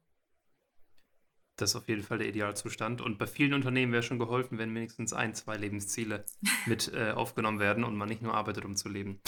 Das 1.57 1.71
ist 1.71 1.75
auf 1.77 1.87
jeden 1.87 2.03
Fall 2.03 2.17
der 2.17 2.27
Idealzustand. 2.27 3.01
Und 3.01 3.17
bei 3.17 3.27
vielen 3.27 3.53
Unternehmen 3.53 3.93
wäre 3.93 4.03
schon 4.03 4.19
geholfen, 4.19 4.57
wenn 4.57 4.75
wenigstens 4.75 5.13
ein, 5.13 5.33
zwei 5.33 5.55
Lebensziele 5.55 6.25
mit 6.65 6.91
äh, 6.93 7.11
aufgenommen 7.11 7.59
werden 7.59 7.83
und 7.83 7.95
man 7.95 8.09
nicht 8.09 8.21
nur 8.21 8.33
arbeitet, 8.33 8.65
um 8.65 8.75
zu 8.75 8.89
leben. 8.89 9.21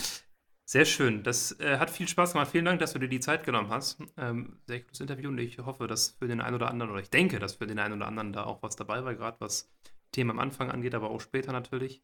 Sehr 0.69 0.83
schön. 0.83 1.23
Das 1.23 1.57
äh, 1.61 1.77
hat 1.77 1.89
viel 1.89 2.09
Spaß 2.09 2.33
gemacht. 2.33 2.51
Vielen 2.51 2.65
Dank, 2.65 2.79
dass 2.79 2.91
du 2.91 2.99
dir 2.99 3.07
die 3.07 3.21
Zeit 3.21 3.45
genommen 3.45 3.69
hast. 3.69 4.01
Ähm, 4.17 4.59
sehr 4.67 4.81
cooles 4.81 4.99
Interview 4.99 5.29
und 5.29 5.37
ich 5.37 5.59
hoffe, 5.59 5.87
dass 5.87 6.11
für 6.19 6.27
den 6.27 6.41
einen 6.41 6.55
oder 6.55 6.69
anderen, 6.69 6.91
oder 6.91 6.99
ich 6.99 7.09
denke, 7.09 7.39
dass 7.39 7.55
für 7.55 7.67
den 7.67 7.79
einen 7.79 7.93
oder 7.93 8.07
anderen 8.07 8.33
da 8.33 8.43
auch 8.43 8.61
was 8.61 8.75
dabei 8.75 9.05
war, 9.05 9.15
gerade 9.15 9.39
was 9.39 9.71
Themen 10.11 10.31
am 10.31 10.39
Anfang 10.39 10.69
angeht, 10.69 10.93
aber 10.93 11.09
auch 11.09 11.21
später 11.21 11.53
natürlich. 11.53 12.03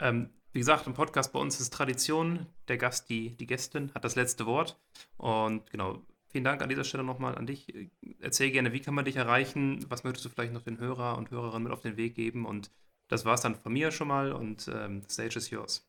Ähm, 0.00 0.30
wie 0.52 0.58
gesagt, 0.58 0.86
im 0.86 0.94
Podcast 0.94 1.32
bei 1.32 1.38
uns 1.38 1.60
ist 1.60 1.72
Tradition. 1.72 2.46
Der 2.68 2.76
Gast, 2.76 3.08
die, 3.08 3.36
die 3.36 3.46
Gästin, 3.46 3.92
hat 3.94 4.04
das 4.04 4.16
letzte 4.16 4.46
Wort. 4.46 4.78
Und 5.16 5.70
genau, 5.70 6.02
vielen 6.28 6.44
Dank 6.44 6.60
an 6.62 6.68
dieser 6.68 6.84
Stelle 6.84 7.04
nochmal 7.04 7.36
an 7.36 7.46
dich. 7.46 7.72
Erzähl 8.18 8.50
gerne, 8.50 8.72
wie 8.72 8.80
kann 8.80 8.94
man 8.94 9.04
dich 9.04 9.16
erreichen? 9.16 9.84
Was 9.88 10.02
möchtest 10.04 10.24
du 10.24 10.28
vielleicht 10.28 10.52
noch 10.52 10.62
den 10.62 10.78
Hörer 10.78 11.18
und 11.18 11.30
Hörerinnen 11.30 11.64
mit 11.64 11.72
auf 11.72 11.80
den 11.80 11.96
Weg 11.96 12.14
geben? 12.14 12.46
Und 12.46 12.70
das 13.08 13.24
war 13.24 13.34
es 13.34 13.42
dann 13.42 13.54
von 13.54 13.72
mir 13.72 13.92
schon 13.92 14.08
mal 14.08 14.32
und 14.32 14.68
ähm, 14.68 15.02
the 15.02 15.12
stage 15.12 15.36
is 15.36 15.50
yours. 15.50 15.86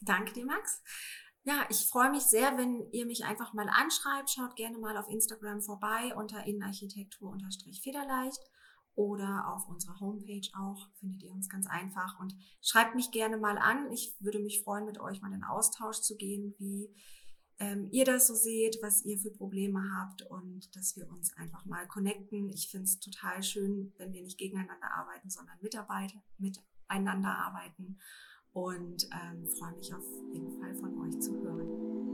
Danke 0.00 0.32
dir, 0.32 0.46
Max. 0.46 0.82
Ja, 1.42 1.66
ich 1.70 1.86
freue 1.86 2.10
mich 2.10 2.22
sehr, 2.22 2.56
wenn 2.58 2.90
ihr 2.92 3.06
mich 3.06 3.24
einfach 3.24 3.54
mal 3.54 3.68
anschreibt. 3.68 4.30
Schaut 4.30 4.56
gerne 4.56 4.78
mal 4.78 4.96
auf 4.96 5.08
Instagram 5.08 5.62
vorbei 5.62 6.14
unter 6.14 6.44
innenarchitektur-federleicht 6.44 8.40
oder 9.00 9.48
auf 9.54 9.66
unserer 9.66 9.98
Homepage 9.98 10.46
auch 10.52 10.86
findet 10.98 11.22
ihr 11.22 11.32
uns 11.32 11.48
ganz 11.48 11.66
einfach 11.66 12.20
und 12.20 12.36
schreibt 12.60 12.94
mich 12.94 13.10
gerne 13.10 13.38
mal 13.38 13.56
an. 13.56 13.90
Ich 13.90 14.14
würde 14.20 14.40
mich 14.40 14.62
freuen, 14.62 14.84
mit 14.84 15.00
euch 15.00 15.22
mal 15.22 15.32
in 15.32 15.42
Austausch 15.42 16.02
zu 16.02 16.18
gehen, 16.18 16.54
wie 16.58 16.94
ähm, 17.58 17.88
ihr 17.92 18.04
das 18.04 18.26
so 18.26 18.34
seht, 18.34 18.78
was 18.82 19.02
ihr 19.06 19.18
für 19.18 19.30
Probleme 19.30 19.82
habt 19.96 20.20
und 20.22 20.76
dass 20.76 20.96
wir 20.96 21.08
uns 21.08 21.34
einfach 21.38 21.64
mal 21.64 21.88
connecten. 21.88 22.50
Ich 22.50 22.68
finde 22.68 22.84
es 22.84 23.00
total 23.00 23.42
schön, 23.42 23.94
wenn 23.96 24.12
wir 24.12 24.20
nicht 24.20 24.36
gegeneinander 24.36 24.92
arbeiten, 24.92 25.30
sondern 25.30 25.56
Mitarbeiter 25.62 26.22
miteinander 26.36 27.38
arbeiten 27.38 27.98
und 28.52 29.08
ähm, 29.12 29.46
freue 29.46 29.76
mich 29.76 29.94
auf 29.94 30.04
jeden 30.34 30.60
Fall 30.60 30.74
von 30.74 31.00
euch 31.00 31.18
zu 31.20 31.32
hören. 31.40 32.09